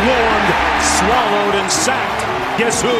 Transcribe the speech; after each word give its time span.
swarmed, 0.00 0.50
swallowed, 0.96 1.54
and 1.60 1.68
sacked. 1.70 2.24
Guess 2.56 2.80
who? 2.80 2.96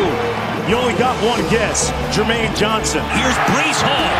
You 0.69 0.77
only 0.77 0.93
got 1.01 1.17
one 1.25 1.41
guess. 1.49 1.91
Jermaine 2.13 2.55
Johnson. 2.57 3.01
Here's 3.17 3.37
Breece 3.49 3.81
Hall 3.81 4.13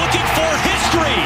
looking 0.00 0.24
for 0.32 0.50
history. 0.64 1.20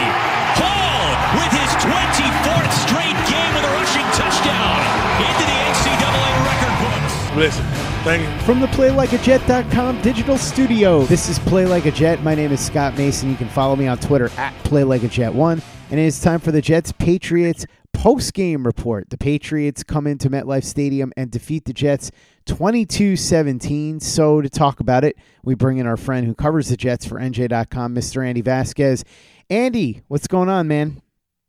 Hall 0.58 1.06
with 1.38 1.52
his 1.54 1.70
24th 1.78 2.72
straight 2.82 3.18
game 3.30 3.52
with 3.54 3.62
a 3.62 3.72
rushing 3.78 4.08
touchdown 4.18 4.78
into 5.22 5.44
the 5.46 5.58
NCAA 5.70 6.30
record 6.50 6.74
books. 6.82 7.14
Listen, 7.36 7.64
thank 8.02 8.22
you. 8.22 8.44
From 8.44 8.58
the 8.58 8.66
PlayLikeAJet.com 8.66 10.02
digital 10.02 10.36
studio, 10.36 11.04
this 11.04 11.28
is 11.28 11.38
Play 11.38 11.66
Like 11.66 11.86
a 11.86 11.92
Jet. 11.92 12.24
My 12.24 12.34
name 12.34 12.50
is 12.50 12.58
Scott 12.64 12.98
Mason. 12.98 13.30
You 13.30 13.36
can 13.36 13.48
follow 13.48 13.76
me 13.76 13.86
on 13.86 13.98
Twitter 13.98 14.30
at 14.36 14.52
PlayLikeAJet1. 14.64 15.62
And 15.90 15.98
it 16.00 16.04
is 16.04 16.20
time 16.20 16.40
for 16.40 16.50
the 16.50 16.60
Jets 16.60 16.90
Patriots 16.90 17.66
post 17.98 18.32
game 18.32 18.64
report. 18.64 19.10
The 19.10 19.18
Patriots 19.18 19.82
come 19.82 20.06
into 20.06 20.30
MetLife 20.30 20.62
Stadium 20.62 21.12
and 21.16 21.32
defeat 21.32 21.64
the 21.64 21.72
Jets 21.72 22.12
22 22.46 23.16
17. 23.16 23.98
So, 23.98 24.40
to 24.40 24.48
talk 24.48 24.78
about 24.78 25.04
it, 25.04 25.16
we 25.42 25.56
bring 25.56 25.78
in 25.78 25.86
our 25.86 25.96
friend 25.96 26.24
who 26.24 26.34
covers 26.34 26.68
the 26.68 26.76
Jets 26.76 27.04
for 27.04 27.18
NJ.com, 27.18 27.94
Mr. 27.94 28.24
Andy 28.24 28.40
Vasquez. 28.40 29.04
Andy, 29.50 30.02
what's 30.06 30.28
going 30.28 30.48
on, 30.48 30.68
man? 30.68 31.02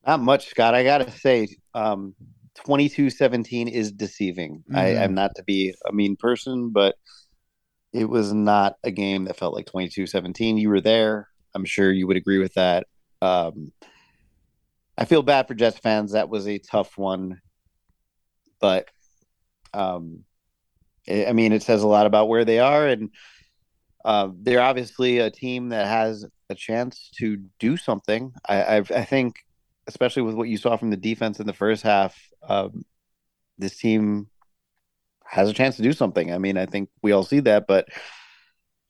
Not 0.08 0.22
much, 0.22 0.48
Scott. 0.48 0.74
I 0.74 0.84
got 0.84 1.00
to 1.00 1.12
say, 1.12 1.50
um, 1.76 2.16
22-17 2.66 3.72
is 3.72 3.92
deceiving. 3.92 4.64
Mm-hmm. 4.70 4.76
I, 4.76 5.04
I'm 5.04 5.14
not 5.14 5.36
to 5.36 5.44
be 5.44 5.76
a 5.88 5.94
mean 5.94 6.16
person, 6.16 6.72
but 6.72 6.96
it 7.94 8.06
was 8.06 8.34
not 8.34 8.78
a 8.84 8.90
game 8.90 9.26
that 9.26 9.38
felt 9.38 9.54
like 9.54 9.68
22-17. 9.68 10.60
You 10.60 10.70
were 10.70 10.82
there. 10.82 11.28
I'm 11.54 11.66
sure 11.66 11.92
you 11.92 12.08
would 12.08 12.18
agree 12.18 12.40
with 12.40 12.56
that. 12.56 12.88
Um, 13.22 13.72
I 15.00 15.06
feel 15.06 15.24
bad 15.24 15.48
for 15.48 15.54
Jets 15.54 15.80
fans. 15.80 16.12
That 16.12 16.28
was 16.28 16.46
a 16.46 16.58
tough 16.58 16.98
one, 16.98 17.40
but 18.60 18.90
um, 19.74 20.26
I 21.10 21.32
mean, 21.32 21.54
it 21.54 21.64
says 21.64 21.84
a 21.84 21.88
lot 21.88 22.06
about 22.06 22.28
where 22.28 22.44
they 22.44 22.60
are, 22.60 22.86
and 22.86 23.10
uh, 24.04 24.28
they're 24.42 24.62
obviously 24.62 25.20
a 25.20 25.32
team 25.32 25.70
that 25.70 25.88
has 25.88 26.26
a 26.50 26.56
chance 26.56 27.10
to 27.20 27.38
do 27.60 27.78
something. 27.78 28.34
I, 28.48 28.76
I've, 28.76 28.92
I 28.92 29.06
think, 29.06 29.38
especially 29.88 30.24
with 30.24 30.36
what 30.36 30.50
you 30.50 30.58
saw 30.58 30.76
from 30.76 30.90
the 30.90 30.98
defense 30.98 31.40
in 31.40 31.48
the 31.48 31.54
first 31.54 31.82
half, 31.82 32.20
um, 32.46 32.84
this 33.58 33.78
team 33.78 34.28
has 35.24 35.48
a 35.48 35.54
chance 35.54 35.78
to 35.78 35.82
do 35.82 35.94
something. 35.94 36.34
I 36.34 36.40
mean, 36.40 36.58
I 36.58 36.66
think 36.66 36.90
we 37.02 37.14
all 37.14 37.24
see 37.24 37.40
that, 37.42 37.68
but 37.68 37.88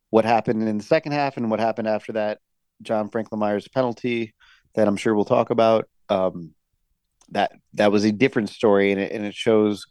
what 0.09 0.25
happened 0.25 0.67
in 0.67 0.79
the 0.79 0.83
second 0.83 1.11
half 1.11 1.37
and 1.37 1.51
what 1.51 1.59
happened 1.59 1.87
after 1.87 2.13
that, 2.13 2.39
John 2.81 3.09
Franklin 3.09 3.39
Myers 3.39 3.67
penalty 3.67 4.33
that 4.73 4.87
I'm 4.87 4.97
sure 4.97 5.13
we'll 5.13 5.25
talk 5.25 5.51
about, 5.51 5.87
um, 6.09 6.53
that 7.31 7.51
that 7.73 7.91
was 7.91 8.03
a 8.03 8.11
different 8.11 8.49
story, 8.49 8.91
and 8.91 8.99
it, 8.99 9.11
and 9.11 9.25
it 9.25 9.35
shows 9.35 9.85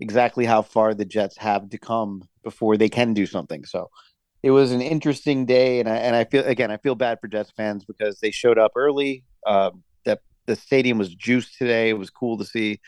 exactly 0.00 0.44
how 0.44 0.62
far 0.62 0.94
the 0.94 1.04
Jets 1.04 1.36
have 1.38 1.68
to 1.70 1.78
come 1.78 2.22
before 2.42 2.76
they 2.76 2.88
can 2.88 3.14
do 3.14 3.26
something. 3.26 3.64
So 3.64 3.90
it 4.42 4.50
was 4.50 4.72
an 4.72 4.80
interesting 4.80 5.46
day, 5.46 5.80
and 5.80 5.88
I 5.88 5.96
and 5.96 6.16
I 6.16 6.24
feel 6.24 6.44
again 6.44 6.70
I 6.70 6.76
feel 6.78 6.94
bad 6.94 7.20
for 7.20 7.28
Jets 7.28 7.52
fans 7.56 7.84
because 7.84 8.20
they 8.20 8.30
showed 8.30 8.58
up 8.58 8.72
early. 8.76 9.24
Um, 9.46 9.82
that 10.04 10.20
the 10.46 10.56
stadium 10.56 10.98
was 10.98 11.14
juiced 11.14 11.58
today. 11.58 11.90
It 11.90 11.98
was 11.98 12.10
cool 12.10 12.38
to 12.38 12.44
see. 12.44 12.80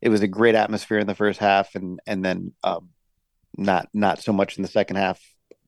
It 0.00 0.08
was 0.08 0.22
a 0.22 0.28
great 0.28 0.54
atmosphere 0.54 0.98
in 0.98 1.06
the 1.06 1.14
first 1.14 1.40
half, 1.40 1.74
and 1.74 2.00
and 2.06 2.24
then 2.24 2.52
um, 2.62 2.90
not 3.56 3.88
not 3.92 4.22
so 4.22 4.32
much 4.32 4.56
in 4.56 4.62
the 4.62 4.68
second 4.68 4.96
half 4.96 5.20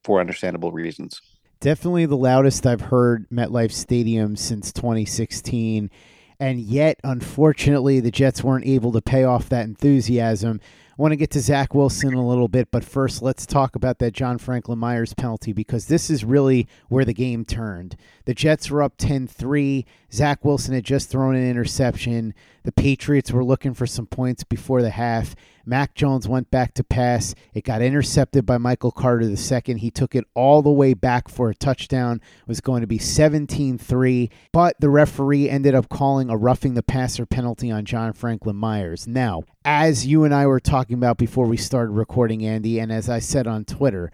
for 0.05 0.21
understandable 0.21 0.73
reasons. 0.73 1.21
Definitely 1.61 2.07
the 2.07 2.17
loudest 2.17 2.67
I've 2.67 2.83
heard 2.83 3.29
MetLife 3.31 3.73
Stadium 3.73 4.37
since 4.37 4.73
2016. 4.73 5.91
And 6.39 6.61
yet, 6.61 7.01
unfortunately, 7.03 8.01
the 8.01 8.11
Jets 8.11 8.45
weren't 8.45 8.67
able 8.67 8.93
to 8.93 9.01
pay 9.01 9.25
off 9.25 9.49
that 9.49 9.65
enthusiasm. 9.65 10.61
I 10.99 11.03
want 11.03 11.13
to 11.13 11.17
get 11.17 11.31
to 11.33 11.41
Zach 11.41 11.75
Wilson 11.75 12.15
a 12.15 12.27
little 12.27 12.49
bit, 12.49 12.71
but 12.71 12.83
first, 12.83 13.21
let's 13.21 13.45
talk 13.45 13.77
about 13.77 13.99
that 13.99 14.15
John 14.15 14.39
Franklin 14.39 14.79
Myers 14.79 15.13
penalty 15.13 15.53
because 15.53 15.89
this 15.89 16.09
is 16.09 16.25
really 16.25 16.67
where 16.89 17.05
the 17.05 17.13
game 17.13 17.45
turned. 17.45 17.97
The 18.25 18.33
Jets 18.33 18.71
were 18.71 18.83
up 18.83 18.95
10 18.97 19.27
3. 19.27 19.85
Zach 20.13 20.45
Wilson 20.45 20.75
had 20.75 20.85
just 20.85 21.11
thrown 21.11 21.35
an 21.35 21.49
interception. 21.49 22.35
The 22.63 22.73
Patriots 22.73 23.33
were 23.33 23.45
looking 23.45 23.75
for 23.75 23.87
some 23.87 24.07
points 24.07 24.45
before 24.45 24.83
the 24.83 24.91
half. 24.91 25.35
Mac 25.65 25.95
Jones 25.95 26.29
went 26.29 26.51
back 26.51 26.75
to 26.75 26.85
pass. 26.85 27.35
It 27.53 27.65
got 27.65 27.83
intercepted 27.83 28.47
by 28.47 28.59
Michael 28.59 28.93
Carter 28.93 29.35
second. 29.37 29.79
He 29.79 29.91
took 29.91 30.15
it 30.15 30.25
all 30.35 30.63
the 30.63 30.71
way 30.71 30.95
back 30.95 31.29
for 31.29 31.51
a 31.51 31.55
touchdown. 31.55 32.21
It 32.41 32.49
was 32.49 32.61
going 32.61 32.83
to 32.83 32.87
be 32.87 32.99
17-3, 32.99 34.31
but 34.53 34.81
the 34.81 34.89
referee 34.89 35.51
ended 35.51 35.75
up 35.75 35.89
calling 35.89 36.31
a 36.31 36.37
roughing 36.37 36.75
the 36.75 36.83
passer 36.83 37.27
penalty 37.27 37.71
on 37.71 37.85
John 37.85 38.13
Franklin 38.13 38.57
Myers. 38.57 39.09
Now, 39.09 39.43
as 39.65 40.07
you 40.07 40.25
and 40.25 40.33
I 40.33 40.47
were 40.47 40.61
talking 40.61 40.95
about 40.95 41.19
before 41.19 41.47
we 41.47 41.57
started 41.57 41.93
recording 41.93 42.47
Andy 42.47 42.79
and 42.79 42.93
as 42.93 43.09
I 43.09 43.19
said 43.19 43.47
on 43.47 43.65
Twitter, 43.65 44.13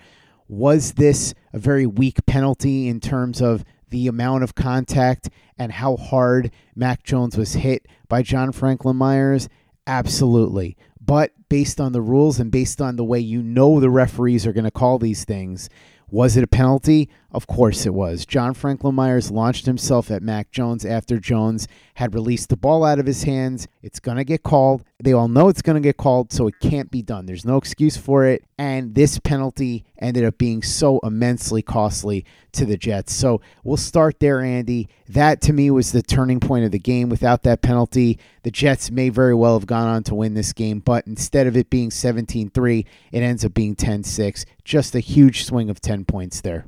was 0.48 0.92
this 0.92 1.34
a 1.52 1.58
very 1.58 1.86
weak 1.86 2.24
penalty 2.26 2.88
in 2.88 3.00
terms 3.00 3.40
of 3.40 3.64
the 3.92 4.08
amount 4.08 4.42
of 4.42 4.56
contact 4.56 5.30
and 5.56 5.70
how 5.70 5.96
hard 5.96 6.50
Mac 6.74 7.04
Jones 7.04 7.36
was 7.36 7.52
hit 7.52 7.86
by 8.08 8.22
John 8.22 8.50
Franklin 8.50 8.96
Myers? 8.96 9.48
Absolutely. 9.86 10.76
But 11.00 11.32
based 11.48 11.80
on 11.80 11.92
the 11.92 12.00
rules 12.00 12.40
and 12.40 12.50
based 12.50 12.80
on 12.80 12.96
the 12.96 13.04
way 13.04 13.20
you 13.20 13.42
know 13.42 13.78
the 13.78 13.90
referees 13.90 14.46
are 14.46 14.52
going 14.52 14.64
to 14.64 14.70
call 14.70 14.98
these 14.98 15.24
things, 15.24 15.68
was 16.08 16.36
it 16.36 16.44
a 16.44 16.48
penalty? 16.48 17.10
Of 17.32 17.46
course 17.46 17.86
it 17.86 17.94
was. 17.94 18.26
John 18.26 18.52
Franklin 18.52 18.94
Myers 18.94 19.30
launched 19.30 19.64
himself 19.64 20.10
at 20.10 20.22
Mac 20.22 20.50
Jones 20.50 20.84
after 20.84 21.18
Jones 21.18 21.66
had 21.94 22.14
released 22.14 22.50
the 22.50 22.58
ball 22.58 22.84
out 22.84 22.98
of 22.98 23.06
his 23.06 23.22
hands. 23.22 23.68
It's 23.82 24.00
going 24.00 24.18
to 24.18 24.24
get 24.24 24.42
called. 24.42 24.84
They 25.02 25.14
all 25.14 25.28
know 25.28 25.48
it's 25.48 25.62
going 25.62 25.76
to 25.76 25.86
get 25.86 25.96
called, 25.96 26.30
so 26.30 26.46
it 26.46 26.60
can't 26.60 26.90
be 26.90 27.00
done. 27.00 27.24
There's 27.24 27.46
no 27.46 27.56
excuse 27.56 27.96
for 27.96 28.26
it. 28.26 28.44
And 28.58 28.94
this 28.94 29.18
penalty 29.18 29.84
ended 29.98 30.24
up 30.24 30.36
being 30.36 30.62
so 30.62 31.00
immensely 31.02 31.62
costly 31.62 32.26
to 32.52 32.66
the 32.66 32.76
Jets. 32.76 33.14
So 33.14 33.40
we'll 33.64 33.78
start 33.78 34.20
there, 34.20 34.42
Andy. 34.42 34.90
That 35.08 35.40
to 35.42 35.54
me 35.54 35.70
was 35.70 35.92
the 35.92 36.02
turning 36.02 36.38
point 36.38 36.66
of 36.66 36.70
the 36.70 36.78
game. 36.78 37.08
Without 37.08 37.44
that 37.44 37.62
penalty, 37.62 38.18
the 38.42 38.50
Jets 38.50 38.90
may 38.90 39.08
very 39.08 39.34
well 39.34 39.58
have 39.58 39.66
gone 39.66 39.88
on 39.88 40.02
to 40.04 40.14
win 40.14 40.34
this 40.34 40.52
game, 40.52 40.80
but 40.80 41.06
instead 41.06 41.46
of 41.46 41.56
it 41.56 41.70
being 41.70 41.90
17 41.90 42.50
3, 42.50 42.86
it 43.10 43.22
ends 43.22 43.42
up 43.42 43.54
being 43.54 43.74
10 43.74 44.04
6. 44.04 44.44
Just 44.64 44.94
a 44.94 45.00
huge 45.00 45.44
swing 45.44 45.70
of 45.70 45.80
10 45.80 46.04
points 46.04 46.42
there. 46.42 46.66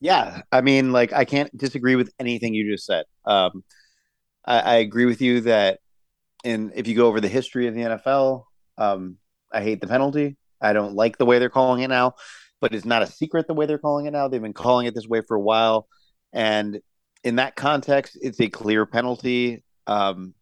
Yeah, 0.00 0.42
I 0.52 0.60
mean, 0.60 0.92
like 0.92 1.12
I 1.12 1.24
can't 1.24 1.56
disagree 1.56 1.96
with 1.96 2.12
anything 2.20 2.54
you 2.54 2.70
just 2.70 2.86
said. 2.86 3.04
Um, 3.24 3.64
I, 4.44 4.60
I, 4.60 4.74
agree 4.76 5.06
with 5.06 5.22
you 5.22 5.40
that, 5.42 5.80
and 6.44 6.72
if 6.74 6.86
you 6.86 6.94
go 6.94 7.06
over 7.06 7.20
the 7.20 7.28
history 7.28 7.66
of 7.66 7.74
the 7.74 7.80
NFL, 7.80 8.44
um, 8.78 9.16
I 9.50 9.62
hate 9.62 9.80
the 9.80 9.86
penalty. 9.86 10.36
I 10.60 10.74
don't 10.74 10.94
like 10.94 11.18
the 11.18 11.26
way 11.26 11.38
they're 11.38 11.48
calling 11.48 11.82
it 11.82 11.88
now, 11.88 12.14
but 12.60 12.74
it's 12.74 12.84
not 12.84 13.02
a 13.02 13.06
secret 13.06 13.46
the 13.46 13.54
way 13.54 13.66
they're 13.66 13.78
calling 13.78 14.06
it 14.06 14.12
now. 14.12 14.28
They've 14.28 14.40
been 14.40 14.52
calling 14.52 14.86
it 14.86 14.94
this 14.94 15.08
way 15.08 15.22
for 15.26 15.36
a 15.36 15.40
while, 15.40 15.88
and 16.32 16.80
in 17.24 17.36
that 17.36 17.56
context, 17.56 18.18
it's 18.20 18.40
a 18.40 18.48
clear 18.48 18.86
penalty. 18.86 19.64
Um, 19.86 20.34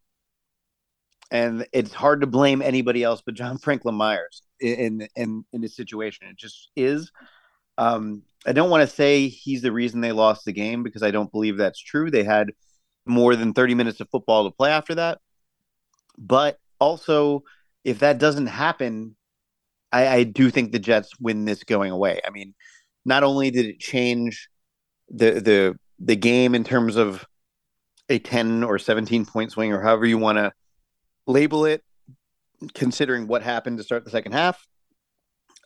and 1.31 1.67
it's 1.73 1.93
hard 1.93 2.21
to 2.21 2.27
blame 2.27 2.63
anybody 2.63 3.03
else 3.03 3.23
but 3.25 3.35
John 3.35 3.59
Franklin 3.59 3.95
Myers 3.95 4.43
in 4.61 5.09
in 5.17 5.45
in 5.53 5.61
this 5.61 5.77
situation. 5.77 6.29
It 6.29 6.37
just 6.37 6.71
is. 6.77 7.11
Um, 7.79 8.23
I 8.47 8.53
don't 8.53 8.71
want 8.71 8.89
to 8.89 8.95
say 8.95 9.29
he's 9.29 9.63
the 9.63 9.73
reason 9.73 10.01
they 10.01 10.13
lost 10.13 10.45
the 10.45 10.53
game 10.53 10.83
because 10.83 11.03
I 11.03 11.11
don't 11.11 11.33
believe 11.33 11.57
that's 11.57 11.81
true. 11.81 12.11
They 12.11 12.25
had 12.25 12.53
more 13.07 13.37
than 13.37 13.53
30 13.53 13.75
minutes 13.75 14.01
of 14.01 14.09
football 14.11 14.45
to 14.45 14.55
play 14.55 14.71
after 14.71 14.95
that. 14.97 15.19
But 16.19 16.59
also, 16.79 17.45
if 17.85 18.01
that 18.01 18.19
doesn't 18.19 18.47
happen, 18.47 19.17
I, 19.93 20.09
I 20.09 20.23
do 20.25 20.51
think 20.51 20.73
the 20.73 20.79
Jets 20.79 21.11
win 21.21 21.45
this 21.45 21.65
going 21.65 21.91
away. 21.91 22.21
I 22.27 22.31
mean, 22.31 22.55
not 23.05 23.23
only 23.23 23.51
did 23.51 23.67
it 23.67 23.81
change 23.81 24.49
the 25.09 25.33
the 25.33 25.79
the 25.99 26.17
game 26.17 26.55
in 26.55 26.65
terms 26.65 26.97
of 26.97 27.25
a 28.09 28.19
10 28.19 28.65
or 28.65 28.79
17 28.79 29.27
point 29.27 29.53
swing 29.53 29.73
or 29.73 29.81
however 29.81 30.07
you 30.07 30.19
want 30.19 30.39
to 30.39 30.53
label 31.27 31.65
it, 31.65 31.83
considering 32.75 33.27
what 33.27 33.43
happened 33.43 33.79
to 33.79 33.85
start 33.85 34.05
the 34.05 34.11
second 34.11 34.33
half, 34.33 34.67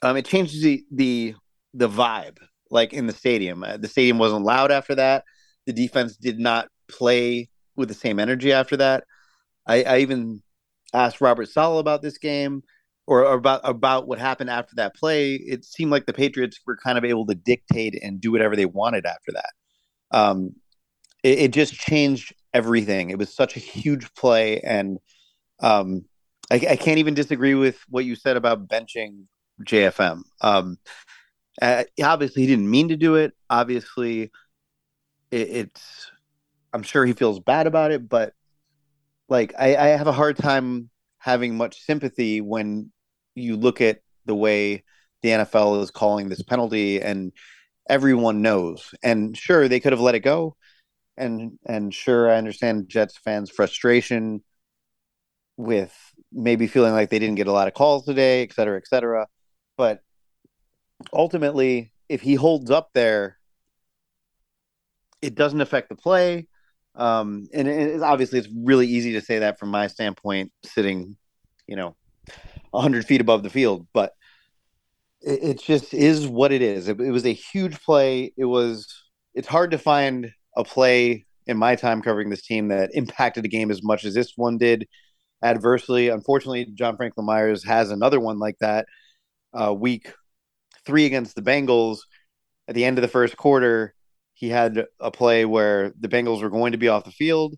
um, 0.02 0.16
it 0.16 0.24
changes 0.24 0.62
the 0.62 0.84
the 0.90 1.34
the 1.74 1.88
vibe 1.88 2.38
like 2.70 2.92
in 2.92 3.06
the 3.06 3.12
stadium. 3.12 3.64
Uh, 3.64 3.76
the 3.76 3.88
stadium 3.88 4.18
wasn't 4.18 4.44
loud 4.44 4.70
after 4.70 4.94
that. 4.94 5.24
The 5.66 5.72
defense 5.72 6.16
did 6.16 6.38
not 6.38 6.68
play 6.88 7.48
with 7.76 7.88
the 7.88 7.94
same 7.94 8.18
energy 8.18 8.52
after 8.52 8.76
that. 8.78 9.04
I, 9.66 9.82
I 9.82 9.98
even 9.98 10.42
asked 10.94 11.20
Robert 11.20 11.48
Saleh 11.48 11.80
about 11.80 12.02
this 12.02 12.18
game 12.18 12.62
or, 13.06 13.24
or 13.24 13.34
about 13.34 13.60
about 13.64 14.06
what 14.06 14.18
happened 14.18 14.50
after 14.50 14.74
that 14.76 14.94
play. 14.94 15.34
It 15.34 15.64
seemed 15.64 15.90
like 15.90 16.06
the 16.06 16.12
Patriots 16.12 16.60
were 16.66 16.76
kind 16.76 16.98
of 16.98 17.04
able 17.04 17.26
to 17.26 17.34
dictate 17.34 17.98
and 18.02 18.20
do 18.20 18.32
whatever 18.32 18.56
they 18.56 18.66
wanted 18.66 19.06
after 19.06 19.32
that. 19.32 19.50
Um, 20.10 20.54
it, 21.22 21.38
it 21.38 21.50
just 21.52 21.74
changed 21.74 22.34
everything. 22.54 23.10
It 23.10 23.18
was 23.18 23.34
such 23.34 23.56
a 23.56 23.60
huge 23.60 24.12
play, 24.14 24.60
and 24.60 24.98
um, 25.60 26.04
I, 26.50 26.56
I, 26.70 26.76
can't 26.76 26.98
even 26.98 27.14
disagree 27.14 27.54
with 27.54 27.78
what 27.88 28.04
you 28.04 28.14
said 28.14 28.36
about 28.36 28.68
benching 28.68 29.24
JFM. 29.64 30.22
Um, 30.40 30.78
uh, 31.60 31.84
obviously, 32.02 32.42
he 32.42 32.48
didn't 32.48 32.70
mean 32.70 32.88
to 32.88 32.96
do 32.96 33.16
it. 33.16 33.32
Obviously, 33.50 34.30
it, 35.30 35.48
it's. 35.48 36.10
I'm 36.72 36.82
sure 36.82 37.06
he 37.06 37.14
feels 37.14 37.40
bad 37.40 37.66
about 37.66 37.92
it, 37.92 38.08
but 38.08 38.34
like 39.28 39.54
I, 39.58 39.76
I 39.76 39.86
have 39.88 40.06
a 40.06 40.12
hard 40.12 40.36
time 40.36 40.90
having 41.18 41.56
much 41.56 41.80
sympathy 41.80 42.40
when 42.40 42.92
you 43.34 43.56
look 43.56 43.80
at 43.80 44.00
the 44.26 44.34
way 44.34 44.84
the 45.22 45.30
NFL 45.30 45.82
is 45.82 45.90
calling 45.90 46.28
this 46.28 46.42
penalty, 46.42 47.00
and 47.00 47.32
everyone 47.88 48.42
knows. 48.42 48.94
And 49.02 49.36
sure, 49.36 49.68
they 49.68 49.80
could 49.80 49.92
have 49.92 50.00
let 50.00 50.14
it 50.14 50.20
go, 50.20 50.56
and 51.16 51.58
and 51.66 51.92
sure, 51.92 52.30
I 52.30 52.36
understand 52.36 52.88
Jets 52.88 53.16
fans' 53.18 53.50
frustration 53.50 54.42
with 55.56 55.94
maybe 56.32 56.66
feeling 56.66 56.92
like 56.92 57.10
they 57.10 57.18
didn't 57.18 57.34
get 57.34 57.48
a 57.48 57.52
lot 57.52 57.68
of 57.68 57.74
calls 57.74 58.04
today, 58.04 58.42
et 58.42 58.52
cetera, 58.52 58.76
et 58.76 58.86
cetera. 58.86 59.26
But 59.76 60.02
ultimately, 61.12 61.92
if 62.08 62.20
he 62.20 62.34
holds 62.34 62.70
up 62.70 62.90
there, 62.94 63.38
it 65.22 65.34
doesn't 65.34 65.60
affect 65.60 65.88
the 65.88 65.96
play. 65.96 66.46
Um, 66.94 67.46
and 67.52 67.68
it, 67.68 68.02
obviously, 68.02 68.38
it's 68.38 68.48
really 68.54 68.86
easy 68.86 69.12
to 69.12 69.20
say 69.20 69.40
that 69.40 69.58
from 69.58 69.70
my 69.70 69.86
standpoint, 69.86 70.52
sitting, 70.64 71.16
you 71.66 71.76
know, 71.76 71.96
100 72.70 73.06
feet 73.06 73.20
above 73.20 73.42
the 73.42 73.50
field. 73.50 73.86
But 73.92 74.12
it, 75.20 75.42
it 75.42 75.60
just 75.60 75.94
is 75.94 76.26
what 76.26 76.52
it 76.52 76.62
is. 76.62 76.88
It, 76.88 77.00
it 77.00 77.10
was 77.10 77.26
a 77.26 77.32
huge 77.32 77.80
play. 77.82 78.32
It 78.36 78.46
was. 78.46 78.86
It's 79.34 79.48
hard 79.48 79.70
to 79.70 79.78
find 79.78 80.32
a 80.56 80.64
play 80.64 81.26
in 81.46 81.56
my 81.56 81.76
time 81.76 82.02
covering 82.02 82.28
this 82.28 82.42
team 82.42 82.68
that 82.68 82.90
impacted 82.92 83.44
the 83.44 83.48
game 83.48 83.70
as 83.70 83.82
much 83.82 84.04
as 84.04 84.14
this 84.14 84.32
one 84.36 84.58
did 84.58 84.88
adversely. 85.42 86.08
Unfortunately, 86.08 86.66
John 86.74 86.96
Franklin 86.96 87.26
Myers 87.26 87.64
has 87.64 87.90
another 87.90 88.18
one 88.18 88.38
like 88.38 88.56
that. 88.60 88.86
Uh, 89.54 89.72
week 89.72 90.12
three 90.88 91.04
against 91.04 91.36
the 91.36 91.42
Bengals, 91.42 91.98
at 92.66 92.74
the 92.74 92.84
end 92.86 92.96
of 92.96 93.02
the 93.02 93.08
first 93.08 93.36
quarter, 93.36 93.94
he 94.32 94.48
had 94.48 94.86
a 94.98 95.10
play 95.10 95.44
where 95.44 95.92
the 96.00 96.08
Bengals 96.08 96.40
were 96.40 96.48
going 96.48 96.72
to 96.72 96.78
be 96.78 96.88
off 96.88 97.04
the 97.04 97.10
field. 97.10 97.54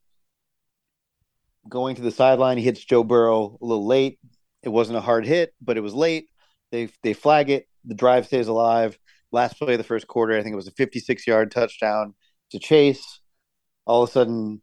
Going 1.69 1.95
to 1.95 2.03
the 2.03 2.11
sideline, 2.11 2.59
he 2.59 2.65
hits 2.65 2.85
Joe 2.85 3.05
Burrow 3.05 3.57
a 3.63 3.65
little 3.65 3.87
late. 3.87 4.19
It 4.65 4.71
wasn't 4.71 4.99
a 4.99 5.01
hard 5.01 5.25
hit, 5.25 5.55
but 5.63 5.77
it 5.77 5.81
was 5.81 5.95
late. 5.95 6.29
They 6.73 6.89
they 7.05 7.13
flag 7.13 7.51
it. 7.51 7.67
The 7.85 7.95
drive 7.95 8.27
stays 8.27 8.49
alive. 8.49 8.99
Last 9.31 9.59
play 9.59 9.75
of 9.75 9.79
the 9.79 9.85
first 9.85 10.09
quarter, 10.09 10.37
I 10.37 10.43
think 10.43 10.55
it 10.55 10.57
was 10.57 10.67
a 10.67 10.73
56 10.73 11.27
yard 11.27 11.53
touchdown 11.53 12.15
to 12.51 12.59
Chase. 12.59 13.21
All 13.87 14.03
of 14.03 14.09
a 14.09 14.13
sudden, 14.13 14.61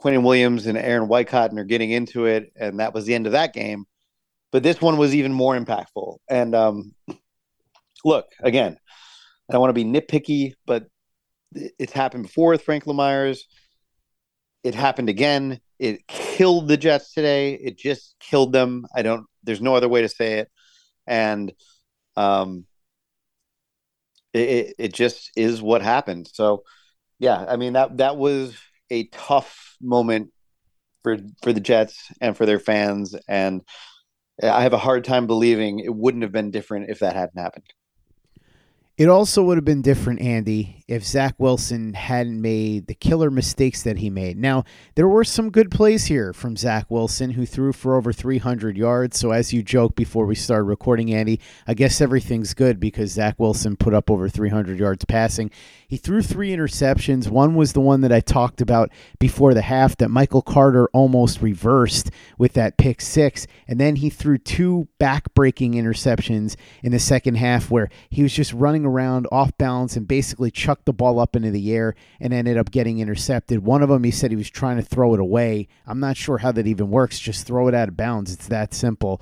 Quinnen 0.00 0.22
Williams 0.22 0.66
and 0.66 0.78
Aaron 0.78 1.08
Whitecotton 1.08 1.58
are 1.58 1.64
getting 1.64 1.90
into 1.90 2.26
it, 2.26 2.52
and 2.56 2.78
that 2.78 2.94
was 2.94 3.06
the 3.06 3.14
end 3.14 3.26
of 3.26 3.32
that 3.32 3.52
game. 3.52 3.86
But 4.52 4.62
this 4.62 4.80
one 4.80 4.96
was 4.96 5.14
even 5.14 5.32
more 5.32 5.58
impactful. 5.58 6.18
And 6.28 6.54
um, 6.54 6.92
look, 8.04 8.26
again, 8.42 8.76
I 9.48 9.52
don't 9.52 9.60
want 9.60 9.74
to 9.74 9.84
be 9.84 9.84
nitpicky, 9.84 10.54
but 10.66 10.86
it's 11.54 11.92
happened 11.92 12.24
before 12.24 12.50
with 12.50 12.62
Franklin 12.62 12.96
Myers. 12.96 13.46
It 14.62 14.74
happened 14.74 15.08
again. 15.08 15.60
It 15.78 16.06
killed 16.06 16.68
the 16.68 16.76
Jets 16.76 17.12
today. 17.12 17.54
It 17.54 17.78
just 17.78 18.14
killed 18.20 18.52
them. 18.52 18.86
I 18.94 19.02
don't. 19.02 19.26
There's 19.42 19.60
no 19.60 19.74
other 19.74 19.88
way 19.88 20.02
to 20.02 20.08
say 20.08 20.40
it. 20.40 20.48
And 21.06 21.52
um, 22.16 22.66
it 24.32 24.74
it 24.78 24.94
just 24.94 25.30
is 25.36 25.62
what 25.62 25.82
happened. 25.82 26.28
So, 26.32 26.62
yeah, 27.18 27.44
I 27.48 27.56
mean 27.56 27.72
that 27.72 27.96
that 27.98 28.16
was 28.16 28.56
a 28.90 29.06
tough 29.08 29.76
moment 29.80 30.30
for 31.02 31.18
for 31.42 31.52
the 31.52 31.60
Jets 31.60 32.12
and 32.20 32.36
for 32.36 32.46
their 32.46 32.60
fans, 32.60 33.16
and 33.28 33.62
I 34.42 34.62
have 34.62 34.72
a 34.72 34.78
hard 34.78 35.04
time 35.04 35.26
believing 35.26 35.80
it 35.80 35.94
wouldn't 35.94 36.22
have 36.22 36.32
been 36.32 36.50
different 36.50 36.90
if 36.90 37.00
that 37.00 37.16
hadn't 37.16 37.40
happened. 37.40 37.66
It 39.00 39.08
also 39.08 39.42
would 39.44 39.56
have 39.56 39.64
been 39.64 39.80
different, 39.80 40.20
Andy, 40.20 40.84
if 40.86 41.06
Zach 41.06 41.36
Wilson 41.38 41.94
hadn't 41.94 42.38
made 42.38 42.86
the 42.86 42.94
killer 42.94 43.30
mistakes 43.30 43.82
that 43.84 43.96
he 43.96 44.10
made. 44.10 44.36
Now, 44.36 44.64
there 44.94 45.08
were 45.08 45.24
some 45.24 45.48
good 45.48 45.70
plays 45.70 46.04
here 46.04 46.34
from 46.34 46.54
Zach 46.54 46.90
Wilson, 46.90 47.30
who 47.30 47.46
threw 47.46 47.72
for 47.72 47.96
over 47.96 48.12
300 48.12 48.76
yards. 48.76 49.18
So, 49.18 49.30
as 49.30 49.54
you 49.54 49.62
joked 49.62 49.96
before 49.96 50.26
we 50.26 50.34
started 50.34 50.64
recording, 50.64 51.14
Andy, 51.14 51.40
I 51.66 51.72
guess 51.72 52.02
everything's 52.02 52.52
good 52.52 52.78
because 52.78 53.12
Zach 53.12 53.36
Wilson 53.38 53.74
put 53.74 53.94
up 53.94 54.10
over 54.10 54.28
300 54.28 54.78
yards 54.78 55.06
passing. 55.06 55.50
He 55.88 55.96
threw 55.96 56.20
three 56.20 56.50
interceptions. 56.50 57.30
One 57.30 57.54
was 57.54 57.72
the 57.72 57.80
one 57.80 58.02
that 58.02 58.12
I 58.12 58.20
talked 58.20 58.60
about 58.60 58.90
before 59.18 59.54
the 59.54 59.62
half 59.62 59.96
that 59.96 60.10
Michael 60.10 60.42
Carter 60.42 60.88
almost 60.92 61.40
reversed 61.40 62.10
with 62.36 62.52
that 62.52 62.76
pick 62.76 63.00
six. 63.00 63.46
And 63.66 63.80
then 63.80 63.96
he 63.96 64.10
threw 64.10 64.36
two 64.36 64.88
back 64.98 65.32
breaking 65.34 65.72
interceptions 65.72 66.54
in 66.82 66.92
the 66.92 66.98
second 66.98 67.36
half 67.36 67.70
where 67.70 67.88
he 68.10 68.22
was 68.22 68.34
just 68.34 68.52
running 68.52 68.89
around 68.90 69.26
off 69.32 69.56
balance 69.56 69.96
and 69.96 70.06
basically 70.06 70.50
chucked 70.50 70.86
the 70.86 70.92
ball 70.92 71.18
up 71.18 71.36
into 71.36 71.50
the 71.50 71.72
air 71.72 71.94
and 72.20 72.32
ended 72.32 72.58
up 72.58 72.70
getting 72.70 72.98
intercepted. 72.98 73.64
One 73.64 73.82
of 73.82 73.88
them, 73.88 74.04
he 74.04 74.10
said 74.10 74.30
he 74.30 74.36
was 74.36 74.50
trying 74.50 74.76
to 74.76 74.82
throw 74.82 75.14
it 75.14 75.20
away. 75.20 75.68
I'm 75.86 76.00
not 76.00 76.16
sure 76.16 76.38
how 76.38 76.52
that 76.52 76.66
even 76.66 76.90
works. 76.90 77.18
Just 77.18 77.46
throw 77.46 77.68
it 77.68 77.74
out 77.74 77.88
of 77.88 77.96
bounds. 77.96 78.32
It's 78.32 78.48
that 78.48 78.74
simple. 78.74 79.20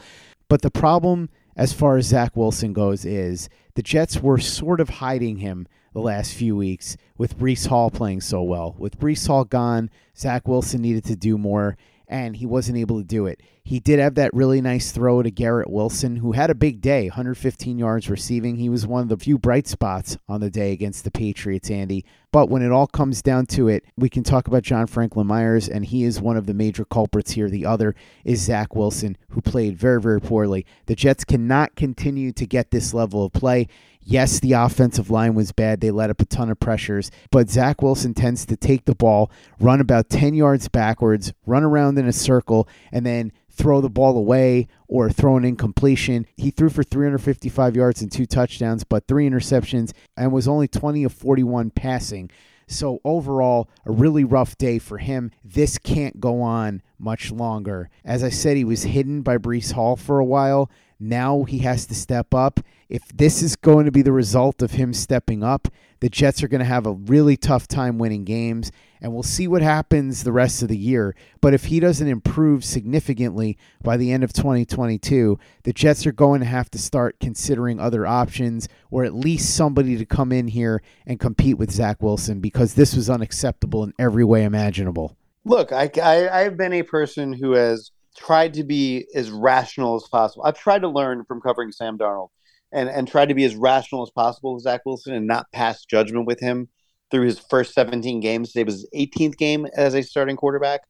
But 0.49 0.63
the 0.63 0.71
problem 0.71 1.29
as 1.57 1.73
far 1.73 1.97
as 1.97 2.07
Zach 2.07 2.37
Wilson 2.37 2.73
goes 2.73 3.05
is 3.05 3.49
the 3.75 3.83
Jets 3.83 4.21
were 4.21 4.39
sort 4.39 4.81
of 4.81 4.89
hiding 4.89 5.39
him 5.39 5.67
the 5.93 6.01
last 6.01 6.33
few 6.33 6.55
weeks 6.57 6.97
with 7.17 7.39
Breece 7.39 7.67
Hall 7.67 7.91
playing 7.91 8.21
so 8.21 8.43
well. 8.43 8.75
With 8.79 8.99
Breece 8.99 9.27
Hall 9.27 9.45
gone, 9.45 9.91
Zach 10.17 10.47
Wilson 10.47 10.81
needed 10.81 11.05
to 11.07 11.17
do 11.17 11.37
more, 11.37 11.77
and 12.07 12.37
he 12.37 12.47
wasn't 12.47 12.79
able 12.79 12.99
to 12.99 13.05
do 13.05 13.27
it. 13.27 13.43
He 13.69 13.81
did 13.81 13.99
have 13.99 14.15
that 14.15 14.33
really 14.33 14.63
nice 14.63 14.93
throw 14.93 15.23
to 15.23 15.31
Garrett 15.31 15.69
Wilson, 15.69 16.17
who 16.17 16.33
had 16.33 16.49
a 16.49 16.55
big 16.55 16.81
day 16.81 17.09
115 17.09 17.79
yards 17.79 18.09
receiving. 18.09 18.57
He 18.57 18.71
was 18.71 18.87
one 18.87 19.03
of 19.03 19.11
the 19.11 19.19
few 19.19 19.37
bright 19.37 19.67
spots 19.67 20.17
on 20.27 20.41
the 20.41 20.49
day 20.49 20.73
against 20.73 21.05
the 21.05 21.11
Patriots, 21.11 21.71
Andy. 21.71 22.07
But 22.33 22.49
when 22.49 22.63
it 22.63 22.73
all 22.73 22.87
comes 22.87 23.21
down 23.21 23.45
to 23.49 23.69
it, 23.69 23.85
we 23.95 24.09
can 24.09 24.23
talk 24.23 24.49
about 24.49 24.63
John 24.63 24.87
Franklin 24.87 25.27
Myers, 25.27 25.69
and 25.69 25.85
he 25.85 26.05
is 26.05 26.19
one 26.19 26.39
of 26.39 26.47
the 26.47 26.55
major 26.55 26.87
culprits 26.87 27.33
here. 27.33 27.51
The 27.51 27.67
other 27.67 27.95
is 28.25 28.41
Zach 28.41 28.75
Wilson, 28.75 29.19
who 29.33 29.43
played 29.43 29.77
very, 29.77 30.01
very 30.01 30.19
poorly. 30.21 30.65
The 30.87 30.97
Jets 30.97 31.27
cannot 31.27 31.77
continue 31.77 32.33
to 32.33 32.47
get 32.47 32.71
this 32.71 32.95
level 32.95 33.27
of 33.27 33.35
play. 33.35 33.69
Yes, 34.01 34.41
the 34.41 34.55
offensive 34.55 35.11
line 35.11 35.35
was 35.35 35.53
bad. 35.53 35.83
They 35.83 35.91
let 35.91 36.09
up 36.09 36.23
a 36.23 36.25
ton 36.25 36.51
of 36.51 36.59
pressures, 36.59 37.11
but 37.31 37.51
Zach 37.51 37.83
Wilson 37.83 38.15
tends 38.15 38.47
to 38.47 38.57
take 38.57 38.87
the 38.87 38.95
ball, 38.95 39.31
run 39.61 39.83
about 39.83 40.09
10 40.09 40.33
yards 40.33 40.69
backwards, 40.69 41.35
run 41.45 41.63
around 41.63 41.99
in 41.99 42.09
a 42.09 42.15
circle, 42.15 42.67
and 42.91 43.05
then 43.05 43.31
throw 43.59 43.81
the 43.81 43.91
ball 43.91 44.17
away 44.17 44.69
or 44.87 45.11
throw 45.11 45.37
an 45.37 45.45
incompletion. 45.45 46.27
He 46.37 46.51
threw 46.51 46.71
for 46.71 46.85
355 46.85 47.77
yards 47.77 48.01
and 48.01 48.11
two 48.11 48.25
touchdowns, 48.25 48.85
but 48.85 49.07
three 49.07 49.29
interceptions 49.29 49.93
and 50.17 50.33
was 50.33 50.49
only 50.49 50.69
20 50.69 51.05
of 51.05 51.13
41 51.13 51.71
passing. 51.71 52.31
So, 52.71 53.01
overall, 53.03 53.69
a 53.87 53.91
really 53.91 54.25
rough 54.25 54.57
day 54.59 54.79
for 54.79 54.99
him. 54.99 55.31
This 55.43 55.79
can't 55.79 56.21
go 56.21 56.43
on 56.43 56.83
much 56.99 57.33
longer. 57.33 57.89
As 58.05 58.23
I 58.23 58.29
said, 58.29 58.59
he 58.59 58.65
was 58.65 58.83
hidden 58.83 59.23
by 59.23 59.39
Breece 59.39 59.73
Hall 59.73 59.97
for 59.97 60.19
a 60.19 60.25
while. 60.25 60.71
Now 61.01 61.45
he 61.45 61.59
has 61.61 61.87
to 61.87 61.95
step 61.95 62.35
up. 62.35 62.61
If 62.89 63.09
this 63.09 63.43
is 63.43 63.57
going 63.57 63.87
to 63.87 63.93
be 63.93 64.03
the 64.03 64.13
result 64.13 64.63
of 64.63 64.73
him 64.73 64.93
stepping 64.93 65.43
up, 65.43 65.69
the 66.01 66.09
Jets 66.09 66.43
are 66.43 66.49
going 66.49 66.61
to 66.61 66.65
have 66.65 66.87
a 66.87 66.93
really 66.93 67.37
tough 67.37 67.67
time 67.67 67.99
winning 67.99 68.25
games, 68.25 68.71
and 69.01 69.13
we'll 69.13 69.23
see 69.23 69.49
what 69.49 69.63
happens 69.63 70.23
the 70.23 70.33
rest 70.33 70.63
of 70.63 70.69
the 70.69 70.77
year. 70.77 71.15
But 71.41 71.55
if 71.55 71.67
he 71.67 71.81
doesn't 71.81 72.07
improve 72.07 72.65
significantly 72.65 73.59
by 73.83 73.97
the 73.97 74.13
end 74.13 74.25
of 74.25 74.33
2022, 74.33 75.39
the 75.65 75.73
Jets 75.73 76.07
are 76.07 76.13
going 76.13 76.41
to 76.41 76.47
have 76.47 76.71
to 76.71 76.79
start 76.79 77.21
considering 77.21 77.81
other 77.81 78.07
options 78.07 78.69
or 78.91 79.05
at 79.05 79.15
least 79.15 79.55
somebody 79.55 79.97
to 79.97 80.07
come 80.07 80.33
in 80.33 80.49
here 80.49 80.83
and 81.07 81.21
compete 81.21 81.59
with 81.59 81.71
Zach 81.71 82.03
Wilson 82.03 82.41
because 82.41 82.75
this 82.75 82.95
was 82.95 83.11
unacceptable 83.11 83.85
in 83.85 83.93
every 83.99 84.25
way 84.25 84.45
imaginable. 84.45 85.17
Look, 85.45 85.73
I, 85.73 85.91
I, 86.03 86.29
I've 86.29 86.57
been 86.57 86.75
a 86.75 86.83
person 86.83 87.33
who 87.33 87.53
has 87.53 87.91
tried 88.17 88.55
to 88.55 88.65
be 88.65 89.07
as 89.15 89.31
rational 89.31 89.95
as 89.95 90.05
possible. 90.11 90.45
I've 90.45 90.59
tried 90.59 90.83
to 90.83 90.89
learn 90.89 91.25
from 91.25 91.41
covering 91.41 91.73
Sam 91.73 91.97
Darnold 91.97 92.31
and 92.73 92.89
and 92.89 93.09
try 93.09 93.25
to 93.27 93.35
be 93.35 93.45
as 93.45 93.57
rational 93.57 94.03
as 94.03 94.11
possible 94.11 94.55
with 94.55 94.65
Zach 94.65 94.83
Wilson 94.85 95.15
and 95.15 95.27
not 95.27 95.51
pass 95.53 95.85
judgment 95.85 96.27
with 96.27 96.41
him 96.41 96.69
through 97.11 97.25
his 97.25 97.39
first 97.39 97.75
17 97.75 98.21
games. 98.21 98.53
Today 98.53 98.65
was 98.65 98.75
his 98.75 98.89
18th 98.95 99.37
game 99.39 99.67
as 99.75 99.95
a 99.95 100.03
starting 100.03 100.37
quarterback. 100.37 100.83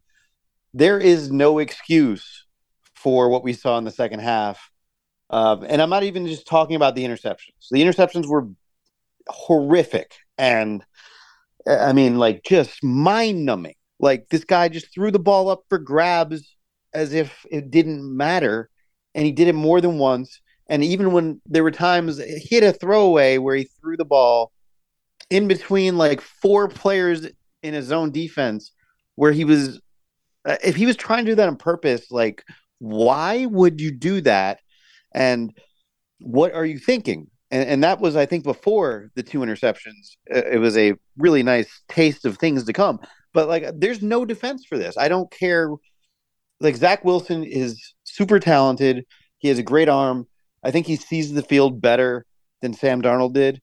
There 0.74 0.98
is 0.98 1.30
no 1.30 1.58
excuse 1.58 2.44
for 2.94 3.28
what 3.28 3.44
we 3.44 3.52
saw 3.52 3.78
in 3.78 3.84
the 3.84 3.90
second 3.90 4.20
half. 4.20 4.70
And 5.30 5.80
I'm 5.80 5.90
not 5.90 6.02
even 6.02 6.26
just 6.26 6.46
talking 6.46 6.74
about 6.76 6.94
the 6.94 7.04
interceptions. 7.04 7.68
The 7.70 7.82
interceptions 7.82 8.26
were 8.26 8.48
horrific. 9.28 10.12
And 10.36 10.84
I 11.66 11.92
mean, 11.92 12.18
like, 12.18 12.42
just 12.44 12.82
mind 12.82 13.44
numbing. 13.44 13.74
Like, 14.00 14.28
this 14.30 14.44
guy 14.44 14.68
just 14.68 14.92
threw 14.92 15.10
the 15.10 15.18
ball 15.18 15.48
up 15.48 15.62
for 15.68 15.78
grabs 15.78 16.56
as 16.92 17.12
if 17.12 17.46
it 17.50 17.70
didn't 17.70 18.02
matter. 18.16 18.70
And 19.14 19.24
he 19.24 19.32
did 19.32 19.48
it 19.48 19.54
more 19.54 19.80
than 19.80 19.98
once 19.98 20.40
and 20.68 20.84
even 20.84 21.12
when 21.12 21.40
there 21.46 21.62
were 21.62 21.70
times 21.70 22.18
he 22.18 22.54
had 22.54 22.64
a 22.64 22.72
throwaway 22.72 23.38
where 23.38 23.56
he 23.56 23.64
threw 23.64 23.96
the 23.96 24.04
ball 24.04 24.52
in 25.30 25.48
between 25.48 25.98
like 25.98 26.20
four 26.20 26.68
players 26.68 27.26
in 27.62 27.74
his 27.74 27.92
own 27.92 28.10
defense, 28.10 28.72
where 29.14 29.32
he 29.32 29.44
was, 29.44 29.80
uh, 30.44 30.56
if 30.62 30.76
he 30.76 30.86
was 30.86 30.96
trying 30.96 31.24
to 31.24 31.32
do 31.32 31.34
that 31.34 31.48
on 31.48 31.56
purpose, 31.56 32.10
like, 32.10 32.44
why 32.78 33.46
would 33.46 33.80
you 33.80 33.90
do 33.90 34.20
that? 34.22 34.60
And 35.12 35.52
what 36.20 36.54
are 36.54 36.64
you 36.64 36.78
thinking? 36.78 37.28
And, 37.50 37.68
and 37.68 37.84
that 37.84 38.00
was, 38.00 38.14
I 38.14 38.26
think, 38.26 38.44
before 38.44 39.10
the 39.14 39.22
two 39.22 39.40
interceptions. 39.40 40.16
It 40.26 40.60
was 40.60 40.76
a 40.76 40.94
really 41.16 41.42
nice 41.42 41.82
taste 41.88 42.24
of 42.24 42.38
things 42.38 42.64
to 42.64 42.72
come. 42.72 43.00
But 43.32 43.48
like, 43.48 43.66
there's 43.74 44.02
no 44.02 44.24
defense 44.24 44.64
for 44.66 44.78
this. 44.78 44.96
I 44.96 45.08
don't 45.08 45.30
care. 45.30 45.70
Like, 46.60 46.76
Zach 46.76 47.04
Wilson 47.04 47.44
is 47.44 47.94
super 48.04 48.38
talented. 48.38 49.04
He 49.38 49.48
has 49.48 49.58
a 49.58 49.62
great 49.62 49.88
arm 49.88 50.26
I 50.68 50.70
think 50.70 50.86
he 50.86 50.96
sees 50.96 51.32
the 51.32 51.42
field 51.42 51.80
better 51.80 52.26
than 52.60 52.74
Sam 52.74 53.00
Darnold 53.00 53.32
did. 53.32 53.62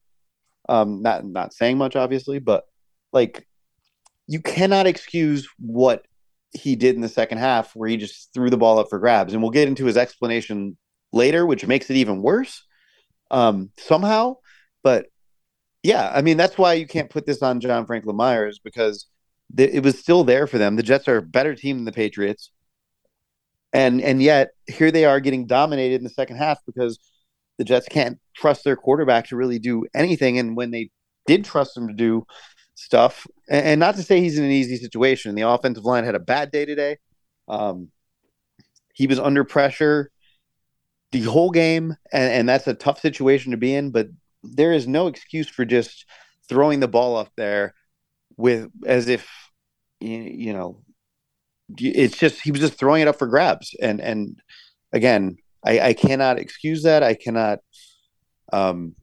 Um, 0.68 1.04
not 1.04 1.24
not 1.24 1.54
saying 1.54 1.78
much, 1.78 1.96
obviously, 1.96 2.40
but 2.40 2.64
like 3.14 3.48
you 4.26 4.42
cannot 4.42 4.88
excuse 4.88 5.48
what 5.60 6.04
he 6.52 6.76
did 6.76 6.96
in 6.96 7.02
the 7.02 7.08
second 7.08 7.38
half, 7.38 7.76
where 7.76 7.88
he 7.88 7.98
just 7.98 8.34
threw 8.34 8.50
the 8.50 8.58
ball 8.58 8.80
up 8.80 8.90
for 8.90 8.98
grabs. 8.98 9.34
And 9.34 9.44
we'll 9.44 9.52
get 9.52 9.68
into 9.68 9.86
his 9.86 9.98
explanation 9.98 10.78
later, 11.14 11.46
which 11.46 11.68
makes 11.68 11.92
it 11.92 11.98
even 11.98 12.24
worse 12.24 12.64
um, 13.30 13.70
somehow. 13.78 14.38
But 14.82 15.06
yeah, 15.84 16.12
I 16.12 16.24
mean 16.24 16.38
that's 16.38 16.58
why 16.58 16.74
you 16.74 16.88
can't 16.88 17.12
put 17.12 17.28
this 17.28 17.44
on 17.44 17.60
John 17.60 17.86
Franklin 17.86 18.16
Myers 18.16 18.58
because 18.58 19.06
th- 19.56 19.72
it 19.72 19.84
was 19.84 20.00
still 20.00 20.24
there 20.24 20.48
for 20.48 20.58
them. 20.58 20.76
The 20.76 20.82
Jets 20.82 21.08
are 21.08 21.18
a 21.18 21.22
better 21.22 21.54
team 21.54 21.78
than 21.78 21.86
the 21.86 21.92
Patriots 21.92 22.50
and 23.76 24.02
and 24.02 24.24
yet 24.24 24.52
here 24.68 24.90
they 24.90 25.04
are 25.04 25.20
getting 25.20 25.48
dominated 25.48 25.96
in 25.96 26.06
the 26.06 26.10
second 26.10 26.38
half 26.38 26.60
because 26.66 26.98
the 27.58 27.66
Jets 27.66 27.88
can't 27.90 28.20
trust 28.34 28.64
their 28.64 28.78
quarterback 28.78 29.28
to 29.28 29.36
really 29.36 29.60
do 29.60 29.86
anything. 29.94 30.40
And 30.40 30.56
when 30.56 30.72
they 30.72 30.92
did 31.28 31.44
trust 31.44 31.76
him 31.76 31.90
to 31.90 31.94
do 31.94 32.26
stuff, 32.76 33.28
and, 33.50 33.66
and 33.66 33.80
not 33.82 33.96
to 33.96 34.04
say 34.04 34.22
he's 34.22 34.38
in 34.38 34.46
an 34.46 34.52
easy 34.52 34.78
situation, 34.78 35.36
the 35.36 35.48
offensive 35.48 35.84
line 35.84 36.06
had 36.06 36.16
a 36.16 36.20
bad 36.20 36.52
day 36.52 36.64
today. 36.64 36.98
Um, 37.50 37.90
he 38.94 39.08
was 39.08 39.20
under 39.20 39.44
pressure 39.44 40.10
the 41.12 41.24
whole 41.24 41.52
game, 41.52 41.96
and, 42.14 42.34
and 42.34 42.50
that's 42.50 42.68
a 42.68 42.74
tough 42.74 43.02
situation 43.02 43.52
to 43.52 43.58
be 43.58 43.76
in. 43.76 43.92
But 43.92 44.08
there 44.42 44.72
is 44.72 44.88
no 44.88 45.08
excuse 45.08 45.50
for 45.50 45.66
just 45.66 46.06
throwing 46.48 46.80
the 46.80 46.88
ball 46.88 47.18
up 47.18 47.32
there 47.36 47.74
with 48.38 48.70
as 48.86 49.10
if 49.10 49.30
you 50.00 50.54
know 50.54 50.85
it's 51.78 52.18
just 52.18 52.42
he 52.42 52.52
was 52.52 52.62
just 52.62 52.76
throwing 52.76 53.02
it 53.02 53.08
up 53.08 53.18
for 53.18 53.28
grabs. 53.28 53.76
And 53.82 54.00
and 54.00 54.40
again 54.94 55.38
i 55.66 55.80
i 55.80 55.94
cannot 55.94 56.40
excuse 56.40 56.84
that. 56.84 57.04
I 57.04 57.14
cannot 57.14 57.60
um 58.54 58.96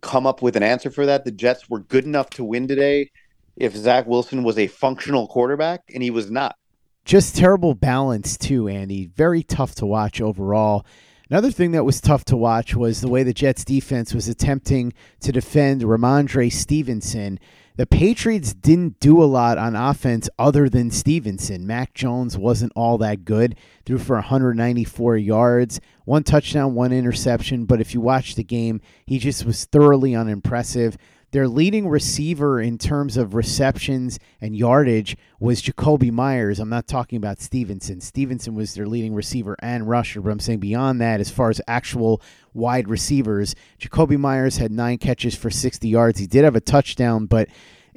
come 0.00 0.26
up 0.26 0.42
with 0.42 0.56
an 0.56 0.62
answer 0.62 0.90
for 0.90 1.06
that. 1.06 1.24
The 1.24 1.32
jets 1.32 1.68
were 1.68 1.80
good 1.80 2.04
enough 2.04 2.30
to 2.30 2.44
win 2.44 2.68
today 2.68 3.10
if 3.56 3.74
zach 3.74 4.06
wilson 4.06 4.44
was 4.44 4.58
a 4.58 4.66
functional 4.68 5.26
quarterback 5.26 5.82
and 5.92 6.02
he 6.02 6.10
was 6.10 6.30
not. 6.30 6.56
Just 7.04 7.36
terrible 7.36 7.74
balance 7.74 8.36
too 8.36 8.68
andy. 8.68 9.06
Very 9.06 9.42
tough 9.42 9.74
to 9.76 9.86
watch 9.86 10.20
overall. 10.20 10.84
Another 11.30 11.50
thing 11.50 11.72
that 11.72 11.84
was 11.84 12.00
tough 12.00 12.24
to 12.26 12.38
watch 12.38 12.74
was 12.74 13.02
the 13.02 13.08
way 13.08 13.22
the 13.22 13.34
Jets 13.34 13.62
defense 13.62 14.14
was 14.14 14.28
attempting 14.28 14.94
to 15.20 15.30
defend 15.30 15.82
Rhamondre 15.82 16.50
Stevenson 16.50 17.38
the 17.78 17.86
Patriots 17.86 18.54
didn't 18.54 18.98
do 18.98 19.22
a 19.22 19.24
lot 19.24 19.56
on 19.56 19.76
offense 19.76 20.28
other 20.36 20.68
than 20.68 20.90
Stevenson. 20.90 21.64
Mac 21.64 21.94
Jones 21.94 22.36
wasn't 22.36 22.72
all 22.74 22.98
that 22.98 23.24
good, 23.24 23.54
threw 23.86 23.98
for 23.98 24.16
194 24.16 25.16
yards, 25.16 25.80
one 26.04 26.24
touchdown, 26.24 26.74
one 26.74 26.92
interception. 26.92 27.66
But 27.66 27.80
if 27.80 27.94
you 27.94 28.00
watch 28.00 28.34
the 28.34 28.42
game, 28.42 28.80
he 29.06 29.20
just 29.20 29.44
was 29.44 29.64
thoroughly 29.64 30.12
unimpressive. 30.16 30.98
Their 31.30 31.46
leading 31.46 31.88
receiver 31.88 32.58
in 32.58 32.78
terms 32.78 33.18
of 33.18 33.34
receptions 33.34 34.18
and 34.40 34.56
yardage 34.56 35.14
was 35.38 35.60
Jakobi 35.60 36.10
Meyers. 36.10 36.58
I'm 36.58 36.70
not 36.70 36.86
talking 36.86 37.18
about 37.18 37.40
Stevenson. 37.40 38.00
Stevenson 38.00 38.54
was 38.54 38.72
their 38.72 38.86
leading 38.86 39.14
receiver 39.14 39.54
and 39.60 39.86
rusher, 39.86 40.22
but 40.22 40.30
I'm 40.30 40.40
saying 40.40 40.60
beyond 40.60 41.02
that, 41.02 41.20
as 41.20 41.30
far 41.30 41.50
as 41.50 41.60
actual 41.68 42.22
wide 42.54 42.88
receivers. 42.88 43.54
Jakobi 43.78 44.18
Meyers 44.18 44.56
had 44.56 44.72
nine 44.72 44.96
catches 44.96 45.34
for 45.34 45.50
60 45.50 45.86
yards. 45.86 46.18
He 46.18 46.26
did 46.26 46.44
have 46.44 46.56
a 46.56 46.62
touchdown, 46.62 47.26
but 47.26 47.48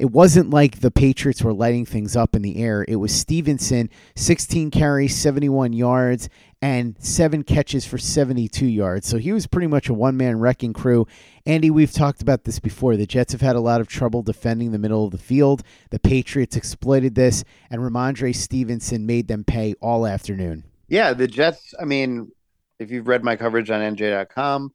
it 0.02 0.10
wasn't 0.10 0.50
like 0.50 0.80
the 0.80 0.90
Patriots 0.90 1.44
were 1.44 1.54
lighting 1.54 1.86
things 1.86 2.16
up 2.16 2.36
in 2.36 2.42
the 2.42 2.58
air. 2.58 2.84
It 2.88 2.96
was 2.96 3.14
Stevenson, 3.14 3.88
16 4.16 4.72
carries, 4.72 5.16
71 5.16 5.74
yards, 5.74 6.28
and 6.60 6.96
seven 6.98 7.44
catches 7.44 7.86
for 7.86 8.00
72 8.00 8.66
yards. 8.66 9.06
So 9.06 9.20
he 9.20 9.32
was 9.32 9.46
pretty 9.46 9.68
much 9.68 9.90
a 9.90 9.94
one 9.94 10.18
man 10.18 10.40
wrecking 10.40 10.74
crew. 10.74 11.06
Andy, 11.46 11.70
we've 11.70 11.92
talked 11.92 12.24
about 12.24 12.46
this 12.46 12.58
before. 12.58 12.98
The 12.98 13.06
Jets 13.06 13.32
have 13.34 13.42
had 13.42 13.56
a 13.56 13.60
lot 13.60 13.80
of 13.80 13.88
trouble 13.88 14.24
defending 14.24 14.72
the 14.72 14.80
middle 14.80 15.06
of 15.06 15.12
the 15.12 15.20
field. 15.20 15.62
The 15.92 16.00
Patriots 16.00 16.56
exploited 16.56 17.14
this, 17.14 17.44
and 17.70 17.80
Rhamondre 17.80 18.36
Stevenson 18.36 19.06
made 19.06 19.28
them 19.28 19.44
pay 19.44 19.76
all 19.82 20.08
afternoon. 20.08 20.64
Yeah, 20.88 21.14
the 21.14 21.28
Jets, 21.28 21.76
I 21.80 21.86
mean, 21.86 22.32
if 22.80 22.90
you've 22.90 23.08
read 23.08 23.24
my 23.24 23.36
coverage 23.36 23.70
on 23.70 23.96
NJ.com, 23.96 24.74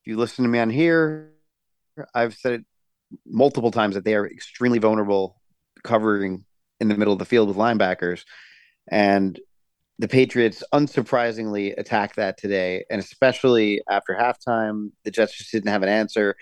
if 0.00 0.06
you 0.08 0.16
listen 0.16 0.42
to 0.44 0.48
me 0.48 0.58
on 0.58 0.70
here, 0.70 1.30
I've 2.12 2.34
said 2.34 2.52
it 2.54 2.64
multiple 3.26 3.70
times 3.70 3.94
that 3.94 4.04
they 4.04 4.14
are 4.14 4.26
extremely 4.26 4.78
vulnerable 4.78 5.40
covering 5.84 6.44
in 6.80 6.88
the 6.88 6.96
middle 6.96 7.12
of 7.12 7.18
the 7.18 7.24
field 7.24 7.48
with 7.48 7.56
linebackers. 7.56 8.24
And 8.90 9.38
the 9.98 10.08
Patriots 10.08 10.62
unsurprisingly 10.72 11.74
attacked 11.78 12.16
that 12.16 12.36
today. 12.36 12.84
And 12.90 13.00
especially 13.00 13.82
after 13.88 14.14
halftime, 14.14 14.90
the 15.04 15.10
Jets 15.10 15.36
just 15.36 15.52
didn't 15.52 15.70
have 15.70 15.82
an 15.82 15.88
answer. 15.88 16.36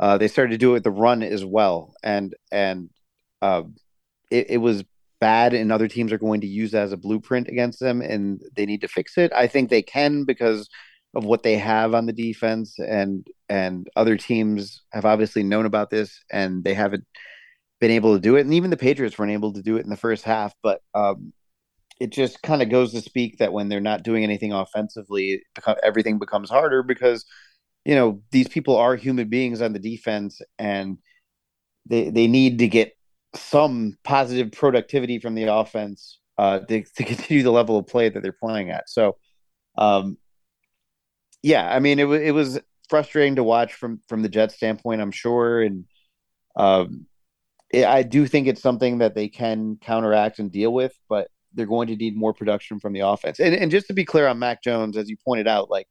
Uh, 0.00 0.18
they 0.18 0.28
started 0.28 0.52
to 0.52 0.58
do 0.58 0.70
it 0.70 0.74
with 0.74 0.84
the 0.84 0.90
run 0.90 1.22
as 1.22 1.44
well. 1.44 1.94
And, 2.02 2.34
and, 2.50 2.90
uh, 3.40 3.62
it, 4.30 4.50
it 4.50 4.58
was 4.58 4.84
bad 5.20 5.54
and 5.54 5.72
other 5.72 5.88
teams 5.88 6.12
are 6.12 6.18
going 6.18 6.40
to 6.40 6.46
use 6.46 6.72
that 6.72 6.82
as 6.82 6.92
a 6.92 6.96
blueprint 6.96 7.48
against 7.48 7.80
them 7.80 8.00
and 8.00 8.42
they 8.54 8.66
need 8.66 8.80
to 8.82 8.88
fix 8.88 9.18
it. 9.18 9.32
I 9.32 9.46
think 9.46 9.68
they 9.68 9.82
can 9.82 10.24
because 10.24 10.68
of 11.14 11.24
what 11.24 11.42
they 11.42 11.56
have 11.56 11.94
on 11.94 12.06
the 12.06 12.12
defense 12.12 12.78
and 12.78 13.26
and 13.48 13.88
other 13.96 14.16
teams 14.16 14.82
have 14.92 15.04
obviously 15.04 15.42
known 15.42 15.66
about 15.66 15.90
this 15.90 16.22
and 16.30 16.64
they 16.64 16.74
haven't 16.74 17.04
been 17.80 17.90
able 17.90 18.14
to 18.14 18.20
do 18.20 18.36
it 18.36 18.42
and 18.42 18.54
even 18.54 18.70
the 18.70 18.76
Patriots 18.76 19.18
weren't 19.18 19.32
able 19.32 19.52
to 19.52 19.62
do 19.62 19.76
it 19.76 19.84
in 19.84 19.90
the 19.90 19.96
first 19.96 20.24
half 20.24 20.54
but 20.62 20.82
um, 20.94 21.32
it 22.00 22.10
just 22.10 22.42
kind 22.42 22.62
of 22.62 22.70
goes 22.70 22.92
to 22.92 23.00
speak 23.00 23.38
that 23.38 23.52
when 23.52 23.68
they're 23.68 23.80
not 23.80 24.02
doing 24.02 24.22
anything 24.22 24.52
offensively 24.52 25.42
everything 25.82 26.18
becomes 26.18 26.50
harder 26.50 26.82
because 26.82 27.24
you 27.84 27.94
know 27.94 28.20
these 28.30 28.48
people 28.48 28.76
are 28.76 28.96
human 28.96 29.28
beings 29.28 29.62
on 29.62 29.72
the 29.72 29.78
defense 29.78 30.40
and 30.58 30.98
they 31.86 32.10
they 32.10 32.26
need 32.26 32.58
to 32.58 32.68
get 32.68 32.94
some 33.34 33.96
positive 34.04 34.52
productivity 34.52 35.18
from 35.18 35.34
the 35.34 35.44
offense 35.44 36.18
uh, 36.38 36.60
to, 36.60 36.82
to 36.82 37.04
continue 37.04 37.42
the 37.42 37.50
level 37.50 37.78
of 37.78 37.86
play 37.86 38.08
that 38.08 38.22
they're 38.22 38.32
playing 38.32 38.70
at. 38.70 38.88
So, 38.88 39.16
um, 39.76 40.16
yeah, 41.48 41.74
I 41.74 41.78
mean, 41.80 41.98
it 41.98 42.04
was 42.04 42.20
it 42.20 42.32
was 42.32 42.60
frustrating 42.90 43.36
to 43.36 43.42
watch 43.42 43.72
from 43.72 44.00
from 44.06 44.20
the 44.20 44.28
Jets 44.28 44.54
standpoint, 44.54 45.00
I'm 45.00 45.10
sure, 45.10 45.62
and 45.62 45.86
um, 46.56 47.06
it, 47.70 47.86
I 47.86 48.02
do 48.02 48.26
think 48.26 48.46
it's 48.46 48.60
something 48.60 48.98
that 48.98 49.14
they 49.14 49.28
can 49.28 49.78
counteract 49.80 50.40
and 50.40 50.52
deal 50.52 50.72
with, 50.74 50.94
but 51.08 51.28
they're 51.54 51.64
going 51.64 51.88
to 51.88 51.96
need 51.96 52.16
more 52.18 52.34
production 52.34 52.78
from 52.78 52.92
the 52.92 53.00
offense. 53.00 53.40
And, 53.40 53.54
and 53.54 53.70
just 53.70 53.86
to 53.86 53.94
be 53.94 54.04
clear 54.04 54.26
on 54.26 54.38
Mac 54.38 54.62
Jones, 54.62 54.98
as 54.98 55.08
you 55.08 55.16
pointed 55.24 55.48
out, 55.48 55.70
like 55.70 55.88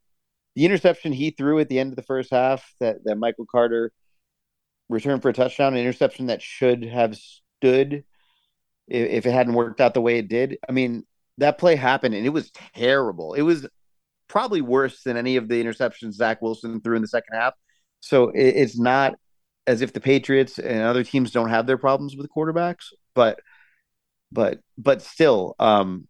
the 0.55 0.65
interception 0.65 1.11
he 1.11 1.31
threw 1.31 1.59
at 1.59 1.69
the 1.69 1.79
end 1.79 1.91
of 1.91 1.95
the 1.95 2.03
first 2.03 2.29
half 2.29 2.71
that, 2.79 3.03
that 3.05 3.17
Michael 3.17 3.47
Carter 3.49 3.91
returned 4.89 5.23
for 5.23 5.29
a 5.29 5.33
touchdown, 5.33 5.73
an 5.73 5.79
interception 5.79 6.27
that 6.27 6.43
should 6.43 6.83
have 6.83 7.17
stood 7.17 8.03
if, 8.87 9.09
if 9.09 9.25
it 9.25 9.31
hadn't 9.31 9.55
worked 9.55 9.81
out 9.81 9.95
the 9.95 10.01
way 10.01 10.19
it 10.19 10.29
did. 10.29 10.59
I 10.69 10.71
mean, 10.71 11.03
that 11.39 11.57
play 11.57 11.75
happened 11.75 12.13
and 12.13 12.27
it 12.27 12.29
was 12.29 12.51
terrible. 12.75 13.33
It 13.33 13.41
was 13.41 13.65
probably 14.27 14.61
worse 14.61 15.03
than 15.03 15.17
any 15.17 15.37
of 15.37 15.47
the 15.47 15.63
interceptions 15.63 16.13
Zach 16.13 16.41
Wilson 16.41 16.81
threw 16.81 16.95
in 16.95 17.01
the 17.01 17.07
second 17.07 17.37
half. 17.37 17.53
So 17.99 18.29
it, 18.29 18.55
it's 18.55 18.77
not 18.77 19.15
as 19.65 19.81
if 19.81 19.93
the 19.93 19.99
Patriots 19.99 20.59
and 20.59 20.81
other 20.81 21.03
teams 21.03 21.31
don't 21.31 21.49
have 21.49 21.67
their 21.67 21.77
problems 21.77 22.15
with 22.15 22.29
quarterbacks, 22.35 22.93
but 23.13 23.39
but 24.31 24.59
but 24.77 25.01
still, 25.01 25.55
um, 25.59 26.07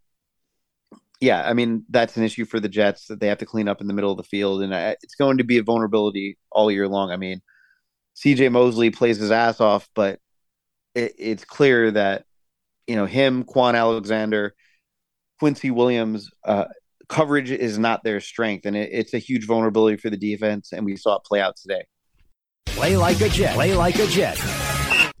yeah, 1.20 1.42
I 1.44 1.54
mean 1.54 1.84
that's 1.90 2.16
an 2.16 2.24
issue 2.24 2.44
for 2.44 2.60
the 2.60 2.68
Jets 2.68 3.06
that 3.06 3.20
they 3.20 3.28
have 3.28 3.38
to 3.38 3.46
clean 3.46 3.68
up 3.68 3.80
in 3.80 3.88
the 3.88 3.94
middle 3.94 4.10
of 4.10 4.16
the 4.16 4.22
field, 4.22 4.62
and 4.62 4.74
I, 4.74 4.96
it's 5.02 5.16
going 5.16 5.38
to 5.38 5.44
be 5.44 5.58
a 5.58 5.62
vulnerability 5.62 6.38
all 6.50 6.70
year 6.70 6.88
long. 6.88 7.10
I 7.10 7.16
mean, 7.16 7.40
C.J. 8.14 8.48
Mosley 8.48 8.90
plays 8.90 9.18
his 9.18 9.30
ass 9.30 9.60
off, 9.60 9.88
but 9.94 10.20
it, 10.94 11.14
it's 11.18 11.44
clear 11.44 11.90
that 11.92 12.24
you 12.86 12.96
know 12.96 13.06
him, 13.06 13.44
Kwon 13.44 13.74
Alexander, 13.74 14.54
Quincy 15.40 15.70
Williams, 15.70 16.30
uh, 16.44 16.66
coverage 17.08 17.50
is 17.50 17.78
not 17.78 18.04
their 18.04 18.20
strength, 18.20 18.66
and 18.66 18.76
it, 18.76 18.90
it's 18.92 19.14
a 19.14 19.18
huge 19.18 19.46
vulnerability 19.46 19.96
for 19.96 20.10
the 20.10 20.16
defense, 20.16 20.72
and 20.72 20.84
we 20.84 20.96
saw 20.96 21.16
it 21.16 21.24
play 21.24 21.40
out 21.40 21.56
today. 21.56 21.84
Play 22.66 22.96
like 22.96 23.20
a 23.20 23.28
Jet. 23.28 23.54
Play 23.54 23.74
like 23.74 23.98
a 23.98 24.06
Jet. 24.06 24.38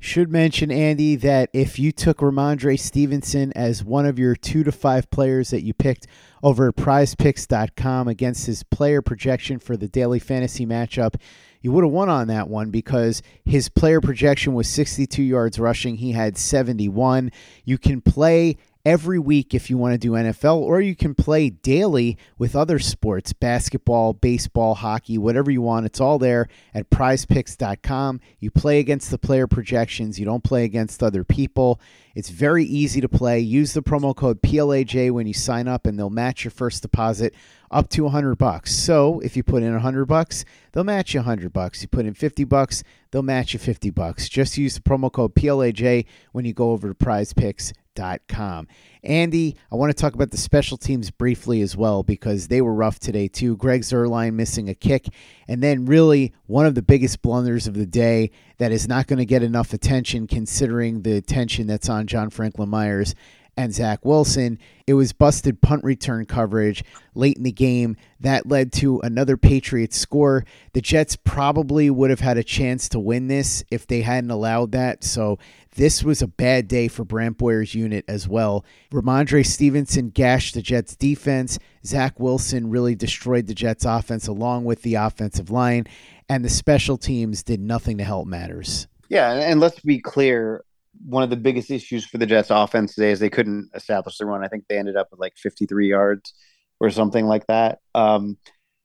Should 0.00 0.30
mention, 0.30 0.70
Andy, 0.70 1.16
that 1.16 1.50
if 1.52 1.78
you 1.78 1.90
took 1.90 2.18
Rhamondre 2.18 2.78
Stevenson 2.78 3.52
as 3.54 3.82
one 3.82 4.06
of 4.06 4.18
your 4.18 4.36
two 4.36 4.62
to 4.62 4.70
five 4.70 5.10
players 5.10 5.50
that 5.50 5.64
you 5.64 5.74
picked 5.74 6.06
over 6.42 6.68
at 6.68 6.76
prizepicks.com 6.76 8.06
against 8.06 8.46
his 8.46 8.62
player 8.62 9.02
projection 9.02 9.58
for 9.58 9.76
the 9.76 9.88
daily 9.88 10.20
fantasy 10.20 10.64
matchup, 10.64 11.16
you 11.60 11.72
would 11.72 11.82
have 11.82 11.92
won 11.92 12.08
on 12.08 12.28
that 12.28 12.48
one 12.48 12.70
because 12.70 13.22
his 13.44 13.68
player 13.68 14.00
projection 14.00 14.54
was 14.54 14.68
62 14.68 15.22
yards 15.22 15.58
rushing. 15.58 15.96
He 15.96 16.12
had 16.12 16.38
71. 16.38 17.32
You 17.64 17.76
can 17.76 18.00
play 18.00 18.56
every 18.88 19.18
week 19.18 19.54
if 19.54 19.68
you 19.68 19.76
want 19.76 19.92
to 19.92 19.98
do 19.98 20.12
NFL, 20.12 20.56
or 20.56 20.80
you 20.80 20.96
can 20.96 21.14
play 21.14 21.50
daily 21.50 22.16
with 22.38 22.56
other 22.56 22.78
sports 22.78 23.34
basketball, 23.34 24.14
baseball, 24.14 24.74
hockey, 24.74 25.18
whatever 25.18 25.50
you 25.50 25.60
want. 25.60 25.84
It's 25.84 26.00
all 26.00 26.18
there 26.18 26.48
at 26.72 26.88
prizepicks.com. 26.88 28.18
You 28.38 28.50
play 28.50 28.78
against 28.78 29.10
the 29.10 29.18
player 29.18 29.46
projections, 29.46 30.18
you 30.18 30.24
don't 30.24 30.42
play 30.42 30.64
against 30.64 31.02
other 31.02 31.22
people. 31.22 31.78
It's 32.14 32.30
very 32.30 32.64
easy 32.64 33.02
to 33.02 33.10
play. 33.10 33.40
Use 33.40 33.74
the 33.74 33.82
promo 33.82 34.16
code 34.16 34.40
PLAJ 34.40 35.10
when 35.10 35.26
you 35.26 35.34
sign 35.34 35.68
up, 35.68 35.86
and 35.86 35.98
they'll 35.98 36.08
match 36.08 36.42
your 36.42 36.50
first 36.50 36.80
deposit 36.80 37.34
up 37.70 37.90
to 37.90 38.04
100 38.04 38.36
bucks. 38.36 38.74
So 38.74 39.20
if 39.20 39.36
you 39.36 39.42
put 39.42 39.62
in 39.62 39.72
100 39.72 40.06
bucks, 40.06 40.46
they'll 40.72 40.82
match 40.82 41.12
you 41.12 41.20
100 41.20 41.52
bucks. 41.52 41.82
You 41.82 41.88
put 41.88 42.06
in 42.06 42.14
50 42.14 42.44
bucks, 42.44 42.82
they'll 43.10 43.22
match 43.22 43.52
you 43.52 43.58
50 43.58 43.90
bucks. 43.90 44.30
Just 44.30 44.56
use 44.56 44.74
the 44.74 44.80
promo 44.80 45.12
code 45.12 45.34
PLAJ 45.34 46.06
when 46.32 46.46
you 46.46 46.54
go 46.54 46.70
over 46.70 46.88
to 46.88 46.94
prizepicks.com 46.94 47.87
Com. 48.28 48.68
Andy, 49.02 49.56
I 49.72 49.76
want 49.76 49.90
to 49.90 50.00
talk 50.00 50.14
about 50.14 50.30
the 50.30 50.36
special 50.36 50.76
teams 50.76 51.10
briefly 51.10 51.60
as 51.62 51.76
well 51.76 52.02
because 52.02 52.48
they 52.48 52.60
were 52.60 52.74
rough 52.74 52.98
today 52.98 53.28
too. 53.28 53.56
Greg 53.56 53.82
Zuerlein 53.82 54.34
missing 54.34 54.68
a 54.68 54.74
kick, 54.74 55.06
and 55.46 55.62
then 55.62 55.86
really 55.86 56.32
one 56.46 56.66
of 56.66 56.74
the 56.74 56.82
biggest 56.82 57.22
blunders 57.22 57.66
of 57.66 57.74
the 57.74 57.86
day 57.86 58.30
that 58.58 58.72
is 58.72 58.88
not 58.88 59.06
going 59.06 59.18
to 59.18 59.24
get 59.24 59.42
enough 59.42 59.72
attention 59.72 60.26
considering 60.26 61.02
the 61.02 61.16
attention 61.16 61.66
that's 61.66 61.88
on 61.88 62.06
John 62.06 62.30
Franklin 62.30 62.68
Myers 62.68 63.14
and 63.58 63.74
Zach 63.74 64.04
Wilson. 64.04 64.56
It 64.86 64.94
was 64.94 65.12
busted 65.12 65.60
punt 65.60 65.82
return 65.82 66.26
coverage 66.26 66.84
late 67.16 67.36
in 67.36 67.42
the 67.42 67.50
game 67.50 67.96
that 68.20 68.46
led 68.46 68.72
to 68.74 69.00
another 69.00 69.36
Patriots 69.36 69.98
score. 69.98 70.44
The 70.74 70.80
Jets 70.80 71.16
probably 71.16 71.90
would 71.90 72.10
have 72.10 72.20
had 72.20 72.38
a 72.38 72.44
chance 72.44 72.88
to 72.90 73.00
win 73.00 73.26
this 73.26 73.64
if 73.68 73.84
they 73.84 74.02
hadn't 74.02 74.30
allowed 74.30 74.70
that. 74.72 75.02
So 75.02 75.40
this 75.78 76.02
was 76.02 76.20
a 76.20 76.26
bad 76.26 76.66
day 76.66 76.88
for 76.88 77.04
Brant 77.04 77.38
Boyer's 77.38 77.72
unit 77.72 78.04
as 78.08 78.26
well. 78.26 78.64
Rhamondre 78.92 79.46
Stevenson 79.46 80.10
gashed 80.10 80.54
the 80.54 80.60
Jets 80.60 80.96
defense. 80.96 81.56
Zach 81.86 82.18
Wilson 82.18 82.68
really 82.68 82.96
destroyed 82.96 83.46
the 83.46 83.54
Jets 83.54 83.84
offense 83.84 84.26
along 84.26 84.64
with 84.64 84.82
the 84.82 84.96
offensive 84.96 85.50
line, 85.50 85.86
and 86.28 86.44
the 86.44 86.48
special 86.48 86.98
teams 86.98 87.44
did 87.44 87.60
nothing 87.60 87.96
to 87.98 88.04
help 88.04 88.26
matters. 88.26 88.88
Yeah, 89.08 89.32
and 89.32 89.60
let's 89.60 89.78
be 89.78 90.00
clear. 90.00 90.64
One 91.06 91.22
of 91.22 91.30
the 91.30 91.36
biggest 91.36 91.70
issues 91.70 92.04
for 92.04 92.18
the 92.18 92.26
Jets 92.26 92.50
offense 92.50 92.96
today 92.96 93.12
is 93.12 93.20
they 93.20 93.30
couldn't 93.30 93.70
establish 93.72 94.18
the 94.18 94.26
run. 94.26 94.44
I 94.44 94.48
think 94.48 94.64
they 94.68 94.78
ended 94.78 94.96
up 94.96 95.06
with 95.12 95.20
like 95.20 95.34
53 95.36 95.88
yards 95.88 96.34
or 96.80 96.90
something 96.90 97.26
like 97.26 97.46
that. 97.46 97.78
Um, 97.94 98.36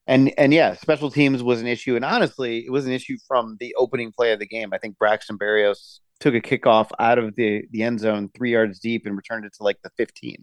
and 0.05 0.31
and 0.37 0.53
yeah, 0.53 0.75
special 0.75 1.09
teams 1.09 1.41
was 1.41 1.59
an 1.59 1.65
issue, 1.65 1.95
and 1.95 2.05
honestly, 2.05 2.59
it 2.59 2.71
was 2.71 2.85
an 2.85 2.91
issue 2.91 3.17
from 3.27 3.57
the 3.59 3.73
opening 3.79 4.11
play 4.11 4.31
of 4.31 4.39
the 4.39 4.45
game. 4.45 4.73
I 4.73 4.77
think 4.77 4.99
Braxton 4.99 5.39
Berrios 5.39 6.01
took 6.23 6.35
a 6.35 6.41
kickoff 6.41 6.89
out 6.99 7.17
of 7.17 7.35
the 7.35 7.63
the 7.71 7.83
end 7.83 7.99
zone 7.99 8.29
three 8.33 8.51
yards 8.51 8.79
deep 8.79 9.05
and 9.05 9.15
returned 9.15 9.45
it 9.45 9.53
to 9.53 9.63
like 9.63 9.77
the 9.83 9.89
15 9.97 10.37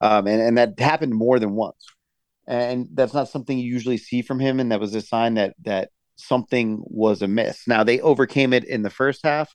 um, 0.00 0.26
and, 0.26 0.40
and 0.40 0.58
that 0.58 0.80
happened 0.80 1.14
more 1.14 1.38
than 1.38 1.52
once. 1.52 1.86
And 2.46 2.88
that's 2.94 3.12
not 3.12 3.28
something 3.28 3.58
you 3.58 3.70
usually 3.70 3.98
see 3.98 4.22
from 4.22 4.40
him 4.40 4.58
and 4.60 4.72
that 4.72 4.80
was 4.80 4.94
a 4.94 5.02
sign 5.02 5.34
that 5.34 5.54
that 5.64 5.90
something 6.16 6.82
was 6.84 7.22
amiss. 7.22 7.68
Now 7.68 7.84
they 7.84 8.00
overcame 8.00 8.52
it 8.52 8.64
in 8.64 8.82
the 8.82 8.90
first 8.90 9.20
half 9.24 9.54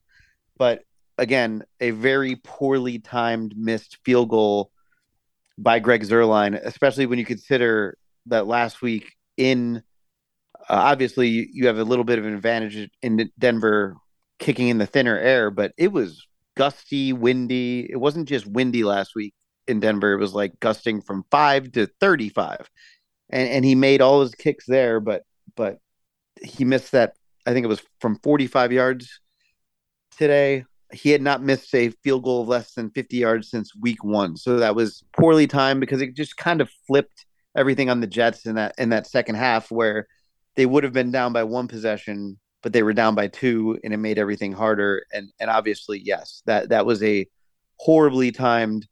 but 0.58 0.82
again 1.18 1.64
a 1.80 1.92
very 1.92 2.36
poorly 2.36 3.00
timed 3.00 3.56
missed 3.58 3.98
field 4.06 4.30
goal 4.30 4.72
by 5.58 5.80
greg 5.80 6.04
zuerlein 6.04 6.60
especially 6.64 7.06
when 7.06 7.20
you 7.20 7.26
consider 7.26 7.98
that 8.26 8.48
last 8.48 8.82
week 8.82 9.14
in 9.38 9.78
uh, 10.70 10.74
obviously 10.74 11.28
you, 11.28 11.48
you 11.52 11.68
have 11.68 11.78
a 11.78 11.84
little 11.84 12.04
bit 12.04 12.20
of 12.20 12.26
an 12.26 12.34
advantage 12.34 12.90
in 13.02 13.32
denver 13.40 13.96
kicking 14.40 14.68
in 14.68 14.78
the 14.78 14.86
thinner 14.86 15.18
air, 15.18 15.50
but 15.50 15.74
it 15.78 15.92
was 15.92 16.26
gusty, 16.56 17.14
windy. 17.14 17.88
It 17.90 17.98
wasn't 17.98 18.28
just 18.28 18.48
windy 18.48 18.84
last 18.84 19.16
week 19.16 19.34
in 19.68 19.80
Denver. 19.80 20.14
It 20.14 20.20
was 20.20 20.34
like 20.34 20.60
gusting 20.60 21.02
from 21.02 21.26
five 21.32 21.72
to 21.74 21.88
thirty-five, 22.00 22.70
and 23.30 23.50
and 23.50 23.66
he 23.66 23.76
made 23.76 24.02
all 24.02 24.22
his 24.22 24.36
kicks 24.36 24.66
there, 24.68 25.00
but 25.00 25.24
but 25.56 25.80
he 26.42 26.66
missed 26.66 26.92
that. 26.92 27.14
I 27.46 27.54
think 27.54 27.64
it 27.64 27.70
was 27.70 27.84
from 28.02 28.20
forty-five 28.24 28.72
yards 28.72 29.20
today. 30.18 30.66
He 30.94 31.10
had 31.10 31.22
not 31.22 31.44
missed 31.44 31.74
a 31.74 31.90
field 32.04 32.24
goal 32.24 32.44
of 32.44 32.48
less 32.48 32.74
than 32.74 32.92
fifty 32.92 33.18
yards 33.18 33.50
since 33.50 33.76
week 33.76 34.04
one, 34.04 34.38
so 34.38 34.58
that 34.58 34.76
was 34.76 35.04
poorly 35.18 35.48
timed 35.48 35.82
because 35.82 36.02
it 36.02 36.16
just 36.16 36.38
kind 36.38 36.62
of 36.62 36.70
flipped 36.88 37.26
everything 37.56 37.90
on 37.90 38.02
the 38.02 38.08
Jets 38.08 38.46
in 38.46 38.56
that 38.56 38.76
in 38.78 38.90
that 38.90 39.08
second 39.08 39.36
half 39.36 39.72
where 39.72 40.08
they 40.56 40.66
would 40.66 40.84
have 40.84 40.94
been 40.94 41.12
down 41.12 41.34
by 41.34 41.44
one 41.44 41.68
possession 41.68 42.40
but 42.66 42.74
they 42.74 42.82
were 42.82 42.94
down 42.94 43.14
by 43.14 43.28
two 43.28 43.80
and 43.84 43.94
it 43.94 43.98
made 43.98 44.18
everything 44.18 44.52
harder. 44.52 45.06
And 45.14 45.32
and 45.40 45.52
obviously, 45.52 46.00
yes, 46.00 46.42
that 46.48 46.70
that 46.70 46.84
was 46.84 47.04
a 47.04 47.28
horribly 47.78 48.32
timed 48.32 48.88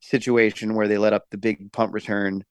situation 0.00 0.74
where 0.74 0.88
they 0.88 0.96
let 0.96 1.12
up 1.12 1.24
the 1.30 1.36
big 1.36 1.70
punt 1.70 1.92
return. 1.92 2.42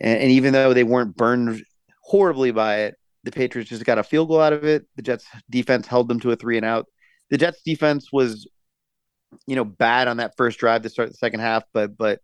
And, 0.00 0.18
and 0.18 0.30
even 0.32 0.52
though 0.52 0.74
they 0.74 0.82
weren't 0.82 1.16
burned 1.16 1.62
horribly 2.02 2.50
by 2.50 2.78
it, 2.78 2.96
the 3.22 3.30
Patriots 3.30 3.70
just 3.70 3.84
got 3.84 3.98
a 3.98 4.02
field 4.02 4.26
goal 4.26 4.40
out 4.40 4.52
of 4.52 4.64
it. 4.64 4.84
The 4.96 5.02
Jets 5.02 5.26
defense 5.48 5.86
held 5.86 6.08
them 6.08 6.18
to 6.18 6.32
a 6.32 6.36
three 6.36 6.56
and 6.56 6.66
out. 6.66 6.86
The 7.30 7.38
Jets 7.38 7.62
defense 7.64 8.08
was, 8.12 8.48
you 9.46 9.54
know, 9.54 9.64
bad 9.64 10.08
on 10.08 10.16
that 10.16 10.36
first 10.36 10.58
drive 10.58 10.82
to 10.82 10.88
start 10.88 11.10
the 11.10 11.14
second 11.14 11.38
half, 11.38 11.62
but 11.72 11.96
but 11.96 12.18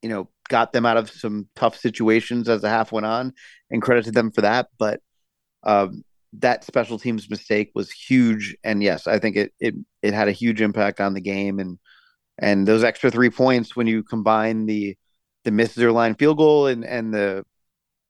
you 0.00 0.08
know, 0.08 0.30
got 0.48 0.72
them 0.72 0.86
out 0.86 0.96
of 0.96 1.10
some 1.10 1.48
tough 1.54 1.76
situations 1.76 2.48
as 2.48 2.62
the 2.62 2.70
half 2.70 2.92
went 2.92 3.04
on 3.04 3.34
and 3.70 3.82
credited 3.82 4.14
them 4.14 4.30
for 4.30 4.40
that. 4.40 4.68
But 4.78 5.02
um, 5.64 6.02
that 6.34 6.64
special 6.64 6.98
teams 6.98 7.28
mistake 7.28 7.72
was 7.74 7.90
huge, 7.90 8.56
and 8.62 8.82
yes, 8.82 9.06
I 9.06 9.18
think 9.18 9.36
it 9.36 9.52
it 9.60 9.74
it 10.02 10.14
had 10.14 10.28
a 10.28 10.32
huge 10.32 10.60
impact 10.60 11.00
on 11.00 11.14
the 11.14 11.20
game, 11.20 11.58
and 11.58 11.78
and 12.38 12.66
those 12.66 12.84
extra 12.84 13.10
three 13.10 13.30
points 13.30 13.74
when 13.74 13.86
you 13.86 14.02
combine 14.02 14.66
the 14.66 14.96
the 15.44 15.50
missed 15.50 15.76
line 15.78 16.14
field 16.14 16.38
goal 16.38 16.66
and 16.66 16.84
and 16.84 17.12
the 17.12 17.44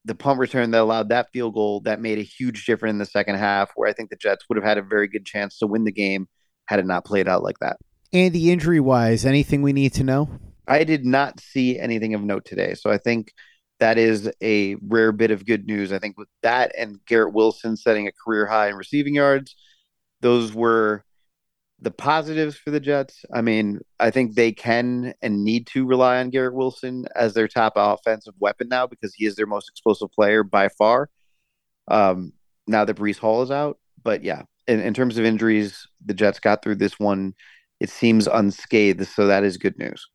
the 0.04 0.14
punt 0.14 0.38
return 0.38 0.70
that 0.70 0.80
allowed 0.80 1.10
that 1.10 1.28
field 1.32 1.54
goal 1.54 1.80
that 1.80 2.00
made 2.00 2.18
a 2.18 2.22
huge 2.22 2.64
difference 2.64 2.92
in 2.92 2.98
the 2.98 3.06
second 3.06 3.36
half, 3.36 3.70
where 3.76 3.88
I 3.88 3.92
think 3.92 4.10
the 4.10 4.16
Jets 4.16 4.44
would 4.48 4.56
have 4.56 4.64
had 4.64 4.78
a 4.78 4.82
very 4.82 5.08
good 5.08 5.26
chance 5.26 5.58
to 5.58 5.66
win 5.66 5.84
the 5.84 5.92
game 5.92 6.26
had 6.66 6.78
it 6.78 6.86
not 6.86 7.04
played 7.04 7.28
out 7.28 7.42
like 7.42 7.58
that. 7.60 7.76
Andy, 8.12 8.50
injury 8.50 8.80
wise, 8.80 9.24
anything 9.24 9.62
we 9.62 9.72
need 9.72 9.92
to 9.94 10.04
know? 10.04 10.28
I 10.66 10.84
did 10.84 11.04
not 11.04 11.40
see 11.40 11.78
anything 11.78 12.14
of 12.14 12.22
note 12.22 12.44
today, 12.44 12.74
so 12.74 12.90
I 12.90 12.98
think 12.98 13.32
that 13.80 13.98
is 13.98 14.30
a 14.42 14.76
rare 14.76 15.10
bit 15.10 15.30
of 15.30 15.46
good 15.46 15.66
news. 15.66 15.92
I 15.92 15.98
think 15.98 16.16
with 16.16 16.28
that 16.42 16.72
and 16.78 17.04
Garrett 17.06 17.34
Wilson 17.34 17.76
setting 17.76 18.06
a 18.06 18.12
career 18.12 18.46
high 18.46 18.68
in 18.68 18.76
receiving 18.76 19.14
yards, 19.14 19.56
those 20.20 20.54
were 20.54 21.04
the 21.80 21.90
positives 21.90 22.56
for 22.56 22.70
the 22.70 22.80
Jets. 22.80 23.24
I 23.32 23.40
mean, 23.40 23.80
I 23.98 24.10
think 24.10 24.34
they 24.34 24.52
can 24.52 25.14
and 25.22 25.42
need 25.42 25.66
to 25.68 25.86
rely 25.86 26.20
on 26.20 26.28
Garrett 26.28 26.54
Wilson 26.54 27.06
as 27.16 27.32
their 27.32 27.48
top 27.48 27.72
offensive 27.76 28.34
weapon 28.38 28.68
now 28.68 28.86
because 28.86 29.14
he 29.14 29.24
is 29.24 29.34
their 29.34 29.46
most 29.46 29.70
explosive 29.70 30.12
player 30.12 30.44
by 30.44 30.68
far. 30.68 31.08
Um, 31.88 32.34
now 32.66 32.84
that 32.84 32.96
Breece 32.96 33.18
Hall 33.18 33.42
is 33.42 33.50
out, 33.50 33.78
but 34.02 34.22
yeah, 34.22 34.42
in, 34.68 34.80
in 34.80 34.92
terms 34.92 35.16
of 35.16 35.24
injuries, 35.24 35.86
the 36.04 36.14
Jets 36.14 36.38
got 36.38 36.62
through 36.62 36.76
this 36.76 37.00
one. 37.00 37.34
It 37.80 37.88
seems 37.88 38.26
unscathed, 38.26 39.06
so 39.06 39.26
that 39.26 39.42
is 39.42 39.56
good 39.56 39.78
news. 39.78 40.06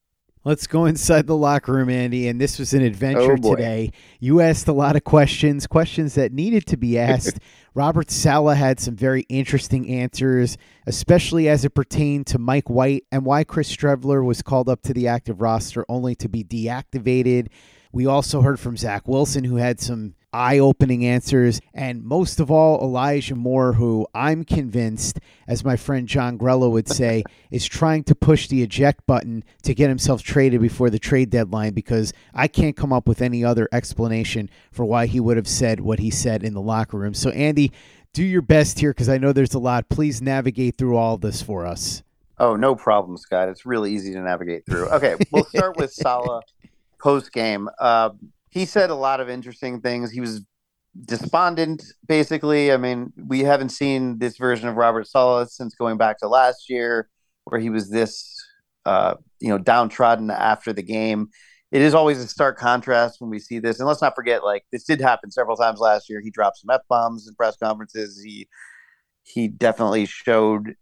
Let's 0.45 0.67
go 0.67 0.85
inside 0.85 1.25
the 1.25 1.35
locker 1.35 1.73
room, 1.73 1.89
Andy. 1.89 2.27
And 2.27 2.39
this 2.39 2.59
was 2.59 2.71
an 2.75 2.83
adventure 2.83 3.33
Oh, 3.33 3.55
today. 3.55 3.91
You 4.19 4.41
asked 4.41 4.67
a 4.67 4.73
lot 4.73 4.95
of 4.95 5.03
questions, 5.03 5.65
questions 5.65 6.13
that 6.13 6.31
needed 6.31 6.67
to 6.67 6.77
be 6.77 6.99
asked. 6.99 7.39
Robert 7.73 8.11
Saleh 8.11 8.55
had 8.55 8.79
some 8.79 8.95
very 8.95 9.21
interesting 9.23 9.89
answers, 9.89 10.55
especially 10.85 11.49
as 11.49 11.65
it 11.65 11.71
pertained 11.71 12.27
to 12.27 12.37
Mike 12.37 12.69
White 12.69 13.05
and 13.11 13.25
why 13.25 13.43
Chris 13.43 13.75
Streveler 13.75 14.23
was 14.23 14.43
called 14.43 14.69
up 14.69 14.83
to 14.83 14.93
the 14.93 15.07
active 15.07 15.41
roster 15.41 15.83
only 15.89 16.13
to 16.15 16.29
be 16.29 16.43
deactivated. 16.43 17.47
We 17.91 18.05
also 18.05 18.41
heard 18.41 18.59
from 18.59 18.77
Zach 18.77 19.07
Wilson, 19.07 19.45
who 19.45 19.55
had 19.55 19.79
some 19.79 20.13
eye 20.35 20.59
opening 20.59 21.05
answers. 21.05 21.61
And 21.73 22.03
most 22.03 22.39
of 22.39 22.51
all, 22.51 22.81
Elijah 22.81 23.35
Moore, 23.35 23.73
who 23.73 24.05
I'm 24.13 24.43
convinced, 24.43 25.19
as 25.47 25.63
my 25.63 25.77
friend 25.77 26.07
John 26.07 26.37
Grella 26.37 26.69
would 26.69 26.89
say, 26.89 27.23
is 27.51 27.65
trying 27.65 28.03
to 28.05 28.15
push 28.15 28.47
the 28.47 28.61
eject 28.61 29.05
button 29.07 29.43
to 29.63 29.73
get 29.73 29.89
himself 29.89 30.21
traded 30.21 30.61
before 30.61 30.89
the 30.89 30.99
trade 30.99 31.29
deadline 31.29 31.73
because 31.73 32.11
I 32.33 32.47
can't 32.47 32.75
come 32.75 32.91
up 32.91 33.07
with 33.07 33.21
any 33.21 33.43
other 33.43 33.69
explanation 33.71 34.49
for 34.71 34.83
why 34.83 35.05
he 35.05 35.19
would 35.19 35.37
have 35.37 35.47
said 35.47 35.79
what 35.79 35.99
he 35.99 36.11
said 36.11 36.43
in 36.43 36.53
the 36.53 36.61
locker 36.61 36.97
room. 36.97 37.13
So, 37.13 37.29
Andy, 37.29 37.71
do 38.13 38.23
your 38.23 38.41
best 38.41 38.79
here 38.79 38.91
because 38.91 39.09
I 39.09 39.17
know 39.17 39.31
there's 39.31 39.53
a 39.53 39.59
lot. 39.59 39.89
Please 39.89 40.21
navigate 40.21 40.77
through 40.77 40.97
all 40.97 41.17
this 41.17 41.41
for 41.41 41.65
us. 41.65 42.03
Oh, 42.37 42.57
no 42.57 42.75
problem, 42.75 43.17
Scott. 43.17 43.47
It's 43.47 43.65
really 43.65 43.93
easy 43.93 44.11
to 44.13 44.21
navigate 44.21 44.65
through. 44.65 44.89
Okay, 44.89 45.15
we'll 45.31 45.45
start 45.45 45.77
with 45.77 45.93
Saleh 45.93 46.43
post 46.99 47.31
game. 47.31 47.69
Uh, 47.79 48.09
he 48.55 48.65
said 48.65 48.89
a 48.89 48.95
lot 48.95 49.19
of 49.19 49.29
interesting 49.29 49.81
things. 49.81 50.11
He 50.11 50.21
was 50.21 50.41
despondent, 51.03 51.83
basically. 52.07 52.71
I 52.71 52.77
mean, 52.77 53.11
we 53.27 53.41
haven't 53.41 53.69
seen 53.69 54.17
this 54.17 54.37
version 54.37 54.69
of 54.69 54.77
Robert 54.77 55.07
Saleh 55.07 55.49
since 55.49 55.75
going 55.75 55.97
back 55.97 56.19
to 56.19 56.29
last 56.29 56.69
year, 56.69 57.09
where 57.43 57.59
he 57.59 57.69
was 57.69 57.89
this, 57.89 58.33
uh, 58.85 59.15
you 59.41 59.49
know, 59.49 59.57
downtrodden 59.57 60.31
after 60.31 60.71
the 60.71 60.81
game. 60.81 61.27
It 61.73 61.81
is 61.81 61.93
always 61.93 62.19
a 62.19 62.27
stark 62.29 62.57
contrast 62.57 63.19
when 63.19 63.29
we 63.29 63.39
see 63.39 63.59
this, 63.59 63.79
and 63.79 63.89
let's 63.89 64.01
not 64.01 64.15
forget, 64.15 64.45
like 64.45 64.63
this 64.71 64.85
did 64.85 65.01
happen 65.01 65.31
several 65.31 65.57
times 65.57 65.81
last 65.81 66.09
year. 66.09 66.21
He 66.21 66.31
dropped 66.31 66.59
some 66.59 66.69
f 66.69 66.79
bombs 66.87 67.27
in 67.27 67.35
press 67.35 67.57
conferences. 67.57 68.21
He 68.23 68.47
he 69.23 69.49
definitely 69.49 70.05
showed 70.05 70.75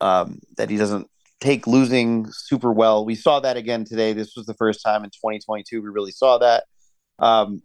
um, 0.00 0.40
that 0.56 0.68
he 0.68 0.76
doesn't 0.76 1.06
take 1.40 1.68
losing 1.68 2.26
super 2.32 2.72
well. 2.72 3.04
We 3.04 3.14
saw 3.14 3.38
that 3.38 3.56
again 3.56 3.84
today. 3.84 4.14
This 4.14 4.34
was 4.36 4.46
the 4.46 4.54
first 4.54 4.82
time 4.84 5.04
in 5.04 5.10
2022 5.10 5.80
we 5.80 5.88
really 5.90 6.10
saw 6.10 6.36
that. 6.38 6.64
Um, 7.20 7.62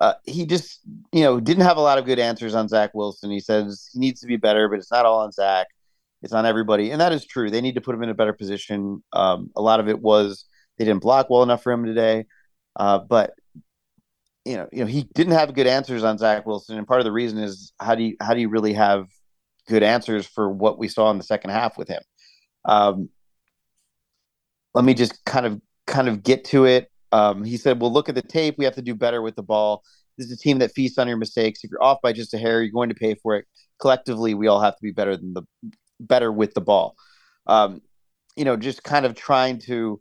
uh, 0.00 0.14
he 0.24 0.46
just, 0.46 0.80
you 1.12 1.22
know, 1.22 1.38
didn't 1.38 1.62
have 1.62 1.76
a 1.76 1.80
lot 1.80 1.98
of 1.98 2.06
good 2.06 2.18
answers 2.18 2.54
on 2.54 2.68
Zach 2.68 2.92
Wilson. 2.92 3.30
He 3.30 3.40
says 3.40 3.88
he 3.92 4.00
needs 4.00 4.20
to 4.20 4.26
be 4.26 4.36
better, 4.36 4.68
but 4.68 4.78
it's 4.78 4.90
not 4.90 5.06
all 5.06 5.20
on 5.20 5.32
Zach. 5.32 5.68
It's 6.22 6.32
on 6.32 6.46
everybody, 6.46 6.90
and 6.90 7.00
that 7.00 7.12
is 7.12 7.24
true. 7.24 7.50
They 7.50 7.60
need 7.60 7.74
to 7.74 7.80
put 7.80 7.94
him 7.94 8.02
in 8.02 8.08
a 8.08 8.14
better 8.14 8.32
position. 8.32 9.02
Um, 9.12 9.50
a 9.54 9.62
lot 9.62 9.80
of 9.80 9.88
it 9.88 10.00
was 10.00 10.46
they 10.78 10.84
didn't 10.84 11.02
block 11.02 11.30
well 11.30 11.42
enough 11.42 11.62
for 11.62 11.72
him 11.72 11.84
today, 11.84 12.24
uh, 12.74 12.98
but 12.98 13.34
you 14.44 14.56
know, 14.56 14.68
you 14.72 14.80
know, 14.80 14.86
he 14.86 15.02
didn't 15.14 15.34
have 15.34 15.54
good 15.54 15.66
answers 15.66 16.04
on 16.04 16.18
Zach 16.18 16.46
Wilson, 16.46 16.78
and 16.78 16.86
part 16.86 17.00
of 17.00 17.04
the 17.04 17.12
reason 17.12 17.38
is 17.38 17.72
how 17.80 17.94
do 17.94 18.04
you 18.04 18.16
how 18.20 18.32
do 18.32 18.40
you 18.40 18.48
really 18.48 18.72
have 18.72 19.08
good 19.68 19.82
answers 19.82 20.26
for 20.26 20.48
what 20.48 20.78
we 20.78 20.88
saw 20.88 21.10
in 21.10 21.18
the 21.18 21.24
second 21.24 21.50
half 21.50 21.76
with 21.76 21.88
him? 21.88 22.02
Um, 22.64 23.08
let 24.74 24.84
me 24.84 24.94
just 24.94 25.24
kind 25.24 25.46
of 25.46 25.60
kind 25.86 26.08
of 26.08 26.22
get 26.22 26.44
to 26.46 26.64
it. 26.64 26.90
Um, 27.12 27.44
he 27.44 27.56
said, 27.56 27.80
"Well, 27.80 27.92
look 27.92 28.08
at 28.08 28.14
the 28.14 28.22
tape. 28.22 28.56
We 28.58 28.64
have 28.64 28.74
to 28.74 28.82
do 28.82 28.94
better 28.94 29.22
with 29.22 29.36
the 29.36 29.42
ball. 29.42 29.82
This 30.18 30.26
is 30.26 30.32
a 30.32 30.36
team 30.36 30.58
that 30.58 30.72
feasts 30.72 30.98
on 30.98 31.08
your 31.08 31.16
mistakes. 31.16 31.62
If 31.62 31.70
you're 31.70 31.82
off 31.82 31.98
by 32.02 32.12
just 32.12 32.34
a 32.34 32.38
hair, 32.38 32.62
you're 32.62 32.72
going 32.72 32.88
to 32.88 32.94
pay 32.94 33.14
for 33.14 33.36
it. 33.36 33.46
Collectively, 33.80 34.34
we 34.34 34.46
all 34.46 34.60
have 34.60 34.76
to 34.76 34.82
be 34.82 34.92
better 34.92 35.16
than 35.16 35.34
the 35.34 35.42
better 36.00 36.32
with 36.32 36.54
the 36.54 36.60
ball." 36.60 36.96
Um, 37.46 37.80
you 38.36 38.44
know, 38.44 38.56
just 38.56 38.82
kind 38.82 39.06
of 39.06 39.14
trying 39.14 39.58
to 39.60 40.00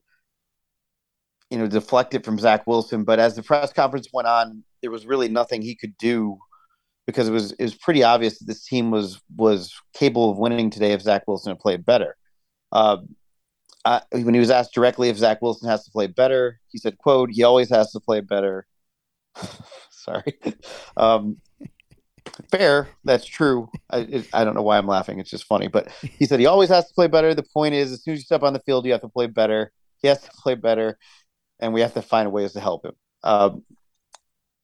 you 1.50 1.58
know 1.58 1.68
deflect 1.68 2.14
it 2.14 2.26
from 2.26 2.40
Zach 2.40 2.66
Wilson. 2.68 3.04
But 3.04 3.20
as 3.20 3.36
the 3.36 3.44
press 3.44 3.72
conference 3.72 4.10
went 4.12 4.28
on, 4.28 4.64
there 4.82 4.92
was 4.92 5.06
really 5.06 5.30
nothing 5.30 5.62
he 5.62 5.76
could 5.76 5.98
do 5.98 6.38
because 7.08 7.28
it 7.28 7.32
was 7.32 7.52
it 7.54 7.64
was 7.64 7.76
pretty 7.76 8.04
obvious 8.04 8.40
that 8.40 8.46
this 8.46 8.66
team 8.66 8.92
was 8.92 9.22
was 9.36 9.74
capable 9.94 10.32
of 10.32 10.38
winning 10.38 10.70
today 10.70 10.92
if 10.92 11.02
Zach 11.02 11.24
Wilson 11.28 11.52
had 11.52 11.60
played 11.60 11.86
better. 11.86 12.16
Uh, 12.72 12.98
When 14.12 14.34
he 14.34 14.40
was 14.40 14.50
asked 14.50 14.74
directly 14.74 15.10
if 15.10 15.18
Zach 15.18 15.42
Wilson 15.42 15.70
has 15.70 15.86
to 15.86 15.92
play 15.92 16.08
better, 16.08 16.60
he 16.68 16.78
said, 16.78 16.98
"quote 16.98 17.30
He 17.32 17.44
always 17.44 17.70
has 17.70 17.92
to 17.92 18.00
play 18.00 18.22
better." 18.22 18.66
Sorry. 19.90 20.40
Um, 20.98 21.38
fair, 22.52 22.90
that's 23.04 23.26
true. 23.26 23.70
I, 23.90 24.00
it, 24.00 24.28
I 24.34 24.44
don't 24.44 24.56
know 24.56 24.62
why 24.62 24.78
I'm 24.78 24.88
laughing. 24.88 25.20
It's 25.20 25.30
just 25.30 25.46
funny, 25.46 25.68
but 25.68 25.90
he 26.02 26.26
said 26.26 26.40
he 26.40 26.46
always 26.46 26.70
has 26.70 26.88
to 26.88 26.94
play 26.94 27.08
better. 27.08 27.34
The 27.34 27.44
point 27.44 27.76
is, 27.76 27.92
as 27.92 28.04
soon 28.04 28.14
as 28.14 28.20
you 28.20 28.26
step 28.26 28.44
on 28.44 28.54
the 28.54 28.60
field, 28.60 28.86
you 28.86 28.92
have 28.92 29.02
to 29.02 29.10
play 29.10 29.28
better. 29.28 29.72
He 29.98 30.08
has 30.08 30.22
to 30.22 30.32
play 30.32 30.56
better, 30.56 30.98
and 31.60 31.74
we 31.74 31.82
have 31.82 31.94
to 31.94 32.02
find 32.02 32.32
ways 32.32 32.54
to 32.54 32.60
help 32.60 32.86
him. 32.86 32.94
Um, 33.24 33.64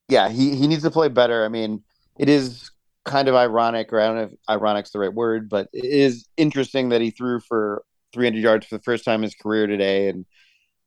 yeah, 0.10 0.30
he 0.30 0.56
he 0.56 0.68
needs 0.68 0.84
to 0.84 0.92
play 0.92 1.08
better. 1.10 1.46
I 1.46 1.48
mean, 1.48 1.84
it 2.18 2.30
is 2.30 2.72
kind 3.06 3.28
of 3.28 3.36
ironic, 3.36 3.92
or 3.94 4.00
I 4.00 4.08
don't 4.08 4.16
know 4.16 4.24
if 4.24 4.34
ironic's 4.48 4.92
the 4.92 5.00
right 5.00 5.14
word, 5.14 5.50
but 5.50 5.70
it 5.74 5.86
is 5.86 6.28
interesting 6.38 6.90
that 6.90 7.02
he 7.02 7.12
threw 7.12 7.40
for 7.40 7.84
300 8.13 8.39
yards 8.39 8.65
for 8.65 8.78
the 8.78 8.84
first 8.84 9.06
time 9.06 9.19
in 9.19 9.24
his 9.24 9.36
career 9.36 9.67
today, 9.67 10.10
and 10.10 10.26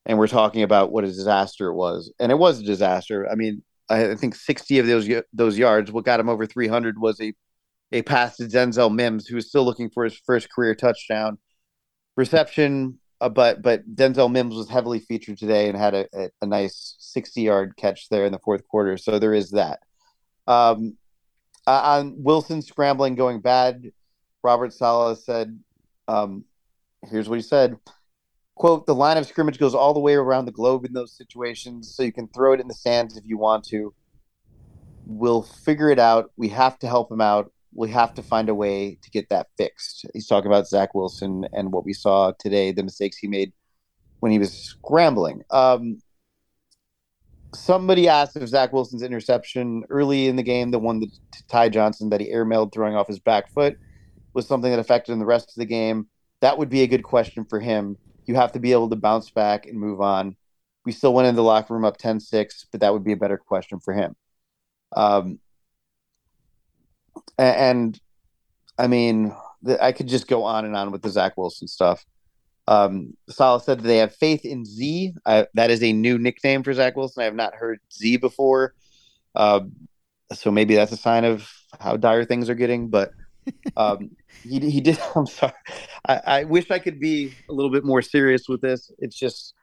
and 0.07 0.19
we're 0.19 0.29
talking 0.29 0.63
about 0.63 0.93
what 0.93 1.05
a 1.05 1.09
disaster 1.09 1.69
it 1.69 1.75
was, 1.75 2.13
and 2.19 2.31
it 2.31 2.39
was 2.39 2.61
a 2.61 2.65
disaster. 2.65 3.29
I 3.31 3.35
mean, 3.35 3.63
I 3.89 4.15
think 4.15 4.35
60 4.35 4.79
of 4.79 4.87
those 4.87 5.09
those 5.33 5.59
yards, 5.59 5.93
what 5.93 6.05
got 6.05 6.21
him 6.21 6.29
over 6.29 6.47
300 6.47 6.99
was 6.99 7.21
a 7.21 7.33
a 7.93 8.03
pass 8.03 8.37
to 8.37 8.45
Denzel 8.45 8.93
Mims, 8.93 9.27
who 9.27 9.37
was 9.37 9.49
still 9.49 9.65
looking 9.65 9.91
for 9.91 10.05
his 10.05 10.17
first 10.27 10.51
career 10.51 10.75
touchdown 10.75 11.39
reception. 12.17 12.99
Uh, 13.21 13.29
but 13.29 13.63
but 13.63 13.95
Denzel 13.95 14.31
Mims 14.31 14.55
was 14.55 14.69
heavily 14.69 14.99
featured 14.99 15.39
today 15.39 15.69
and 15.69 15.79
had 15.79 15.95
a, 15.95 16.07
a, 16.13 16.31
a 16.43 16.47
nice 16.47 16.97
60 16.99 17.41
yard 17.43 17.77
catch 17.77 18.09
there 18.09 18.27
in 18.27 18.33
the 18.33 18.41
fourth 18.41 18.67
quarter. 18.69 18.97
So 18.97 19.19
there 19.19 19.35
is 19.35 19.51
that. 19.53 19.81
Um, 20.47 20.97
uh, 21.67 21.81
on 21.85 22.17
Wilson 22.19 22.61
scrambling 22.61 23.15
going 23.15 23.41
bad, 23.41 23.91
Robert 24.43 24.73
Saleh 24.75 25.19
said, 25.19 25.59
um, 26.09 26.45
here's 27.11 27.29
what 27.29 27.37
he 27.37 27.43
said 27.43 27.79
quote 28.55 28.87
the 28.87 28.95
line 28.95 29.17
of 29.17 29.27
scrimmage 29.27 29.59
goes 29.59 29.75
all 29.75 29.95
the 29.95 30.01
way 30.01 30.15
around 30.15 30.45
the 30.45 30.53
globe 30.53 30.85
in 30.85 30.93
those 30.93 31.17
situations 31.17 31.95
so 31.95 32.03
you 32.03 32.13
can 32.13 32.29
throw 32.29 32.53
it 32.53 32.61
in 32.61 32.69
the 32.69 32.75
sands 32.75 33.17
if 33.17 33.25
you 33.27 33.37
want 33.37 33.65
to. 33.65 33.95
We'll 35.07 35.43
figure 35.43 35.91
it 35.91 35.99
out. 35.99 36.31
We 36.37 36.49
have 36.49 36.79
to 36.81 36.87
help 36.87 37.11
him 37.11 37.21
out. 37.21 37.53
We 37.75 37.91
have 37.91 38.15
to 38.15 38.23
find 38.23 38.49
a 38.49 38.55
way 38.55 38.99
to 39.03 39.11
get 39.11 39.29
that 39.31 39.49
fixed. 39.59 40.07
He's 40.15 40.27
talking 40.27 40.51
about 40.51 40.69
zach 40.69 40.95
wilson 40.95 41.47
and 41.53 41.73
what 41.73 41.85
we 41.85 41.93
saw 41.93 42.33
today 42.39 42.73
the 42.73 42.85
mistakes 42.85 43.19
he 43.19 43.27
made 43.27 43.53
when 44.21 44.33
he 44.33 44.39
was 44.39 44.53
scrambling. 44.53 45.43
Um, 45.51 46.01
somebody 47.55 48.09
asked 48.09 48.37
if 48.37 48.49
zach 48.49 48.73
wilson's 48.73 49.03
interception 49.03 49.85
early 49.89 50.27
in 50.27 50.35
the 50.35 50.43
game 50.43 50.73
the 50.73 50.79
one 50.79 50.99
that 50.99 51.09
ty 51.47 51.69
johnson 51.69 52.09
that 52.09 52.21
he 52.21 52.33
airmailed 52.33 52.73
throwing 52.73 52.97
off 52.97 53.07
his 53.07 53.21
back 53.21 53.49
foot 53.49 53.79
was 54.33 54.45
something 54.45 54.73
that 54.73 54.81
affected 54.81 55.13
him 55.13 55.21
the 55.21 55.25
rest 55.25 55.51
of 55.51 55.55
the 55.55 55.65
game 55.65 56.09
that 56.45 56.57
would 56.59 56.71
be 56.71 56.83
a 56.83 56.87
good 56.87 57.03
question 57.03 57.45
for 57.45 57.59
him 57.59 57.97
you 58.27 58.35
have 58.35 58.53
to 58.53 58.59
be 58.59 58.73
able 58.73 58.89
to 58.91 58.97
bounce 58.97 59.31
back 59.31 59.67
and 59.67 59.79
move 59.79 60.01
on. 60.01 60.37
We 60.85 60.93
still 60.93 61.15
went 61.15 61.29
in 61.29 61.35
the 61.35 61.43
locker 61.43 61.75
room 61.75 61.85
up 61.85 61.97
10 61.97 62.21
6, 62.21 62.67
but 62.71 62.81
that 62.81 62.93
would 62.93 63.05
be 63.05 63.13
a 63.13 63.17
better 63.17 63.39
question 63.39 63.81
for 63.81 63.95
him. 63.95 64.17
Um, 64.95 65.39
and, 67.39 67.99
I 68.79 68.87
mean, 68.87 69.35
I 69.81 69.93
could 69.93 70.09
just 70.09 70.29
go 70.29 70.45
on 70.45 70.65
and 70.65 70.77
on 70.77 70.91
with 70.91 71.03
the 71.03 71.09
Zach 71.09 71.37
Wilson 71.37 71.69
stuff. 71.69 72.05
Um, 72.67 73.15
Saleh 73.29 73.63
said 73.63 73.79
that 73.81 73.87
they 73.87 73.99
have 73.99 74.15
faith 74.15 74.45
in 74.45 74.65
Z. 74.65 75.15
I, 75.27 75.47
that 75.55 75.71
is 75.71 75.83
a 75.83 75.93
new 75.93 76.19
nickname 76.19 76.63
for 76.63 76.73
Zach 76.73 76.97
Wilson. 76.97 77.23
I 77.23 77.25
have 77.25 77.35
not 77.35 77.55
heard 77.55 77.81
Z 77.93 78.19
before. 78.19 78.75
Uh, 79.35 79.61
so 80.33 80.51
maybe 80.51 80.75
that's 80.75 80.93
a 80.93 80.97
sign 80.97 81.25
of 81.25 81.51
how 81.81 81.97
dire 81.97 82.25
things 82.25 82.49
are 82.49 82.55
getting. 82.55 82.89
But 82.89 83.11
um, 83.77 84.11
he 84.43 84.59
he 84.71 84.81
did. 84.81 84.99
I'm 85.17 85.27
sorry. 85.27 85.53
I, 86.07 86.21
I, 86.27 86.45
wish 86.45 86.71
I 86.71 86.79
could 86.79 87.01
be 87.01 87.35
a 87.49 87.53
little 87.53 87.71
bit 87.71 87.85
more 87.85 88.03
serious 88.03 88.49
with 88.49 88.61
this. 88.61 88.91
It's 88.99 89.17
just 89.17 89.55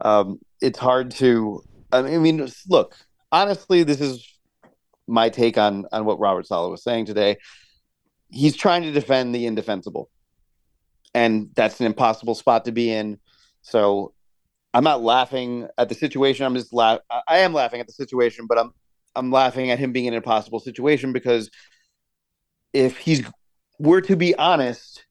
um, 0.00 0.38
it's 0.60 0.78
hard 0.78 1.10
to. 1.12 1.62
I 1.92 2.02
mean, 2.02 2.46
look. 2.68 2.94
Honestly, 3.32 3.82
this 3.82 4.00
is 4.00 4.26
my 5.06 5.28
take 5.28 5.58
on 5.58 5.86
on 5.92 6.04
what 6.04 6.18
Robert 6.18 6.46
Saleh 6.46 6.70
was 6.70 6.82
saying 6.82 7.06
today. 7.06 7.36
He's 8.30 8.56
trying 8.56 8.82
to 8.82 8.92
defend 8.92 9.34
the 9.34 9.46
indefensible, 9.46 10.10
and 11.14 11.50
that's 11.54 11.80
an 11.80 11.86
impossible 11.86 12.34
spot 12.34 12.64
to 12.64 12.72
be 12.72 12.90
in. 12.90 13.18
So 13.62 14.14
I'm 14.72 14.84
not 14.84 15.02
laughing 15.02 15.68
at 15.78 15.88
the 15.88 15.94
situation. 15.94 16.44
I'm 16.44 16.54
just 16.54 16.72
laugh. 16.72 17.00
I 17.10 17.38
am 17.38 17.52
laughing 17.52 17.80
at 17.80 17.86
the 17.86 17.92
situation, 17.92 18.46
but 18.46 18.58
I'm 18.58 18.72
I'm 19.16 19.32
laughing 19.32 19.70
at 19.70 19.78
him 19.78 19.92
being 19.92 20.06
in 20.06 20.12
an 20.12 20.18
impossible 20.18 20.60
situation 20.60 21.12
because 21.12 21.50
if 22.76 22.98
he's 22.98 23.24
were 23.78 24.00
to 24.02 24.16
be 24.16 24.34
honest, 24.36 25.04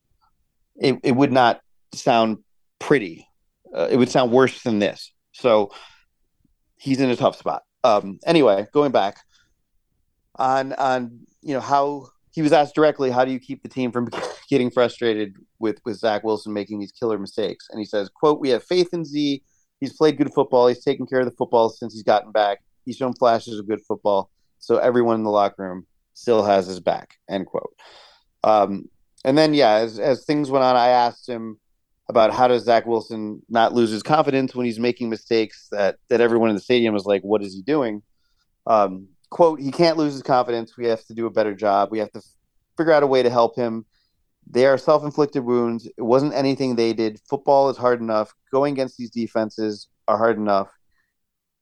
it, 0.75 0.99
it 1.03 1.11
would 1.13 1.31
not 1.31 1.61
sound 1.93 2.37
pretty. 2.79 3.27
Uh, 3.75 3.87
it 3.89 3.97
would 3.97 4.09
sound 4.09 4.31
worse 4.31 4.61
than 4.63 4.79
this. 4.79 5.11
So 5.33 5.71
he's 6.77 6.99
in 6.99 7.09
a 7.09 7.15
tough 7.15 7.37
spot. 7.37 7.63
Um, 7.83 8.19
anyway, 8.25 8.67
going 8.73 8.91
back 8.91 9.17
on 10.35 10.73
on 10.73 11.19
you 11.41 11.53
know 11.53 11.59
how 11.59 12.07
he 12.31 12.41
was 12.41 12.53
asked 12.53 12.75
directly, 12.75 13.09
how 13.09 13.25
do 13.25 13.31
you 13.31 13.39
keep 13.39 13.63
the 13.63 13.69
team 13.69 13.91
from 13.91 14.09
getting 14.49 14.69
frustrated 14.69 15.35
with 15.59 15.79
with 15.85 15.97
Zach 15.97 16.23
Wilson 16.23 16.53
making 16.53 16.79
these 16.79 16.91
killer 16.91 17.17
mistakes, 17.17 17.67
and 17.71 17.79
he 17.79 17.85
says, 17.85 18.09
"quote 18.09 18.39
We 18.39 18.49
have 18.49 18.63
faith 18.63 18.93
in 18.93 19.05
Z. 19.05 19.41
He's 19.79 19.93
played 19.93 20.17
good 20.17 20.33
football. 20.33 20.67
He's 20.67 20.83
taken 20.83 21.05
care 21.05 21.19
of 21.19 21.25
the 21.25 21.35
football 21.35 21.69
since 21.69 21.93
he's 21.93 22.03
gotten 22.03 22.31
back. 22.31 22.59
He's 22.85 22.95
shown 22.95 23.13
flashes 23.13 23.59
of 23.59 23.67
good 23.67 23.81
football. 23.81 24.29
So 24.59 24.77
everyone 24.77 25.15
in 25.15 25.23
the 25.23 25.29
locker 25.29 25.63
room 25.63 25.85
still 26.15 26.43
has 26.43 26.65
his 26.65 26.79
back." 26.79 27.17
End 27.29 27.45
quote. 27.45 27.75
Um, 28.43 28.89
and 29.23 29.37
then 29.37 29.53
yeah, 29.53 29.73
as 29.73 29.99
as 29.99 30.25
things 30.25 30.49
went 30.49 30.63
on, 30.63 30.75
I 30.75 30.87
asked 30.89 31.29
him 31.29 31.59
about 32.07 32.33
how 32.33 32.47
does 32.47 32.63
Zach 32.63 32.85
Wilson 32.85 33.41
not 33.49 33.73
lose 33.73 33.89
his 33.89 34.03
confidence 34.03 34.53
when 34.53 34.65
he's 34.65 34.79
making 34.79 35.09
mistakes 35.09 35.67
that 35.71 35.97
that 36.09 36.21
everyone 36.21 36.49
in 36.49 36.55
the 36.55 36.61
stadium 36.61 36.93
was 36.93 37.05
like, 37.05 37.21
"What 37.21 37.43
is 37.43 37.53
he 37.53 37.61
doing?" 37.61 38.01
Um, 38.67 39.07
quote: 39.29 39.59
He 39.59 39.71
can't 39.71 39.97
lose 39.97 40.13
his 40.13 40.23
confidence. 40.23 40.77
We 40.77 40.87
have 40.87 41.03
to 41.05 41.13
do 41.13 41.25
a 41.25 41.31
better 41.31 41.55
job. 41.55 41.89
We 41.91 41.99
have 41.99 42.11
to 42.11 42.21
figure 42.77 42.93
out 42.93 43.03
a 43.03 43.07
way 43.07 43.23
to 43.23 43.29
help 43.29 43.55
him. 43.55 43.85
They 44.47 44.67
are 44.67 44.77
self-inflicted 44.77 45.43
wounds. 45.43 45.87
It 45.97 46.03
wasn't 46.03 46.35
anything 46.35 46.75
they 46.75 46.93
did. 46.93 47.19
Football 47.27 47.69
is 47.69 47.77
hard 47.77 47.99
enough. 47.99 48.33
Going 48.51 48.73
against 48.73 48.97
these 48.97 49.09
defenses 49.09 49.87
are 50.07 50.17
hard 50.17 50.37
enough. 50.37 50.67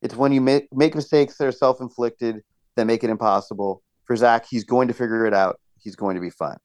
It's 0.01 0.15
when 0.15 0.33
you 0.33 0.41
make 0.41 0.67
make 0.73 0.95
mistakes 0.95 1.37
that 1.37 1.47
are 1.47 1.51
self-inflicted 1.53 2.43
that 2.75 2.85
make 2.85 3.03
it 3.05 3.09
impossible. 3.09 3.82
For 4.05 4.15
Zach, 4.15 4.45
he's 4.49 4.63
going 4.63 4.87
to 4.87 4.93
figure 4.93 5.25
it 5.25 5.33
out. 5.33 5.59
He's 5.79 5.95
going 5.95 6.15
to 6.15 6.21
be 6.21 6.29
fine. 6.29 6.57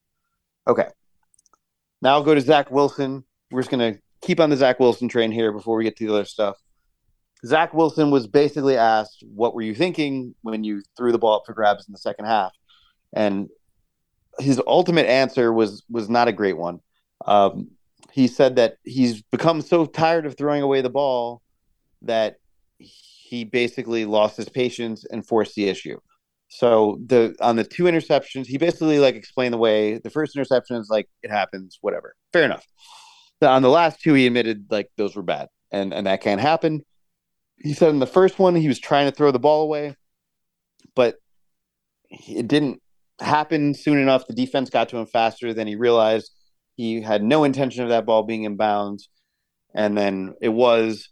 Okay. 0.67 0.87
Now 2.01 2.13
I'll 2.13 2.23
go 2.23 2.35
to 2.35 2.41
Zach 2.41 2.71
Wilson. 2.71 3.23
We're 3.51 3.61
just 3.61 3.71
going 3.71 3.93
to 3.93 3.99
keep 4.21 4.39
on 4.39 4.49
the 4.49 4.57
Zach 4.57 4.79
Wilson 4.79 5.07
train 5.07 5.31
here 5.31 5.51
before 5.51 5.77
we 5.77 5.83
get 5.83 5.95
to 5.97 6.07
the 6.07 6.13
other 6.13 6.25
stuff. 6.25 6.57
Zach 7.45 7.73
Wilson 7.73 8.11
was 8.11 8.27
basically 8.27 8.75
asked, 8.75 9.23
What 9.33 9.55
were 9.55 9.61
you 9.61 9.73
thinking 9.73 10.35
when 10.41 10.63
you 10.63 10.83
threw 10.97 11.11
the 11.11 11.17
ball 11.17 11.37
up 11.37 11.43
for 11.45 11.53
grabs 11.53 11.87
in 11.87 11.91
the 11.91 11.97
second 11.97 12.25
half? 12.25 12.53
And 13.13 13.49
his 14.39 14.61
ultimate 14.67 15.07
answer 15.07 15.51
was 15.51 15.83
was 15.89 16.09
not 16.09 16.27
a 16.27 16.33
great 16.33 16.57
one. 16.57 16.79
Um, 17.25 17.71
he 18.11 18.27
said 18.27 18.55
that 18.57 18.77
he's 18.83 19.21
become 19.21 19.61
so 19.61 19.85
tired 19.85 20.25
of 20.25 20.37
throwing 20.37 20.61
away 20.61 20.81
the 20.81 20.89
ball 20.89 21.41
that 22.01 22.37
he 22.77 23.43
basically 23.43 24.05
lost 24.05 24.37
his 24.37 24.49
patience 24.49 25.05
and 25.05 25.25
forced 25.25 25.55
the 25.55 25.67
issue. 25.67 25.99
So 26.49 26.99
the 27.05 27.35
on 27.39 27.55
the 27.55 27.63
two 27.63 27.83
interceptions, 27.83 28.47
he 28.47 28.57
basically 28.57 28.99
like 28.99 29.15
explained 29.15 29.53
the 29.53 29.59
way 29.59 29.99
the 29.99 30.09
first 30.09 30.35
interception 30.35 30.75
is 30.77 30.89
like 30.89 31.07
it 31.23 31.31
happens, 31.31 31.77
whatever. 31.81 32.15
Fair 32.33 32.43
enough. 32.43 32.65
But 33.39 33.51
on 33.51 33.61
the 33.61 33.69
last 33.69 34.01
two, 34.01 34.15
he 34.15 34.27
admitted 34.27 34.65
like 34.69 34.89
those 34.97 35.15
were 35.15 35.23
bad 35.23 35.47
and 35.71 35.93
and 35.93 36.07
that 36.07 36.21
can't 36.21 36.41
happen. 36.41 36.83
He 37.59 37.73
said 37.73 37.89
in 37.89 37.99
the 37.99 38.07
first 38.07 38.39
one 38.39 38.55
he 38.55 38.67
was 38.67 38.79
trying 38.79 39.09
to 39.09 39.15
throw 39.15 39.31
the 39.31 39.39
ball 39.39 39.63
away, 39.63 39.95
but 40.95 41.15
it 42.09 42.47
didn't 42.47 42.81
happen 43.19 43.73
soon 43.73 43.97
enough. 43.99 44.25
The 44.27 44.33
defense 44.33 44.69
got 44.69 44.89
to 44.89 44.97
him 44.97 45.05
faster 45.05 45.53
than 45.53 45.67
he 45.67 45.75
realized. 45.75 46.31
He 46.75 47.01
had 47.01 47.21
no 47.23 47.43
intention 47.43 47.83
of 47.83 47.89
that 47.89 48.05
ball 48.05 48.23
being 48.23 48.43
in 48.43 48.55
bounds, 48.55 49.09
and 49.75 49.97
then 49.97 50.35
it 50.41 50.49
was, 50.49 51.09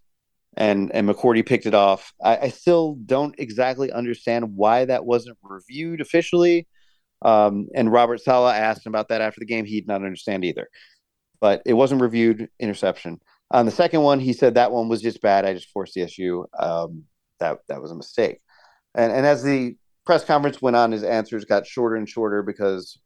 and 0.58 0.91
and 0.93 1.08
McCourty 1.08 1.46
picked 1.46 1.65
it 1.67 1.76
off. 1.76 2.12
I, 2.24 2.38
I 2.38 2.50
still 2.50 2.96
don't 3.06 3.36
exactly 3.38 3.91
understand 3.91 4.56
why 4.56 4.86
that 4.86 5.06
wasn't 5.06 5.38
reviewed 5.43 6.02
officially. 6.02 6.67
Um, 7.22 7.67
and 7.76 7.91
Robert 7.91 8.22
Saleh 8.22 8.56
asked 8.56 8.86
him 8.86 8.91
about 8.91 9.10
that 9.10 9.22
after 9.22 9.39
the 9.39 9.46
game. 9.46 9.65
He 9.65 9.80
did 9.80 9.88
not 9.88 10.04
understand 10.04 10.43
either, 10.43 10.67
but 11.39 11.62
it 11.65 11.74
wasn't 11.74 12.02
reviewed. 12.02 12.50
Interception. 12.60 13.20
On 13.52 13.65
the 13.65 13.72
second 13.72 14.02
one, 14.02 14.20
he 14.20 14.34
said 14.34 14.56
that 14.56 14.72
one 14.72 14.89
was 14.89 15.02
just 15.02 15.22
bad. 15.22 15.46
I 15.46 15.54
just 15.54 15.70
forced 15.70 15.93
the 15.93 16.02
issue. 16.02 16.43
Um, 16.60 17.04
that 17.39 17.60
that 17.70 17.82
was 17.82 17.91
a 17.91 17.96
mistake. 17.96 18.39
And 18.96 19.12
and 19.12 19.26
as 19.26 19.43
the 19.43 19.76
press 20.06 20.26
conference 20.26 20.62
went 20.62 20.76
on, 20.76 20.91
his 20.91 21.04
answers 21.04 21.46
got 21.46 21.67
shorter 21.67 21.96
and 21.96 22.10
shorter 22.10 22.41
because 22.41 23.00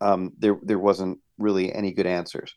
um, 0.00 0.32
there 0.38 0.58
there 0.62 0.78
wasn't 0.78 1.18
really 1.38 1.72
any 1.72 1.92
good 1.92 2.06
answers. 2.06 2.54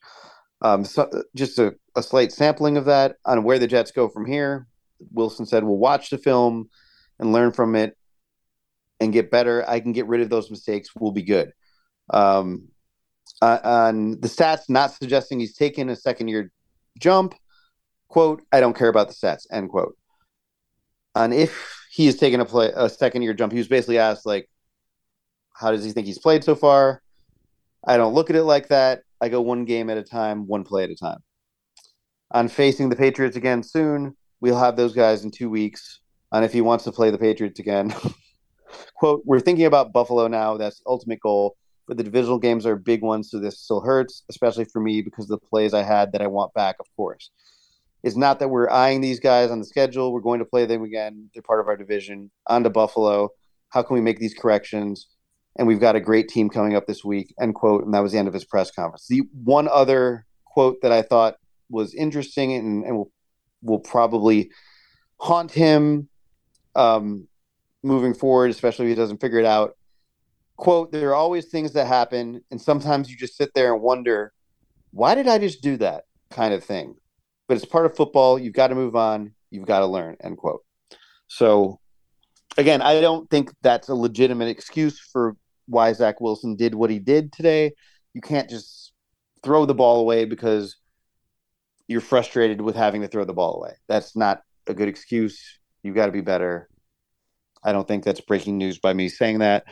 Um, 0.63 0.85
so 0.85 1.09
just 1.35 1.59
a, 1.59 1.75
a 1.95 2.01
slight 2.01 2.31
sampling 2.31 2.77
of 2.77 2.85
that 2.85 3.17
on 3.25 3.43
where 3.43 3.59
the 3.59 3.67
Jets 3.67 3.91
go 3.91 4.07
from 4.07 4.25
here. 4.25 4.67
Wilson 5.11 5.45
said, 5.45 5.63
"We'll 5.63 5.77
watch 5.77 6.09
the 6.09 6.17
film 6.17 6.69
and 7.19 7.33
learn 7.33 7.51
from 7.51 7.75
it 7.75 7.97
and 8.99 9.13
get 9.13 9.29
better. 9.29 9.69
I 9.69 9.79
can 9.79 9.91
get 9.91 10.07
rid 10.07 10.21
of 10.21 10.29
those 10.29 10.49
mistakes. 10.49 10.89
We'll 10.95 11.11
be 11.11 11.23
good." 11.23 11.51
Um, 12.09 12.69
uh, 13.41 13.59
on 13.63 14.21
the 14.21 14.27
stats, 14.27 14.69
not 14.69 14.93
suggesting 14.93 15.39
he's 15.39 15.55
taken 15.55 15.89
a 15.89 15.95
second 15.95 16.29
year 16.29 16.51
jump. 16.97 17.35
Quote: 18.07 18.41
I 18.51 18.59
don't 18.61 18.77
care 18.77 18.89
about 18.89 19.09
the 19.09 19.13
stats. 19.13 19.45
End 19.51 19.69
quote. 19.69 19.97
On 21.15 21.33
if 21.33 21.83
he 21.93 22.07
has 22.07 22.15
taken 22.15 22.39
a 22.39 22.45
play 22.45 22.71
a 22.75 22.89
second 22.89 23.21
year 23.21 23.35
jump. 23.35 23.51
He 23.51 23.59
was 23.59 23.67
basically 23.67 23.99
asked 23.99 24.25
like, 24.25 24.49
how 25.53 25.69
does 25.69 25.83
he 25.83 25.91
think 25.91 26.07
he's 26.07 26.17
played 26.17 26.43
so 26.43 26.55
far? 26.55 27.03
I 27.85 27.97
don't 27.97 28.15
look 28.15 28.31
at 28.31 28.35
it 28.35 28.45
like 28.45 28.69
that. 28.69 29.03
I 29.23 29.29
go 29.29 29.39
one 29.39 29.63
game 29.63 29.89
at 29.89 29.97
a 29.97 30.03
time, 30.03 30.47
one 30.47 30.65
play 30.65 30.83
at 30.83 30.89
a 30.89 30.95
time. 30.95 31.19
On 32.31 32.49
facing 32.49 32.89
the 32.89 32.95
Patriots 32.97 33.37
again 33.37 33.63
soon, 33.63 34.17
we'll 34.41 34.59
have 34.59 34.75
those 34.75 34.93
guys 34.93 35.23
in 35.23 35.31
two 35.31 35.49
weeks. 35.49 36.01
And 36.33 36.43
if 36.43 36.51
he 36.51 36.59
wants 36.59 36.83
to 36.83 36.91
play 36.91 37.09
the 37.09 37.17
Patriots 37.17 37.57
again, 37.57 37.95
quote, 38.95 39.21
we're 39.23 39.39
thinking 39.39 39.65
about 39.65 39.93
Buffalo 39.93 40.27
now. 40.27 40.57
That's 40.57 40.81
ultimate 40.85 41.21
goal. 41.21 41.55
But 41.87 41.95
the 41.95 42.03
divisional 42.03 42.37
games 42.37 42.65
are 42.65 42.75
big 42.75 43.01
ones, 43.01 43.31
so 43.31 43.39
this 43.39 43.59
still 43.59 43.79
hurts, 43.79 44.23
especially 44.29 44.65
for 44.65 44.81
me 44.81 45.01
because 45.01 45.29
of 45.31 45.39
the 45.39 45.47
plays 45.47 45.73
I 45.73 45.83
had 45.83 46.11
that 46.11 46.21
I 46.21 46.27
want 46.27 46.53
back, 46.53 46.75
of 46.81 46.87
course. 46.97 47.31
It's 48.03 48.17
not 48.17 48.39
that 48.39 48.49
we're 48.49 48.69
eyeing 48.69 48.99
these 48.99 49.21
guys 49.21 49.51
on 49.51 49.59
the 49.59 49.65
schedule. 49.65 50.11
We're 50.11 50.19
going 50.19 50.39
to 50.39 50.45
play 50.45 50.65
them 50.65 50.83
again. 50.83 51.29
They're 51.33 51.43
part 51.43 51.61
of 51.61 51.69
our 51.69 51.77
division. 51.77 52.29
On 52.47 52.61
to 52.63 52.69
Buffalo. 52.69 53.29
How 53.69 53.83
can 53.83 53.93
we 53.93 54.01
make 54.01 54.19
these 54.19 54.33
corrections? 54.33 55.07
And 55.57 55.67
we've 55.67 55.79
got 55.79 55.95
a 55.95 55.99
great 55.99 56.29
team 56.29 56.49
coming 56.49 56.75
up 56.75 56.87
this 56.87 57.03
week. 57.03 57.33
End 57.39 57.55
quote. 57.55 57.83
And 57.85 57.93
that 57.93 58.01
was 58.01 58.11
the 58.11 58.17
end 58.17 58.27
of 58.27 58.33
his 58.33 58.45
press 58.45 58.71
conference. 58.71 59.05
The 59.07 59.23
one 59.43 59.67
other 59.67 60.25
quote 60.45 60.81
that 60.81 60.91
I 60.91 61.01
thought 61.01 61.35
was 61.69 61.93
interesting 61.93 62.53
and, 62.53 62.83
and 62.83 62.97
will 62.97 63.11
will 63.61 63.79
probably 63.79 64.51
haunt 65.19 65.51
him 65.51 66.09
um, 66.75 67.27
moving 67.81 68.13
forward, 68.13 68.51
especially 68.51 68.87
if 68.87 68.89
he 68.89 68.95
doesn't 68.95 69.21
figure 69.21 69.39
it 69.39 69.45
out. 69.45 69.77
Quote, 70.57 70.91
there 70.91 71.09
are 71.09 71.15
always 71.15 71.45
things 71.45 71.71
that 71.73 71.87
happen, 71.87 72.41
and 72.51 72.61
sometimes 72.61 73.09
you 73.09 73.15
just 73.15 73.37
sit 73.37 73.53
there 73.55 73.73
and 73.73 73.81
wonder, 73.81 74.33
why 74.91 75.15
did 75.15 75.27
I 75.27 75.37
just 75.37 75.63
do 75.63 75.77
that 75.77 76.03
kind 76.29 76.53
of 76.53 76.63
thing? 76.63 76.95
but 77.47 77.57
it's 77.57 77.65
part 77.65 77.85
of 77.85 77.95
football. 77.95 78.39
You've 78.39 78.53
got 78.53 78.67
to 78.67 78.75
move 78.75 78.95
on. 78.95 79.33
You've 79.51 79.65
got 79.65 79.79
to 79.79 79.85
learn. 79.85 80.17
End 80.23 80.37
quote. 80.37 80.63
So, 81.27 81.79
again, 82.57 82.81
I 82.81 83.01
don't 83.01 83.29
think 83.29 83.51
that's 83.61 83.89
a 83.89 83.95
legitimate 83.95 84.47
excuse 84.47 84.99
for 84.99 85.35
why 85.67 85.93
Zach 85.93 86.21
Wilson 86.21 86.55
did 86.55 86.75
what 86.75 86.89
he 86.89 86.99
did 86.99 87.31
today. 87.31 87.73
You 88.13 88.21
can't 88.21 88.49
just 88.49 88.93
throw 89.43 89.65
the 89.65 89.73
ball 89.73 89.99
away 89.99 90.25
because 90.25 90.77
you're 91.87 92.01
frustrated 92.01 92.61
with 92.61 92.75
having 92.75 93.01
to 93.01 93.07
throw 93.07 93.25
the 93.25 93.33
ball 93.33 93.55
away. 93.55 93.73
That's 93.87 94.15
not 94.15 94.41
a 94.67 94.73
good 94.73 94.87
excuse. 94.87 95.59
You've 95.83 95.95
got 95.95 96.05
to 96.05 96.11
be 96.11 96.21
better. 96.21 96.69
I 97.63 97.71
don't 97.71 97.87
think 97.87 98.03
that's 98.03 98.21
breaking 98.21 98.57
news 98.57 98.79
by 98.79 98.93
me 98.93 99.09
saying 99.09 99.39
that. 99.39 99.65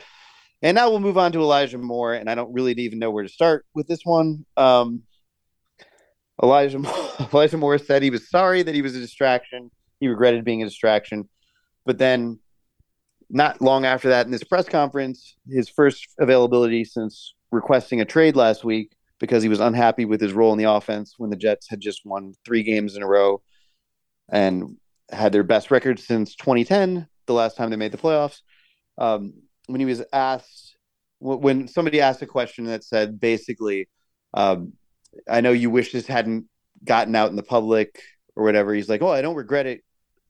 And 0.62 0.74
now 0.76 0.90
we'll 0.90 1.00
move 1.00 1.18
on 1.18 1.32
to 1.32 1.40
Elijah 1.40 1.78
Moore, 1.78 2.14
and 2.14 2.30
I 2.30 2.34
don't 2.34 2.52
really 2.52 2.72
even 2.72 2.98
know 2.98 3.10
where 3.10 3.24
to 3.24 3.28
start 3.28 3.66
with 3.74 3.88
this 3.88 4.04
one. 4.04 4.44
Um, 4.56 5.02
Elijah 6.42 6.78
Elijah 7.32 7.58
Moore 7.58 7.78
said 7.78 8.02
he 8.02 8.10
was 8.10 8.30
sorry 8.30 8.62
that 8.62 8.74
he 8.74 8.82
was 8.82 8.94
a 8.94 9.00
distraction. 9.00 9.70
He 10.00 10.08
regretted 10.08 10.44
being 10.44 10.62
a 10.62 10.66
distraction. 10.66 11.28
But 11.84 11.98
then 11.98 12.38
not 13.32 13.60
long 13.60 13.84
after 13.84 14.10
that 14.10 14.26
in 14.26 14.32
this 14.32 14.44
press 14.44 14.68
conference, 14.68 15.36
his 15.48 15.68
first 15.68 16.06
availability 16.18 16.84
since 16.84 17.34
requesting 17.50 18.00
a 18.00 18.04
trade 18.04 18.36
last 18.36 18.62
week 18.62 18.92
because 19.18 19.42
he 19.42 19.48
was 19.48 19.60
unhappy 19.60 20.04
with 20.04 20.20
his 20.20 20.32
role 20.32 20.52
in 20.52 20.58
the 20.58 20.70
offense 20.70 21.14
when 21.16 21.30
the 21.30 21.36
Jets 21.36 21.68
had 21.68 21.80
just 21.80 22.02
won 22.04 22.34
3 22.44 22.62
games 22.62 22.94
in 22.96 23.02
a 23.02 23.06
row 23.06 23.42
and 24.30 24.76
had 25.10 25.32
their 25.32 25.42
best 25.42 25.70
record 25.70 25.98
since 25.98 26.36
2010, 26.36 27.08
the 27.26 27.32
last 27.32 27.56
time 27.56 27.70
they 27.70 27.76
made 27.76 27.92
the 27.92 27.98
playoffs. 27.98 28.40
Um, 28.98 29.34
when 29.66 29.80
he 29.80 29.86
was 29.86 30.02
asked 30.12 30.76
when 31.18 31.68
somebody 31.68 32.00
asked 32.00 32.20
a 32.20 32.26
question 32.26 32.64
that 32.64 32.82
said 32.82 33.20
basically 33.20 33.88
um, 34.34 34.72
I 35.28 35.40
know 35.40 35.52
you 35.52 35.70
wish 35.70 35.92
this 35.92 36.06
hadn't 36.06 36.46
gotten 36.84 37.14
out 37.14 37.30
in 37.30 37.36
the 37.36 37.42
public 37.42 38.02
or 38.34 38.44
whatever. 38.44 38.74
He's 38.74 38.88
like, 38.88 39.02
oh, 39.02 39.10
I 39.10 39.22
don't 39.22 39.36
regret 39.36 39.66
it. 39.66 39.82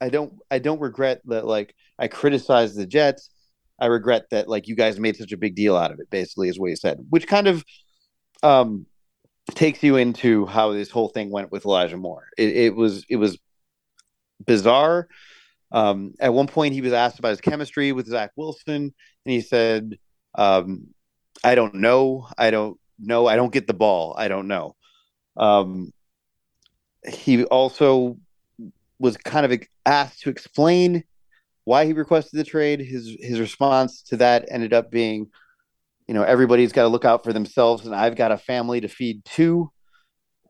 I 0.03 0.09
don't. 0.09 0.33
I 0.51 0.59
don't 0.59 0.81
regret 0.81 1.21
that. 1.27 1.47
Like 1.47 1.77
I 1.97 2.09
criticized 2.09 2.77
the 2.77 2.87
Jets. 2.87 3.31
I 3.79 3.87
regret 3.87 4.25
that. 4.33 4.49
Like 4.49 4.67
you 4.67 4.75
guys 4.75 4.99
made 4.99 5.17
such 5.17 5.31
a 5.31 5.37
big 5.37 5.55
deal 5.55 5.77
out 5.77 5.93
of 5.93 6.01
it. 6.01 6.11
Basically, 6.11 6.49
is 6.49 6.59
what 6.59 6.71
he 6.71 6.77
said, 6.77 6.99
which 7.09 7.29
kind 7.29 7.47
of 7.47 7.65
um, 8.43 8.87
takes 9.51 9.81
you 9.85 9.97
into 9.97 10.45
how 10.47 10.73
this 10.73 10.91
whole 10.91 11.09
thing 11.09 11.31
went 11.31 11.53
with 11.53 11.65
Elijah 11.65 11.97
Moore. 11.97 12.27
It, 12.37 12.57
it 12.57 12.75
was 12.75 13.07
it 13.09 13.15
was 13.17 13.39
bizarre. 14.45 15.07
Um, 15.71 16.15
at 16.19 16.35
one 16.35 16.49
point, 16.49 16.75
he 16.75 16.81
was 16.81 16.93
asked 16.93 17.21
about 17.21 17.31
his 17.31 17.41
chemistry 17.41 17.93
with 17.93 18.09
Zach 18.09 18.33
Wilson, 18.35 18.93
and 19.25 19.33
he 19.33 19.41
said, 19.41 19.99
um, 20.35 20.89
"I 21.45 21.55
don't 21.55 21.77
know. 21.77 22.27
I 22.37 22.51
don't 22.51 22.77
know. 22.99 23.29
I 23.29 23.37
don't 23.37 23.53
get 23.53 23.69
the 23.69 23.73
ball. 23.73 24.17
I 24.19 24.27
don't 24.27 24.49
know. 24.49 24.75
Um, 25.37 25.93
he 27.09 27.45
also 27.45 28.19
was 29.03 29.17
kind 29.17 29.45
of 29.45 29.61
asked 29.85 30.21
to 30.21 30.31
explain 30.31 31.03
why 31.65 31.85
he 31.85 31.93
requested 31.93 32.39
the 32.39 32.45
trade. 32.45 32.81
His 32.81 33.17
his 33.21 33.41
response 33.41 34.03
to 34.05 34.17
that 34.19 34.47
ended 34.49 34.73
up 34.73 34.91
being, 34.91 35.27
you 36.07 36.15
know, 36.15 36.23
everybody's 36.23 36.73
got 36.73 36.83
to 36.83 36.89
look 36.89 37.05
out 37.05 37.25
for 37.25 37.33
themselves, 37.33 37.85
and 37.85 37.95
I've 37.95 38.17
got 38.17 38.31
a 38.33 38.39
family 38.39 38.81
to 38.81 38.89
feed 38.89 39.25
too. 39.25 39.73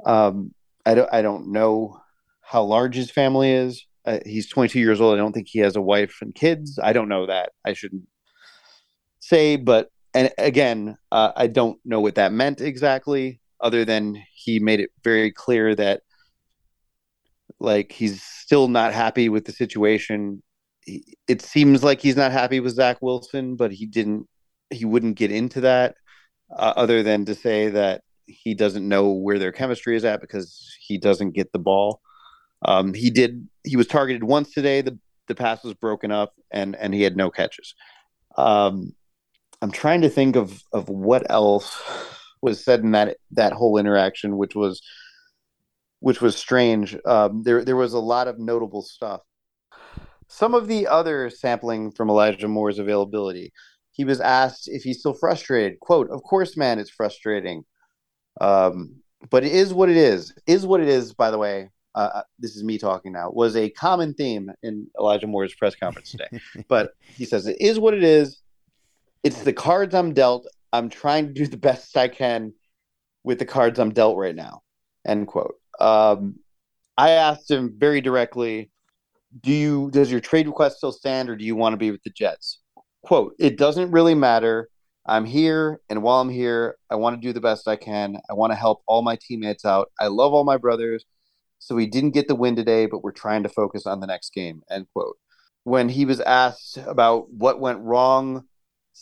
Um, 0.05 0.55
I 0.85 0.95
don't, 0.95 1.09
I 1.13 1.23
don't 1.23 1.51
know 1.51 2.01
how 2.43 2.63
large 2.63 2.95
his 2.95 3.11
family 3.11 3.53
is. 3.53 3.87
Uh, 4.05 4.19
he's 4.27 4.49
22 4.49 4.79
years 4.81 5.01
old. 5.01 5.15
I 5.15 5.19
don't 5.19 5.33
think 5.33 5.49
he 5.49 5.61
has 5.61 5.77
a 5.77 5.81
wife 5.81 6.19
and 6.21 6.35
kids. 6.35 6.79
I 6.83 6.93
don't 6.93 7.09
know 7.09 7.27
that. 7.27 7.53
I 7.65 7.73
shouldn't 7.73 8.07
say, 9.21 9.57
but 9.57 9.89
and 10.13 10.31
again, 10.37 10.99
uh, 11.11 11.33
I 11.35 11.47
don't 11.47 11.79
know 11.87 12.01
what 12.01 12.17
that 12.17 12.33
meant 12.33 12.61
exactly, 12.61 13.41
other 13.61 13.87
than 13.87 14.23
he 14.35 14.59
made 14.59 14.81
it 14.81 14.91
very 15.03 15.31
clear 15.33 15.75
that 15.75 16.03
like 17.63 17.93
he's 17.93 18.23
still 18.23 18.69
not 18.69 18.93
happy 18.93 19.29
with 19.29 19.45
the 19.45 19.53
situation. 19.53 20.43
He, 20.85 21.17
it 21.29 21.43
seems 21.43 21.85
like 21.85 22.01
he's 22.01 22.17
not 22.17 22.33
happy 22.33 22.61
with 22.61 22.75
Zach 22.75 23.01
Wilson, 23.01 23.57
but 23.57 23.73
he 23.73 23.87
didn't. 23.87 24.29
He 24.71 24.85
wouldn't 24.85 25.17
get 25.17 25.31
into 25.31 25.61
that, 25.63 25.95
uh, 26.51 26.73
other 26.77 27.03
than 27.03 27.25
to 27.27 27.35
say 27.35 27.69
that 27.71 28.03
he 28.27 28.55
doesn't 28.55 28.89
know 28.89 29.13
where 29.13 29.39
their 29.39 29.53
chemistry 29.53 29.97
is 29.97 30.05
at 30.05 30.21
because 30.21 30.77
he 30.81 30.99
doesn't 30.99 31.33
get 31.33 31.53
the 31.53 31.59
ball. 31.59 32.01
Um, 32.65 32.95
he 32.95 33.11
did. 33.11 33.49
He 33.65 33.77
was 33.77 33.87
targeted 33.87 34.25
once 34.25 34.53
today. 34.53 34.81
The 34.81 34.99
the 35.29 35.35
pass 35.35 35.63
was 35.63 35.75
broken 35.75 36.11
up, 36.11 36.35
and 36.51 36.75
and 36.77 36.93
he 36.93 37.03
had 37.03 37.17
no 37.17 37.31
catches. 37.31 37.75
Um, 38.37 38.95
I'm 39.61 39.71
trying 39.73 40.01
to 40.01 40.11
think 40.11 40.35
of 40.35 40.63
of 40.73 40.89
what 40.89 41.31
else 41.31 41.81
was 42.43 42.65
said 42.65 42.81
in 42.81 42.91
that 42.93 43.19
that 43.31 43.53
whole 43.53 43.79
interaction, 43.79 44.37
which 44.37 44.57
was 44.57 44.83
which 46.03 46.21
was 46.21 46.37
strange. 46.37 46.97
Um, 47.05 47.43
there 47.45 47.65
there 47.65 47.77
was 47.77 47.95
a 47.95 48.01
lot 48.01 48.29
of 48.29 48.39
notable 48.39 48.83
stuff. 48.83 49.23
Some 50.29 50.55
of 50.55 50.67
the 50.67 50.87
other 50.87 51.31
sampling 51.31 51.93
from 51.93 52.11
Elijah 52.11 52.49
Moore's 52.49 52.79
availability, 52.79 53.53
he 53.93 54.05
was 54.05 54.21
asked 54.21 54.69
if 54.69 54.83
he's 54.83 54.99
still 54.99 55.15
frustrated. 55.15 55.81
"Quote: 55.81 56.11
Of 56.11 56.23
course, 56.23 56.57
man, 56.57 56.79
it's 56.79 56.91
frustrating, 56.91 57.65
um, 58.41 58.97
but 59.31 59.45
it 59.45 59.53
is 59.53 59.73
what 59.73 59.89
it 59.89 59.97
is. 59.97 60.35
Is 60.47 60.67
what 60.67 60.81
it 60.81 60.89
is." 60.89 61.15
By 61.15 61.31
the 61.31 61.39
way, 61.39 61.71
uh, 61.95 62.11
uh 62.15 62.23
this 62.39 62.57
is 62.57 62.65
me 62.65 62.79
talking 62.79 63.13
now. 63.13 63.31
Was 63.31 63.57
a 63.57 63.71
common 63.71 64.13
theme 64.15 64.51
in 64.63 64.89
Elijah 64.99 65.29
Moore's 65.29 65.55
press 65.55 65.77
conference 65.77 66.11
today. 66.11 66.41
but 66.69 66.93
he 67.15 67.25
says 67.25 67.47
it 67.47 67.61
is 67.61 67.79
what 67.79 67.95
it 67.95 68.03
is 68.03 68.43
it's 69.23 69.43
the 69.43 69.53
cards 69.53 69.95
I'm 69.95 70.15
dealt. 70.15 70.47
I'm 70.73 70.89
trying 70.89 71.29
to 71.29 71.33
do 71.33 71.47
the 71.47 71.57
best 71.57 71.97
I 71.97 72.09
can 72.09 72.55
with 73.23 73.39
the 73.39 73.45
cards 73.45 73.79
I'm 73.79 73.93
dealt 73.93 74.17
right 74.17 74.35
now. 74.35 74.63
End 75.07 75.29
quote. 75.29 75.55
Um, 75.81 76.39
I 76.97 77.11
asked 77.11 77.51
him 77.51 77.75
very 77.77 78.01
directly, 78.01 78.71
"Do 79.41 79.53
you 79.53 79.91
does 79.91 80.11
your 80.11 80.21
trade 80.21 80.47
request 80.47 80.79
still 80.79 80.93
stand, 80.93 81.31
or 81.31 81.37
do 81.37 81.45
you 81.45 81.57
want 81.57 81.73
to 81.73 81.79
be 81.79 81.91
with 81.91 82.03
the 82.03 82.11
Jets?" 82.11 82.61
Quote: 83.03 83.35
It 83.39 83.57
doesn't 83.59 83.91
really 83.91 84.15
matter. 84.15 84.69
I'm 85.07 85.25
here, 85.25 85.81
and 85.89 86.03
while 86.03 86.21
I'm 86.21 86.29
here, 86.29 86.77
I 86.89 86.95
want 86.95 87.21
to 87.21 87.27
do 87.27 87.33
the 87.33 87.41
best 87.41 87.67
I 87.67 87.77
can. 87.77 88.19
I 88.31 88.35
want 88.35 88.53
to 88.53 88.57
help 88.57 88.83
all 88.87 89.03
my 89.03 89.17
teammates 89.21 89.65
out. 89.65 89.91
I 89.99 90.07
love 90.07 90.33
all 90.33 90.45
my 90.45 90.57
brothers. 90.57 91.05
So 91.59 91.75
we 91.75 91.87
didn't 91.87 92.11
get 92.11 92.29
the 92.29 92.35
win 92.35 92.57
today, 92.57 92.87
but 92.87 93.03
we're 93.05 93.13
trying 93.13 93.45
to 93.45 93.49
focus 93.49 93.87
on 93.87 94.01
the 94.01 94.07
next 94.07 94.31
game. 94.33 94.63
End 94.71 94.87
quote. 94.93 95.17
When 95.65 95.89
he 95.89 96.05
was 96.05 96.21
asked 96.21 96.77
about 96.77 97.33
what 97.33 97.61
went 97.61 97.81
wrong 97.81 98.45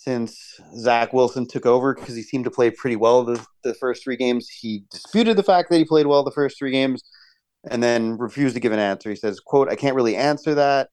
since 0.03 0.59
Zach 0.79 1.13
Wilson 1.13 1.47
took 1.47 1.67
over 1.67 1.95
because 1.95 2.17
he 2.17 2.23
seemed 2.23 2.45
to 2.45 2.51
play 2.51 2.71
pretty 2.71 2.97
well 2.97 3.23
the, 3.23 3.45
the 3.65 3.75
first 3.75 4.03
three 4.03 4.17
games. 4.17 4.49
He 4.49 4.85
disputed 4.91 5.37
the 5.37 5.43
fact 5.43 5.69
that 5.69 5.77
he 5.77 5.85
played 5.85 6.07
well 6.07 6.23
the 6.23 6.31
first 6.31 6.59
three 6.59 6.71
games 6.71 7.03
and 7.71 7.83
then 7.83 8.17
refused 8.17 8.55
to 8.55 8.61
give 8.61 8.73
an 8.73 8.79
answer. 8.79 9.11
He 9.11 9.17
says, 9.17 9.41
quote, 9.41 9.69
I 9.69 9.77
can't 9.77 9.95
really 9.95 10.17
answer 10.17 10.55
that. 10.55 10.89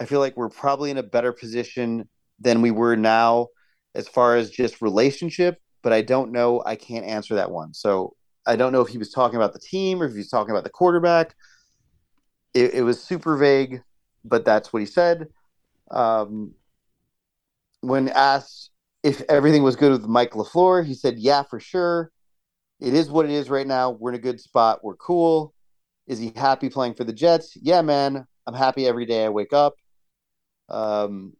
I 0.00 0.06
feel 0.06 0.18
like 0.18 0.36
we're 0.36 0.48
probably 0.48 0.90
in 0.90 0.98
a 0.98 1.04
better 1.04 1.32
position 1.32 2.08
than 2.40 2.60
we 2.60 2.72
were 2.72 2.96
now 2.96 3.46
as 3.94 4.08
far 4.08 4.34
as 4.34 4.50
just 4.50 4.82
relationship, 4.82 5.58
but 5.82 5.92
I 5.92 6.02
don't 6.02 6.32
know. 6.32 6.60
I 6.66 6.74
can't 6.74 7.06
answer 7.06 7.36
that 7.36 7.52
one. 7.52 7.74
So 7.74 8.16
I 8.44 8.56
don't 8.56 8.72
know 8.72 8.80
if 8.80 8.88
he 8.88 8.98
was 8.98 9.12
talking 9.12 9.36
about 9.36 9.52
the 9.52 9.60
team 9.60 10.02
or 10.02 10.06
if 10.06 10.12
he 10.12 10.18
was 10.18 10.30
talking 10.30 10.50
about 10.50 10.64
the 10.64 10.70
quarterback. 10.70 11.36
It, 12.54 12.74
it 12.74 12.82
was 12.82 13.00
super 13.00 13.36
vague, 13.36 13.82
but 14.24 14.44
that's 14.44 14.72
what 14.72 14.80
he 14.80 14.86
said. 14.86 15.28
Um, 15.92 16.54
when 17.80 18.08
asked 18.08 18.70
if 19.02 19.22
everything 19.28 19.62
was 19.62 19.76
good 19.76 19.92
with 19.92 20.06
Mike 20.06 20.32
LaFleur, 20.32 20.84
he 20.84 20.94
said, 20.94 21.18
Yeah, 21.18 21.42
for 21.42 21.60
sure. 21.60 22.10
It 22.80 22.94
is 22.94 23.10
what 23.10 23.24
it 23.24 23.32
is 23.32 23.50
right 23.50 23.66
now. 23.66 23.90
We're 23.90 24.10
in 24.10 24.16
a 24.16 24.20
good 24.20 24.40
spot. 24.40 24.84
We're 24.84 24.96
cool. 24.96 25.52
Is 26.06 26.18
he 26.18 26.32
happy 26.36 26.70
playing 26.70 26.94
for 26.94 27.04
the 27.04 27.12
Jets? 27.12 27.56
Yeah, 27.60 27.82
man. 27.82 28.26
I'm 28.46 28.54
happy 28.54 28.86
every 28.86 29.04
day 29.04 29.24
I 29.24 29.28
wake 29.28 29.52
up. 29.52 29.74
Um, 30.68 31.34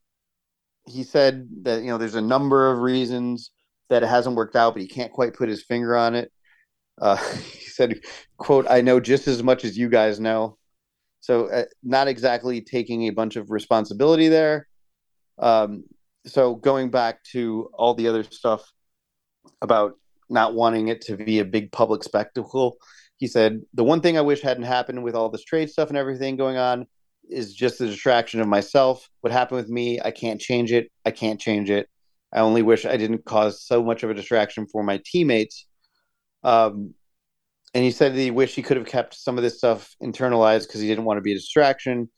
he 0.87 1.05
said 1.05 1.49
that, 1.63 1.83
you 1.83 1.89
know, 1.89 1.99
there's 1.99 2.17
a 2.17 2.21
number 2.21 2.71
of 2.71 2.81
reasons 2.81 3.51
that 3.89 4.03
it 4.03 4.09
hasn't 4.09 4.37
worked 4.37 4.57
out, 4.57 4.75
but 4.75 4.83
he 4.83 4.89
can't 4.89 5.13
quite 5.13 5.35
put 5.35 5.49
his 5.49 5.63
finger 5.63 5.97
on 5.97 6.15
it. 6.15 6.33
Uh, 7.01 7.17
he 7.53 7.67
said, 7.67 8.01
quote, 8.37 8.67
I 8.69 8.81
know 8.81 9.01
just 9.01 9.29
as 9.29 9.43
much 9.43 9.65
as 9.65 9.79
you 9.79 9.89
guys 9.89 10.19
know. 10.19 10.59
So, 11.21 11.51
uh, 11.51 11.65
not 11.83 12.09
exactly 12.09 12.61
taking 12.61 13.03
a 13.05 13.11
bunch 13.11 13.37
of 13.37 13.51
responsibility 13.51 14.29
there. 14.29 14.69
Um, 15.39 15.85
so 16.31 16.55
going 16.55 16.91
back 16.91 17.23
to 17.33 17.71
all 17.75 17.95
the 17.95 18.09
other 18.09 18.23
stuff 18.23 18.73
about 19.63 19.95
not 20.29 20.55
wanting 20.55 20.89
it 20.89 21.01
to 21.03 21.17
be 21.17 21.39
a 21.39 21.45
big 21.45 21.73
public 21.73 22.03
spectacle, 22.03 22.77
he 23.17 23.27
said 23.27 23.63
the 23.75 23.85
one 23.85 24.01
thing 24.01 24.17
I 24.17 24.23
wish 24.23 24.41
hadn't 24.41 24.65
happened 24.65 25.03
with 25.03 25.15
all 25.15 25.29
this 25.29 25.45
trade 25.45 25.71
stuff 25.71 25.89
and 25.89 25.99
everything 25.99 26.37
going 26.37 26.57
on 26.57 26.87
is 27.29 27.55
just 27.55 27.79
the 27.79 27.87
distraction 27.87 28.41
of 28.41 28.49
myself. 28.49 29.09
What 29.21 29.33
happened 29.33 29.61
with 29.61 29.69
me, 29.69 30.01
I 30.03 30.11
can't 30.11 30.41
change 30.41 30.73
it. 30.73 30.91
I 31.05 31.11
can't 31.11 31.41
change 31.41 31.71
it. 31.71 31.89
I 32.33 32.41
only 32.41 32.63
wish 32.63 32.85
I 32.85 32.97
didn't 32.97 33.25
cause 33.25 33.63
so 33.63 33.83
much 33.83 34.03
of 34.03 34.11
a 34.11 34.15
distraction 34.15 34.67
for 34.67 34.83
my 34.83 35.01
teammates. 35.05 35.67
Um, 36.45 36.95
and 37.75 37.85
he 37.85 37.91
said 37.91 38.15
that 38.15 38.21
he 38.21 38.31
wished 38.31 38.55
he 38.55 38.63
could 38.63 38.77
have 38.77 38.87
kept 38.87 39.15
some 39.15 39.37
of 39.37 39.43
this 39.43 39.59
stuff 39.59 39.95
internalized 40.03 40.67
because 40.67 40.81
he 40.81 40.89
didn't 40.89 41.05
want 41.05 41.19
to 41.19 41.23
be 41.23 41.33
a 41.33 41.37
distraction. 41.37 42.09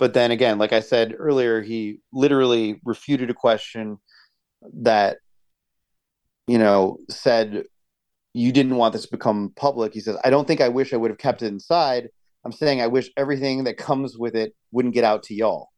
But 0.00 0.14
then 0.14 0.30
again, 0.30 0.56
like 0.56 0.72
I 0.72 0.80
said 0.80 1.14
earlier, 1.18 1.60
he 1.60 2.00
literally 2.10 2.80
refuted 2.86 3.28
a 3.28 3.34
question 3.34 3.98
that, 4.72 5.18
you 6.46 6.56
know, 6.56 6.96
said, 7.10 7.64
You 8.32 8.50
didn't 8.50 8.76
want 8.76 8.94
this 8.94 9.04
to 9.04 9.10
become 9.10 9.52
public. 9.56 9.92
He 9.92 10.00
says, 10.00 10.16
I 10.24 10.30
don't 10.30 10.48
think 10.48 10.62
I 10.62 10.70
wish 10.70 10.94
I 10.94 10.96
would 10.96 11.10
have 11.10 11.18
kept 11.18 11.42
it 11.42 11.48
inside. 11.48 12.08
I'm 12.46 12.50
saying 12.50 12.80
I 12.80 12.86
wish 12.86 13.10
everything 13.18 13.64
that 13.64 13.76
comes 13.76 14.16
with 14.16 14.34
it 14.34 14.54
wouldn't 14.72 14.94
get 14.94 15.04
out 15.04 15.22
to 15.24 15.34
y'all, 15.34 15.68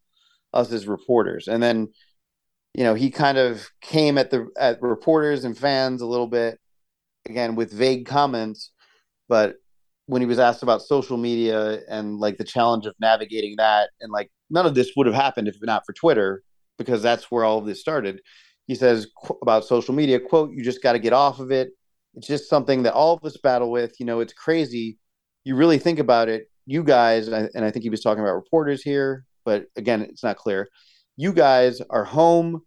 us 0.54 0.70
as 0.70 0.87
reporters. 0.87 1.48
And 1.48 1.61
then, 1.61 1.88
you 2.74 2.85
know, 2.85 2.94
he 2.94 3.11
kind 3.11 3.38
of 3.38 3.68
came 3.80 4.18
at 4.18 4.30
the 4.30 4.46
at 4.56 4.80
reporters 4.80 5.44
and 5.44 5.58
fans 5.58 6.00
a 6.00 6.06
little 6.06 6.28
bit 6.28 6.61
again 7.26 7.56
with 7.56 7.72
vague 7.72 8.06
comments, 8.06 8.70
but 9.28 9.56
when 10.07 10.21
he 10.21 10.27
was 10.27 10.38
asked 10.38 10.62
about 10.62 10.83
social 10.83 11.17
media 11.17 11.81
and 11.88 12.19
like 12.19 12.37
the 12.38 12.45
challenge 12.45 12.87
of 12.87 12.95
navigating 13.01 13.55
that 13.57 13.91
and 14.01 14.12
like 14.12 14.31
none 14.51 14.67
of 14.67 14.75
this 14.75 14.93
would 14.97 15.07
have 15.07 15.15
happened 15.15 15.49
if 15.49 15.57
not 15.62 15.85
for 15.87 15.93
twitter 15.93 16.43
because 16.79 17.03
that's 17.03 17.31
where 17.31 17.45
all 17.45 17.59
of 17.59 17.67
this 17.67 17.81
started. 17.81 18.21
He 18.67 18.75
says 18.75 19.09
qu- 19.25 19.38
about 19.43 19.65
social 19.65 19.95
media 19.95 20.19
quote 20.21 20.51
you 20.53 20.62
just 20.65 20.83
got 20.83 20.93
to 20.93 20.99
get 20.99 21.12
off 21.12 21.38
of 21.41 21.51
it. 21.51 21.71
It's 22.15 22.27
just 22.27 22.49
something 22.49 22.83
that 22.83 22.95
all 22.95 23.15
of 23.15 23.25
us 23.25 23.37
battle 23.37 23.71
with. 23.71 23.99
You 23.99 24.07
know 24.07 24.21
it's 24.21 24.33
crazy. 24.33 24.99
You 25.45 25.57
really 25.57 25.79
think 25.79 25.99
about 25.99 26.29
it. 26.29 26.49
You 26.67 26.85
guys 26.85 27.29
and 27.29 27.37
I, 27.37 27.49
and 27.55 27.65
I 27.65 27.71
think 27.71 27.83
he 27.83 27.91
was 27.91 28.03
talking 28.03 28.23
about 28.23 28.35
reporters 28.35 28.83
here 28.83 29.25
but 29.45 29.67
again 29.77 30.03
it's 30.03 30.23
not 30.23 30.37
clear. 30.37 30.69
You 31.17 31.33
guys 31.33 31.81
are 31.91 32.05
home 32.05 32.62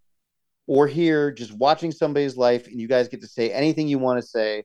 or 0.68 0.88
here 0.88 1.32
just 1.32 1.54
watching 1.54 1.92
somebody's 1.92 2.38
life 2.38 2.68
and 2.68 2.80
you 2.80 2.88
guys 2.88 3.08
get 3.08 3.22
to 3.22 3.28
say 3.28 3.52
anything 3.52 3.88
you 3.88 4.00
want 4.00 4.22
to 4.22 4.28
say 4.28 4.64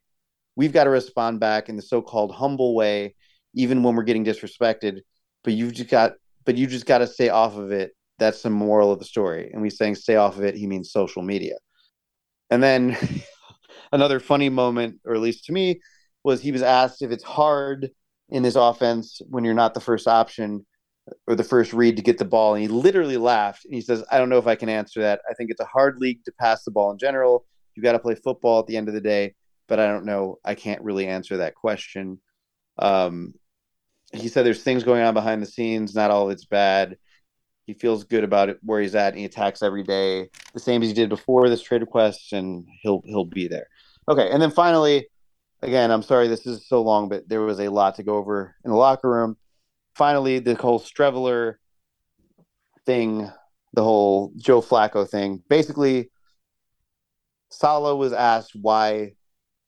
we've 0.57 0.73
got 0.73 0.85
to 0.85 0.91
respond 0.91 1.41
back 1.41 1.69
in 1.69 1.77
the 1.77 1.83
so-called 1.83 2.33
humble 2.35 2.75
way, 2.75 3.15
even 3.55 3.83
when 3.83 3.95
we're 3.95 4.03
getting 4.03 4.25
disrespected. 4.25 5.01
But 5.45 5.55
you've 5.55 5.73
just 5.73 5.91
got, 5.91 6.13
but 6.45 6.57
you 6.57 6.67
just 6.67 6.87
got 6.87 6.99
to 6.99 7.07
stay 7.07 7.29
off 7.29 7.57
of 7.57 7.73
it. 7.73 7.93
That's 8.19 8.43
the 8.43 8.51
moral 8.51 8.93
of 8.93 8.99
the 8.99 9.05
story. 9.05 9.51
And 9.53 9.63
we 9.63 9.71
saying 9.71 9.95
stay 9.95 10.17
off 10.17 10.37
of 10.37 10.45
it. 10.45 10.55
He 10.55 10.67
means 10.67 10.93
social 10.93 11.23
media. 11.23 11.57
And 12.51 12.63
then 12.63 12.97
another 13.93 14.21
funny 14.21 14.49
moment, 14.49 15.01
or 15.07 15.15
at 15.15 15.21
least 15.21 15.47
to 15.47 15.53
me, 15.53 15.81
was 16.23 16.43
he 16.43 16.53
was 16.53 16.63
asked 16.63 17.03
if 17.03 17.11
it's 17.11 17.25
hard 17.25 17.91
in 18.29 18.43
this 18.43 18.57
offense 18.57 19.21
when 19.29 19.45
you're 19.45 19.55
not 19.55 19.75
the 19.75 19.81
first 19.81 20.07
option 20.07 20.67
uh, 21.09 21.15
or 21.27 21.35
the 21.35 21.45
first 21.45 21.73
read 21.73 21.97
to 21.97 22.03
get 22.03 22.19
the 22.19 22.25
ball. 22.25 22.55
And 22.55 22.63
he 22.63 22.69
literally 22.69 23.17
laughed 23.17 23.65
and 23.65 23.75
he 23.75 23.81
says, 23.81 24.05
I 24.11 24.19
don't 24.19 24.29
know 24.29 24.39
if 24.39 24.47
I 24.47 24.55
can 24.55 24.69
answer 24.69 25.01
that. 25.01 25.23
I 25.29 25.35
think 25.35 25.51
it's 25.51 25.61
a 25.61 25.65
hard 25.65 25.97
league 25.99 26.23
to 26.25 26.33
pass 26.33 26.65
the 26.65 26.71
ball 26.71 26.91
in 26.91 26.99
general. 26.99 27.47
You 27.75 27.83
got 27.83 27.93
to 27.93 27.99
play 27.99 28.15
football 28.15 28.61
at 28.61 28.67
the 28.67 28.77
end 28.77 28.89
of 28.89 28.95
the 28.95 29.01
day 29.01 29.35
but 29.71 29.79
I 29.79 29.87
don't 29.87 30.05
know. 30.05 30.41
I 30.45 30.57
can't 30.57 30.83
really 30.83 31.07
answer 31.07 31.39
that 31.39 31.55
question. 31.55 32.19
Um, 32.77 33.35
he 34.13 34.27
said 34.27 34.45
there's 34.45 34.65
things 34.65 34.83
going 34.83 35.03
on 35.03 35.15
behind 35.15 35.41
the 35.41 35.47
scenes. 35.47 35.95
Not 35.95 36.11
all 36.11 36.27
of 36.27 36.33
it's 36.33 36.45
bad. 36.45 36.99
He 37.67 37.75
feels 37.75 38.03
good 38.03 38.25
about 38.25 38.49
it 38.49 38.59
where 38.63 38.81
he's 38.81 38.97
at, 38.97 39.13
and 39.13 39.21
he 39.21 39.25
attacks 39.25 39.63
every 39.63 39.85
day, 39.85 40.29
the 40.53 40.59
same 40.59 40.83
as 40.83 40.89
he 40.89 40.95
did 40.95 41.09
before 41.09 41.49
this 41.49 41.63
trade 41.63 41.83
request, 41.83 42.33
and 42.33 42.67
he'll 42.83 43.01
he'll 43.05 43.25
be 43.25 43.47
there. 43.47 43.69
Okay, 44.09 44.29
and 44.29 44.43
then 44.43 44.51
finally, 44.51 45.07
again, 45.63 45.93
I'm 45.93 46.03
sorry 46.03 46.27
this 46.27 46.47
is 46.47 46.67
so 46.67 46.83
long, 46.83 47.09
but 47.09 47.29
there 47.29 47.43
was 47.43 47.61
a 47.61 47.69
lot 47.69 47.95
to 47.95 48.03
go 48.03 48.17
over 48.17 48.57
in 48.65 48.73
the 48.73 48.77
locker 48.77 49.09
room. 49.09 49.37
Finally, 49.95 50.41
the 50.41 50.57
whole 50.57 50.81
Streveler 50.81 51.55
thing, 52.87 53.31
the 53.73 53.85
whole 53.85 54.33
Joe 54.37 54.63
Flacco 54.63 55.09
thing. 55.09 55.45
Basically, 55.49 56.11
Saleh 57.51 57.97
was 57.97 58.13
asked 58.13 58.57
why 58.61 59.13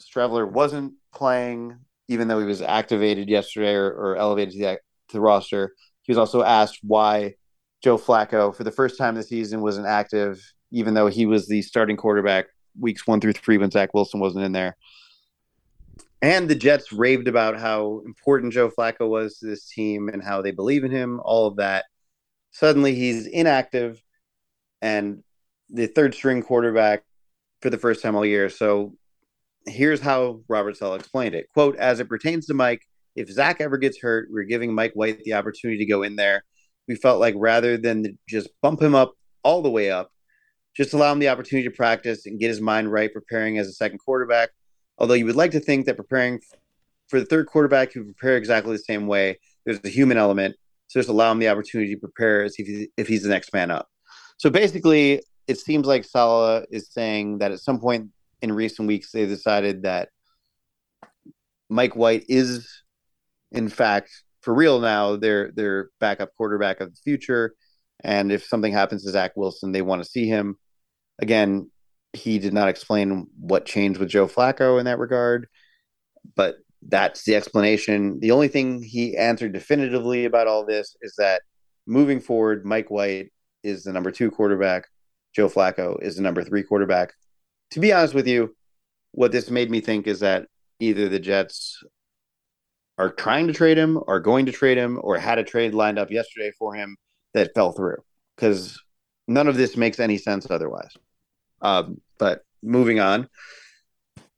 Streveler 0.05 0.50
wasn't 0.50 0.94
playing, 1.14 1.76
even 2.09 2.28
though 2.28 2.38
he 2.38 2.46
was 2.46 2.62
activated 2.62 3.28
yesterday 3.28 3.74
or, 3.74 3.90
or 3.90 4.16
elevated 4.16 4.55
to 4.55 4.59
the, 4.61 4.80
to 5.09 5.12
the 5.14 5.20
roster. 5.20 5.74
He 6.03 6.11
was 6.11 6.18
also 6.18 6.42
asked 6.42 6.80
why 6.82 7.34
Joe 7.82 7.98
Flacco, 7.98 8.55
for 8.55 8.64
the 8.64 8.70
first 8.70 8.98
time 8.98 9.14
this 9.14 9.28
season, 9.28 9.61
wasn't 9.61 9.86
active, 9.86 10.40
even 10.70 10.94
though 10.94 11.07
he 11.09 11.26
was 11.26 11.48
the 11.48 11.62
starting 11.62 11.96
quarterback 11.96 12.46
weeks 12.78 13.07
one 13.07 13.20
through 13.20 13.34
three 13.34 13.59
when 13.59 13.70
Zach 13.70 13.94
Wilson 13.94 14.20
wasn't 14.20 14.44
in 14.44 14.53
there. 14.53 14.76
And 16.22 16.48
the 16.48 16.55
Jets 16.55 16.92
raved 16.92 17.26
about 17.26 17.59
how 17.59 18.03
important 18.07 18.53
Joe 18.53 18.70
Flacco 18.70 19.09
was 19.09 19.38
to 19.38 19.46
this 19.46 19.68
team 19.68 20.09
and 20.09 20.22
how 20.22 20.40
they 20.40 20.53
believe 20.53 20.84
in 20.84 20.92
him, 20.92 21.20
all 21.24 21.48
of 21.48 21.57
that. 21.57 21.84
Suddenly 22.53 22.94
he's 22.94 23.26
inactive 23.26 24.00
and 24.80 25.24
the 25.68 25.86
third 25.86 26.14
string 26.14 26.42
quarterback 26.42 27.03
for 27.61 27.70
the 27.70 27.78
first 27.78 28.03
time 28.03 28.14
all 28.14 28.24
year. 28.24 28.48
So 28.50 28.94
here's 29.66 30.00
how 30.00 30.40
Robert 30.48 30.76
Saleh 30.76 31.00
explained 31.00 31.34
it. 31.34 31.48
Quote, 31.52 31.76
as 31.76 32.00
it 32.00 32.08
pertains 32.08 32.46
to 32.46 32.54
Mike, 32.54 32.82
if 33.14 33.28
Zach 33.30 33.60
ever 33.60 33.76
gets 33.76 34.00
hurt, 34.00 34.28
we're 34.30 34.44
giving 34.44 34.74
Mike 34.74 34.92
White 34.94 35.22
the 35.24 35.34
opportunity 35.34 35.78
to 35.78 35.90
go 35.90 36.02
in 36.02 36.16
there. 36.16 36.44
We 36.88 36.96
felt 36.96 37.20
like 37.20 37.34
rather 37.36 37.76
than 37.76 38.18
just 38.28 38.48
bump 38.62 38.80
him 38.80 38.94
up 38.94 39.14
all 39.44 39.62
the 39.62 39.70
way 39.70 39.90
up, 39.90 40.10
just 40.74 40.94
allow 40.94 41.12
him 41.12 41.18
the 41.18 41.28
opportunity 41.28 41.68
to 41.68 41.74
practice 41.74 42.26
and 42.26 42.40
get 42.40 42.48
his 42.48 42.60
mind 42.60 42.90
right 42.90 43.12
preparing 43.12 43.58
as 43.58 43.68
a 43.68 43.72
second 43.72 43.98
quarterback. 43.98 44.50
Although 44.98 45.14
you 45.14 45.26
would 45.26 45.36
like 45.36 45.50
to 45.52 45.60
think 45.60 45.86
that 45.86 45.96
preparing 45.96 46.40
for 47.08 47.20
the 47.20 47.26
third 47.26 47.46
quarterback, 47.46 47.94
you 47.94 48.04
prepare 48.04 48.36
exactly 48.36 48.72
the 48.72 48.82
same 48.82 49.06
way. 49.06 49.38
There's 49.66 49.80
a 49.84 49.88
human 49.88 50.16
element. 50.16 50.56
So 50.88 50.98
just 50.98 51.10
allow 51.10 51.30
him 51.30 51.38
the 51.38 51.48
opportunity 51.48 51.94
to 51.94 52.00
prepare 52.00 52.44
as 52.44 52.54
if, 52.58 52.88
if 52.96 53.06
he's 53.08 53.22
the 53.22 53.28
next 53.28 53.52
man 53.52 53.70
up. 53.70 53.88
So 54.38 54.50
basically, 54.50 55.22
it 55.46 55.58
seems 55.58 55.86
like 55.86 56.04
Saleh 56.04 56.64
is 56.70 56.90
saying 56.90 57.38
that 57.38 57.52
at 57.52 57.60
some 57.60 57.78
point 57.78 58.10
in 58.43 58.53
recent 58.53 58.88
weeks 58.88 59.12
they 59.12 59.26
decided 59.26 59.82
that 59.84 60.11
Mike 61.70 61.97
White 61.97 62.24
is, 62.28 62.82
in 63.51 63.68
fact, 63.68 64.11
for 64.43 64.53
real 64.53 64.80
now, 64.80 65.16
their 65.16 65.53
their 65.53 65.90
backup 66.01 66.30
quarterback 66.36 66.80
of 66.80 66.90
the 66.90 67.01
future. 67.03 67.55
And 68.05 68.32
if 68.32 68.45
something 68.45 68.72
happens 68.72 69.05
to 69.05 69.11
Zach 69.11 69.32
Wilson, 69.36 69.72
they 69.72 69.82
want 69.82 70.03
to 70.03 70.11
see 70.11 70.26
him. 70.26 70.57
Again, 71.20 71.70
he 72.12 72.38
did 72.38 72.53
not 72.53 72.68
explain 72.68 73.28
what 73.38 73.64
changed 73.64 74.01
with 74.01 74.09
Joe 74.09 74.26
Flacco 74.26 74.78
in 74.78 74.84
that 74.86 74.99
regard, 74.99 75.49
but 76.34 76.57
that's 76.88 77.24
the 77.24 77.36
explanation. 77.36 78.18
The 78.20 78.32
only 78.32 78.49
thing 78.49 78.82
he 78.82 79.16
answered 79.16 79.53
definitively 79.53 80.24
about 80.24 80.49
all 80.49 80.66
this 80.66 80.97
is 81.01 81.14
that 81.16 81.43
moving 81.86 82.20
forward, 82.20 82.66
Mike 82.66 82.90
White 82.90 83.32
is 83.62 83.84
the 83.84 83.93
number 83.93 84.11
two 84.11 84.30
quarterback. 84.30 84.88
Joe 85.34 85.49
Flacco 85.49 86.03
is 86.03 86.16
the 86.16 86.22
number 86.22 86.43
three 86.43 86.64
quarterback. 86.64 87.14
To 87.72 87.80
be 87.80 87.92
honest 87.92 88.12
with 88.12 88.26
you, 88.26 88.54
what 89.12 89.32
this 89.32 89.50
made 89.50 89.70
me 89.70 89.80
think 89.80 90.06
is 90.06 90.20
that 90.20 90.46
either 90.78 91.08
the 91.08 91.18
Jets 91.18 91.82
are 92.98 93.10
trying 93.10 93.46
to 93.46 93.54
trade 93.54 93.78
him, 93.78 93.98
or 94.06 94.20
going 94.20 94.44
to 94.44 94.52
trade 94.52 94.76
him, 94.76 94.98
or 95.02 95.16
had 95.16 95.38
a 95.38 95.44
trade 95.44 95.72
lined 95.72 95.98
up 95.98 96.10
yesterday 96.10 96.52
for 96.58 96.74
him 96.74 96.96
that 97.32 97.54
fell 97.54 97.72
through. 97.72 97.96
Because 98.36 98.78
none 99.26 99.48
of 99.48 99.56
this 99.56 99.74
makes 99.74 100.00
any 100.00 100.18
sense 100.18 100.46
otherwise. 100.50 100.94
Um, 101.62 102.00
but 102.18 102.42
moving 102.62 103.00
on, 103.00 103.26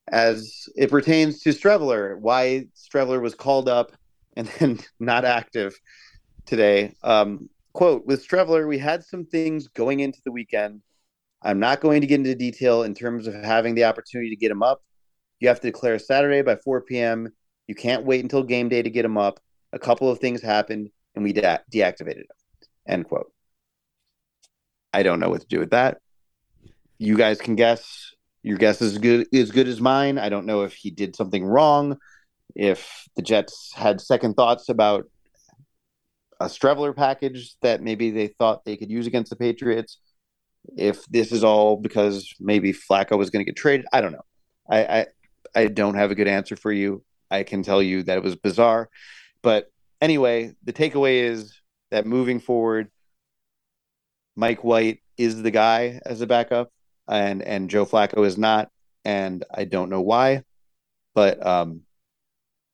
as 0.08 0.68
it 0.76 0.90
pertains 0.90 1.40
to 1.40 1.50
Streveler, 1.50 2.16
why 2.16 2.66
Streveler 2.76 3.20
was 3.20 3.34
called 3.34 3.68
up 3.68 3.90
and 4.36 4.46
then 4.60 4.78
not 5.00 5.24
active 5.24 5.74
today. 6.46 6.94
Um, 7.02 7.48
quote 7.72 8.06
with 8.06 8.26
Streveler, 8.26 8.68
we 8.68 8.78
had 8.78 9.02
some 9.02 9.24
things 9.24 9.66
going 9.66 9.98
into 9.98 10.20
the 10.24 10.30
weekend. 10.30 10.82
I'm 11.44 11.60
not 11.60 11.80
going 11.80 12.00
to 12.00 12.06
get 12.06 12.20
into 12.20 12.34
detail 12.34 12.82
in 12.82 12.94
terms 12.94 13.26
of 13.26 13.34
having 13.34 13.74
the 13.74 13.84
opportunity 13.84 14.30
to 14.30 14.36
get 14.36 14.50
him 14.50 14.62
up. 14.62 14.82
You 15.40 15.48
have 15.48 15.60
to 15.60 15.68
declare 15.68 15.98
Saturday 15.98 16.40
by 16.40 16.56
4 16.56 16.80
p.m. 16.82 17.28
You 17.66 17.74
can't 17.74 18.04
wait 18.04 18.22
until 18.22 18.42
game 18.42 18.70
day 18.70 18.82
to 18.82 18.90
get 18.90 19.04
him 19.04 19.18
up. 19.18 19.40
A 19.72 19.78
couple 19.78 20.10
of 20.10 20.18
things 20.18 20.40
happened 20.40 20.88
and 21.14 21.22
we 21.22 21.32
de- 21.32 21.60
deactivated 21.72 22.20
him. 22.20 22.26
End 22.88 23.06
quote. 23.06 23.30
I 24.92 25.02
don't 25.02 25.20
know 25.20 25.28
what 25.28 25.42
to 25.42 25.46
do 25.46 25.58
with 25.58 25.70
that. 25.70 25.98
You 26.98 27.16
guys 27.16 27.40
can 27.40 27.56
guess. 27.56 28.12
Your 28.42 28.58
guess 28.58 28.80
is 28.80 28.98
good 28.98 29.26
as 29.34 29.50
good 29.50 29.68
as 29.68 29.80
mine. 29.80 30.18
I 30.18 30.28
don't 30.28 30.46
know 30.46 30.62
if 30.62 30.74
he 30.74 30.90
did 30.90 31.16
something 31.16 31.44
wrong, 31.44 31.96
if 32.54 33.08
the 33.16 33.22
Jets 33.22 33.72
had 33.74 34.00
second 34.00 34.34
thoughts 34.34 34.68
about 34.68 35.06
a 36.40 36.46
Streveler 36.46 36.94
package 36.94 37.54
that 37.62 37.82
maybe 37.82 38.10
they 38.10 38.28
thought 38.28 38.64
they 38.64 38.76
could 38.76 38.90
use 38.90 39.06
against 39.06 39.30
the 39.30 39.36
Patriots. 39.36 39.98
If 40.76 41.04
this 41.06 41.32
is 41.32 41.44
all 41.44 41.76
because 41.76 42.34
maybe 42.40 42.72
Flacco 42.72 43.18
was 43.18 43.30
going 43.30 43.44
to 43.44 43.50
get 43.50 43.56
traded, 43.56 43.86
I 43.92 44.00
don't 44.00 44.12
know. 44.12 44.24
I, 44.68 44.84
I 44.84 45.06
I 45.54 45.66
don't 45.66 45.94
have 45.94 46.10
a 46.10 46.14
good 46.14 46.28
answer 46.28 46.56
for 46.56 46.72
you. 46.72 47.04
I 47.30 47.42
can 47.42 47.62
tell 47.62 47.82
you 47.82 48.02
that 48.04 48.16
it 48.16 48.24
was 48.24 48.36
bizarre, 48.36 48.88
but 49.42 49.70
anyway, 50.00 50.54
the 50.64 50.72
takeaway 50.72 51.22
is 51.22 51.60
that 51.90 52.06
moving 52.06 52.40
forward, 52.40 52.90
Mike 54.36 54.64
White 54.64 55.00
is 55.16 55.42
the 55.42 55.50
guy 55.50 56.00
as 56.04 56.20
a 56.20 56.26
backup, 56.26 56.72
and 57.08 57.42
and 57.42 57.70
Joe 57.70 57.86
Flacco 57.86 58.26
is 58.26 58.38
not, 58.38 58.70
and 59.04 59.44
I 59.52 59.64
don't 59.64 59.90
know 59.90 60.00
why, 60.00 60.42
but 61.14 61.44
um, 61.46 61.82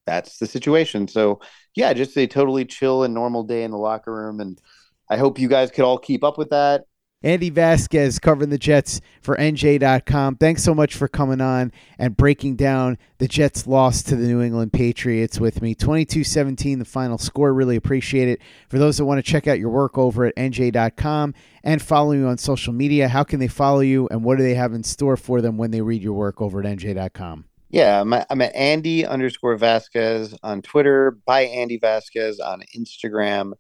that's 0.06 0.38
the 0.38 0.46
situation. 0.46 1.06
So 1.08 1.40
yeah, 1.74 1.92
just 1.92 2.16
a 2.16 2.26
totally 2.26 2.64
chill 2.64 3.04
and 3.04 3.14
normal 3.14 3.44
day 3.44 3.62
in 3.62 3.70
the 3.70 3.78
locker 3.78 4.12
room. 4.12 4.40
And 4.40 4.60
I 5.08 5.16
hope 5.16 5.38
you 5.38 5.48
guys 5.48 5.70
could 5.70 5.84
all 5.84 5.98
keep 5.98 6.24
up 6.24 6.38
with 6.38 6.50
that. 6.50 6.84
Andy 7.22 7.50
Vasquez 7.50 8.18
covering 8.18 8.48
the 8.48 8.56
Jets 8.56 9.02
for 9.20 9.36
NJ.com. 9.36 10.36
Thanks 10.36 10.62
so 10.64 10.74
much 10.74 10.94
for 10.94 11.06
coming 11.06 11.42
on 11.42 11.70
and 11.98 12.16
breaking 12.16 12.56
down 12.56 12.96
the 13.18 13.28
Jets' 13.28 13.66
loss 13.66 14.02
to 14.04 14.16
the 14.16 14.26
New 14.26 14.40
England 14.40 14.72
Patriots 14.72 15.38
with 15.38 15.60
me. 15.60 15.74
22 15.74 16.24
17, 16.24 16.78
the 16.78 16.84
final 16.86 17.18
score. 17.18 17.52
Really 17.52 17.76
appreciate 17.76 18.28
it. 18.28 18.40
For 18.70 18.78
those 18.78 18.96
that 18.96 19.04
want 19.04 19.22
to 19.22 19.30
check 19.30 19.46
out 19.46 19.58
your 19.58 19.68
work 19.68 19.98
over 19.98 20.24
at 20.24 20.34
NJ.com 20.36 21.34
and 21.62 21.82
follow 21.82 22.12
you 22.12 22.26
on 22.26 22.38
social 22.38 22.72
media, 22.72 23.08
how 23.08 23.22
can 23.22 23.38
they 23.38 23.48
follow 23.48 23.80
you 23.80 24.08
and 24.10 24.24
what 24.24 24.38
do 24.38 24.42
they 24.42 24.54
have 24.54 24.72
in 24.72 24.82
store 24.82 25.18
for 25.18 25.42
them 25.42 25.58
when 25.58 25.72
they 25.72 25.82
read 25.82 26.02
your 26.02 26.14
work 26.14 26.40
over 26.40 26.60
at 26.60 26.66
NJ.com? 26.66 27.44
Yeah, 27.68 28.00
I'm 28.00 28.12
at, 28.14 28.26
I'm 28.30 28.40
at 28.40 28.54
Andy 28.54 29.06
underscore 29.06 29.56
Vasquez 29.56 30.34
on 30.42 30.60
Twitter, 30.62 31.12
by 31.24 31.42
Andy 31.42 31.78
Vasquez 31.78 32.40
on 32.40 32.62
Instagram, 32.76 33.52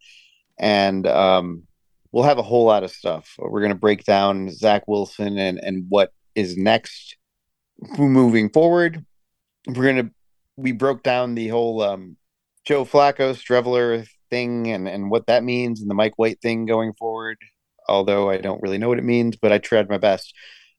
and 0.58 1.06
um, 1.06 1.64
we'll 2.12 2.24
have 2.24 2.38
a 2.38 2.42
whole 2.42 2.64
lot 2.64 2.84
of 2.84 2.90
stuff. 2.90 3.34
We're 3.38 3.60
going 3.60 3.72
to 3.72 3.78
break 3.78 4.04
down 4.04 4.50
Zach 4.50 4.86
Wilson 4.86 5.38
and 5.38 5.58
and 5.58 5.86
what 5.88 6.12
is 6.34 6.56
next 6.56 7.16
moving 7.98 8.50
forward. 8.50 9.04
We're 9.66 9.92
going 9.92 10.06
to 10.06 10.10
we 10.56 10.72
broke 10.72 11.02
down 11.02 11.34
the 11.34 11.48
whole 11.48 11.82
um, 11.82 12.16
Joe 12.64 12.84
Flacco 12.84 13.34
Streveler 13.34 14.06
thing 14.30 14.68
and 14.68 14.88
and 14.88 15.10
what 15.10 15.26
that 15.26 15.44
means, 15.44 15.80
and 15.80 15.90
the 15.90 15.94
Mike 15.94 16.14
White 16.16 16.40
thing 16.40 16.66
going 16.66 16.92
forward. 16.94 17.38
Although 17.88 18.30
I 18.30 18.38
don't 18.38 18.62
really 18.62 18.78
know 18.78 18.88
what 18.88 18.98
it 18.98 19.04
means, 19.04 19.36
but 19.36 19.52
I 19.52 19.58
tried 19.58 19.88
my 19.88 19.98
best. 19.98 20.34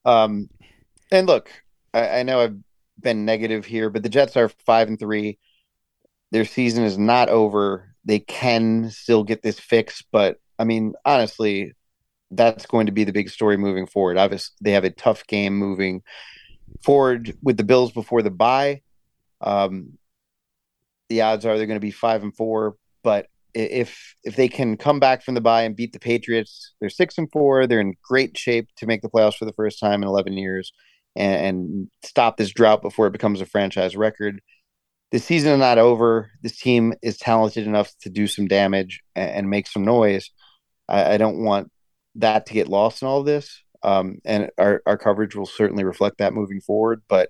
Um, 0.05 0.49
and 1.11 1.27
look, 1.27 1.51
I, 1.93 2.19
I 2.19 2.23
know 2.23 2.39
I've 2.39 2.57
been 2.99 3.25
negative 3.25 3.65
here, 3.65 3.89
but 3.89 4.03
the 4.03 4.09
Jets 4.09 4.37
are 4.37 4.49
five 4.65 4.87
and 4.87 4.99
three. 4.99 5.39
Their 6.31 6.45
season 6.45 6.85
is 6.85 6.97
not 6.97 7.27
over. 7.27 7.93
They 8.05 8.19
can 8.19 8.89
still 8.89 9.23
get 9.23 9.43
this 9.43 9.59
fixed, 9.59 10.05
but 10.11 10.39
I 10.61 10.63
mean, 10.63 10.93
honestly, 11.05 11.73
that's 12.29 12.67
going 12.67 12.85
to 12.85 12.91
be 12.91 13.03
the 13.03 13.11
big 13.11 13.29
story 13.29 13.57
moving 13.57 13.87
forward. 13.87 14.17
Obviously, 14.17 14.53
they 14.61 14.71
have 14.71 14.83
a 14.83 14.91
tough 14.91 15.25
game 15.25 15.57
moving 15.57 16.03
forward 16.83 17.35
with 17.41 17.57
the 17.57 17.63
Bills 17.63 17.91
before 17.91 18.21
the 18.21 18.29
bye. 18.29 18.81
Um, 19.41 19.97
the 21.09 21.21
odds 21.21 21.45
are 21.45 21.57
they're 21.57 21.65
going 21.65 21.79
to 21.79 21.87
be 21.87 21.91
five 21.91 22.21
and 22.21 22.35
four, 22.35 22.75
but 23.03 23.25
if 23.53 24.15
if 24.23 24.35
they 24.35 24.47
can 24.47 24.77
come 24.77 24.99
back 24.99 25.23
from 25.23 25.33
the 25.33 25.41
bye 25.41 25.63
and 25.63 25.75
beat 25.75 25.93
the 25.93 25.99
Patriots, 25.99 26.73
they're 26.79 26.89
six 26.89 27.17
and 27.17 27.29
four. 27.31 27.65
They're 27.65 27.81
in 27.81 27.95
great 28.03 28.37
shape 28.37 28.69
to 28.77 28.85
make 28.85 29.01
the 29.01 29.09
playoffs 29.09 29.35
for 29.35 29.45
the 29.45 29.53
first 29.53 29.79
time 29.79 30.03
in 30.03 30.07
eleven 30.07 30.33
years 30.33 30.71
and, 31.15 31.45
and 31.45 31.87
stop 32.03 32.37
this 32.37 32.51
drought 32.51 32.81
before 32.81 33.07
it 33.07 33.13
becomes 33.13 33.41
a 33.41 33.45
franchise 33.45 33.97
record. 33.97 34.41
The 35.11 35.19
season 35.19 35.51
is 35.51 35.59
not 35.59 35.77
over. 35.77 36.31
This 36.41 36.57
team 36.57 36.93
is 37.01 37.17
talented 37.17 37.67
enough 37.67 37.91
to 38.03 38.09
do 38.09 38.27
some 38.27 38.47
damage 38.47 39.01
and, 39.15 39.31
and 39.31 39.49
make 39.49 39.67
some 39.67 39.83
noise. 39.83 40.29
I, 40.87 41.13
I, 41.13 41.17
don't 41.17 41.43
want 41.43 41.71
that 42.15 42.45
to 42.47 42.53
get 42.53 42.67
lost 42.67 43.01
in 43.01 43.07
all 43.07 43.23
this. 43.23 43.63
Um, 43.83 44.19
and 44.25 44.49
our, 44.57 44.81
our 44.85 44.97
coverage 44.97 45.35
will 45.35 45.45
certainly 45.45 45.83
reflect 45.83 46.17
that 46.19 46.33
moving 46.33 46.61
forward. 46.61 47.01
But 47.07 47.29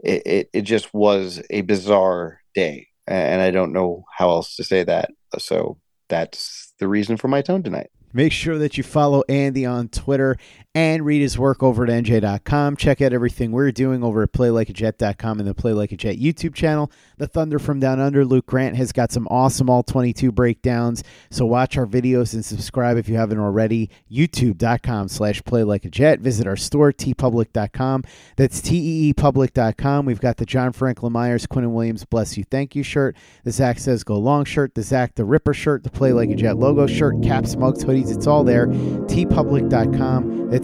it, 0.00 0.22
it, 0.26 0.50
it 0.52 0.62
just 0.62 0.92
was 0.94 1.42
a 1.50 1.62
bizarre 1.62 2.40
day. 2.54 2.88
And 3.06 3.42
I 3.42 3.50
don't 3.50 3.72
know 3.72 4.04
how 4.16 4.30
else 4.30 4.56
to 4.56 4.64
say 4.64 4.82
that. 4.84 5.10
So 5.38 5.78
that's 6.08 6.72
the 6.78 6.88
reason 6.88 7.16
for 7.16 7.28
my 7.28 7.42
tone 7.42 7.62
tonight. 7.62 7.90
Make 8.14 8.32
sure 8.32 8.58
that 8.58 8.78
you 8.78 8.84
follow 8.84 9.24
Andy 9.28 9.66
on 9.66 9.88
Twitter 9.88 10.36
and 10.74 11.04
read 11.04 11.22
his 11.22 11.38
work 11.38 11.62
over 11.62 11.84
at 11.84 11.90
NJ.com. 11.90 12.76
Check 12.76 13.00
out 13.00 13.12
everything 13.12 13.52
we're 13.52 13.70
doing 13.70 14.02
over 14.02 14.24
at 14.24 14.32
PlayLikeAJet.com 14.32 15.38
and 15.38 15.48
the 15.48 15.54
Play 15.54 15.72
Like 15.72 15.92
a 15.92 15.96
Jet 15.96 16.16
YouTube 16.18 16.54
channel. 16.54 16.90
The 17.16 17.28
Thunder 17.28 17.60
from 17.60 17.78
Down 17.78 18.00
Under, 18.00 18.24
Luke 18.24 18.46
Grant, 18.46 18.76
has 18.76 18.90
got 18.90 19.12
some 19.12 19.28
awesome 19.28 19.70
All 19.70 19.84
22 19.84 20.32
breakdowns. 20.32 21.04
So 21.30 21.46
watch 21.46 21.78
our 21.78 21.86
videos 21.86 22.34
and 22.34 22.44
subscribe 22.44 22.96
if 22.96 23.08
you 23.08 23.14
haven't 23.14 23.38
already. 23.38 23.88
YouTube.com 24.10 25.08
slash 25.08 25.42
PlayLikeAJet. 25.42 26.18
Visit 26.18 26.46
our 26.46 26.56
store, 26.56 26.92
teepublic.com. 26.92 28.02
That's 28.36 28.60
T-E-E-Public.com. 28.60 30.06
We've 30.06 30.20
got 30.20 30.38
the 30.38 30.46
John 30.46 30.72
Franklin 30.72 31.12
Myers, 31.12 31.46
Quinn 31.46 31.72
Williams, 31.72 32.04
Bless 32.04 32.36
You, 32.36 32.42
Thank 32.42 32.74
You 32.74 32.82
shirt, 32.82 33.16
the 33.44 33.52
Zach 33.52 33.78
Says 33.78 34.02
Go 34.02 34.18
Long 34.18 34.44
shirt, 34.44 34.74
the 34.74 34.82
Zach 34.82 35.14
the 35.14 35.24
Ripper 35.24 35.54
shirt, 35.54 35.84
the 35.84 35.90
Play 35.90 36.12
Like 36.12 36.30
a 36.30 36.34
Jet 36.34 36.56
logo 36.56 36.88
shirt, 36.88 37.22
caps, 37.22 37.54
mugs, 37.54 37.84
hoodies. 37.84 38.14
It's 38.14 38.26
all 38.26 38.42
there. 38.42 38.66
teepublic.com. 38.66 40.50
That's 40.50 40.63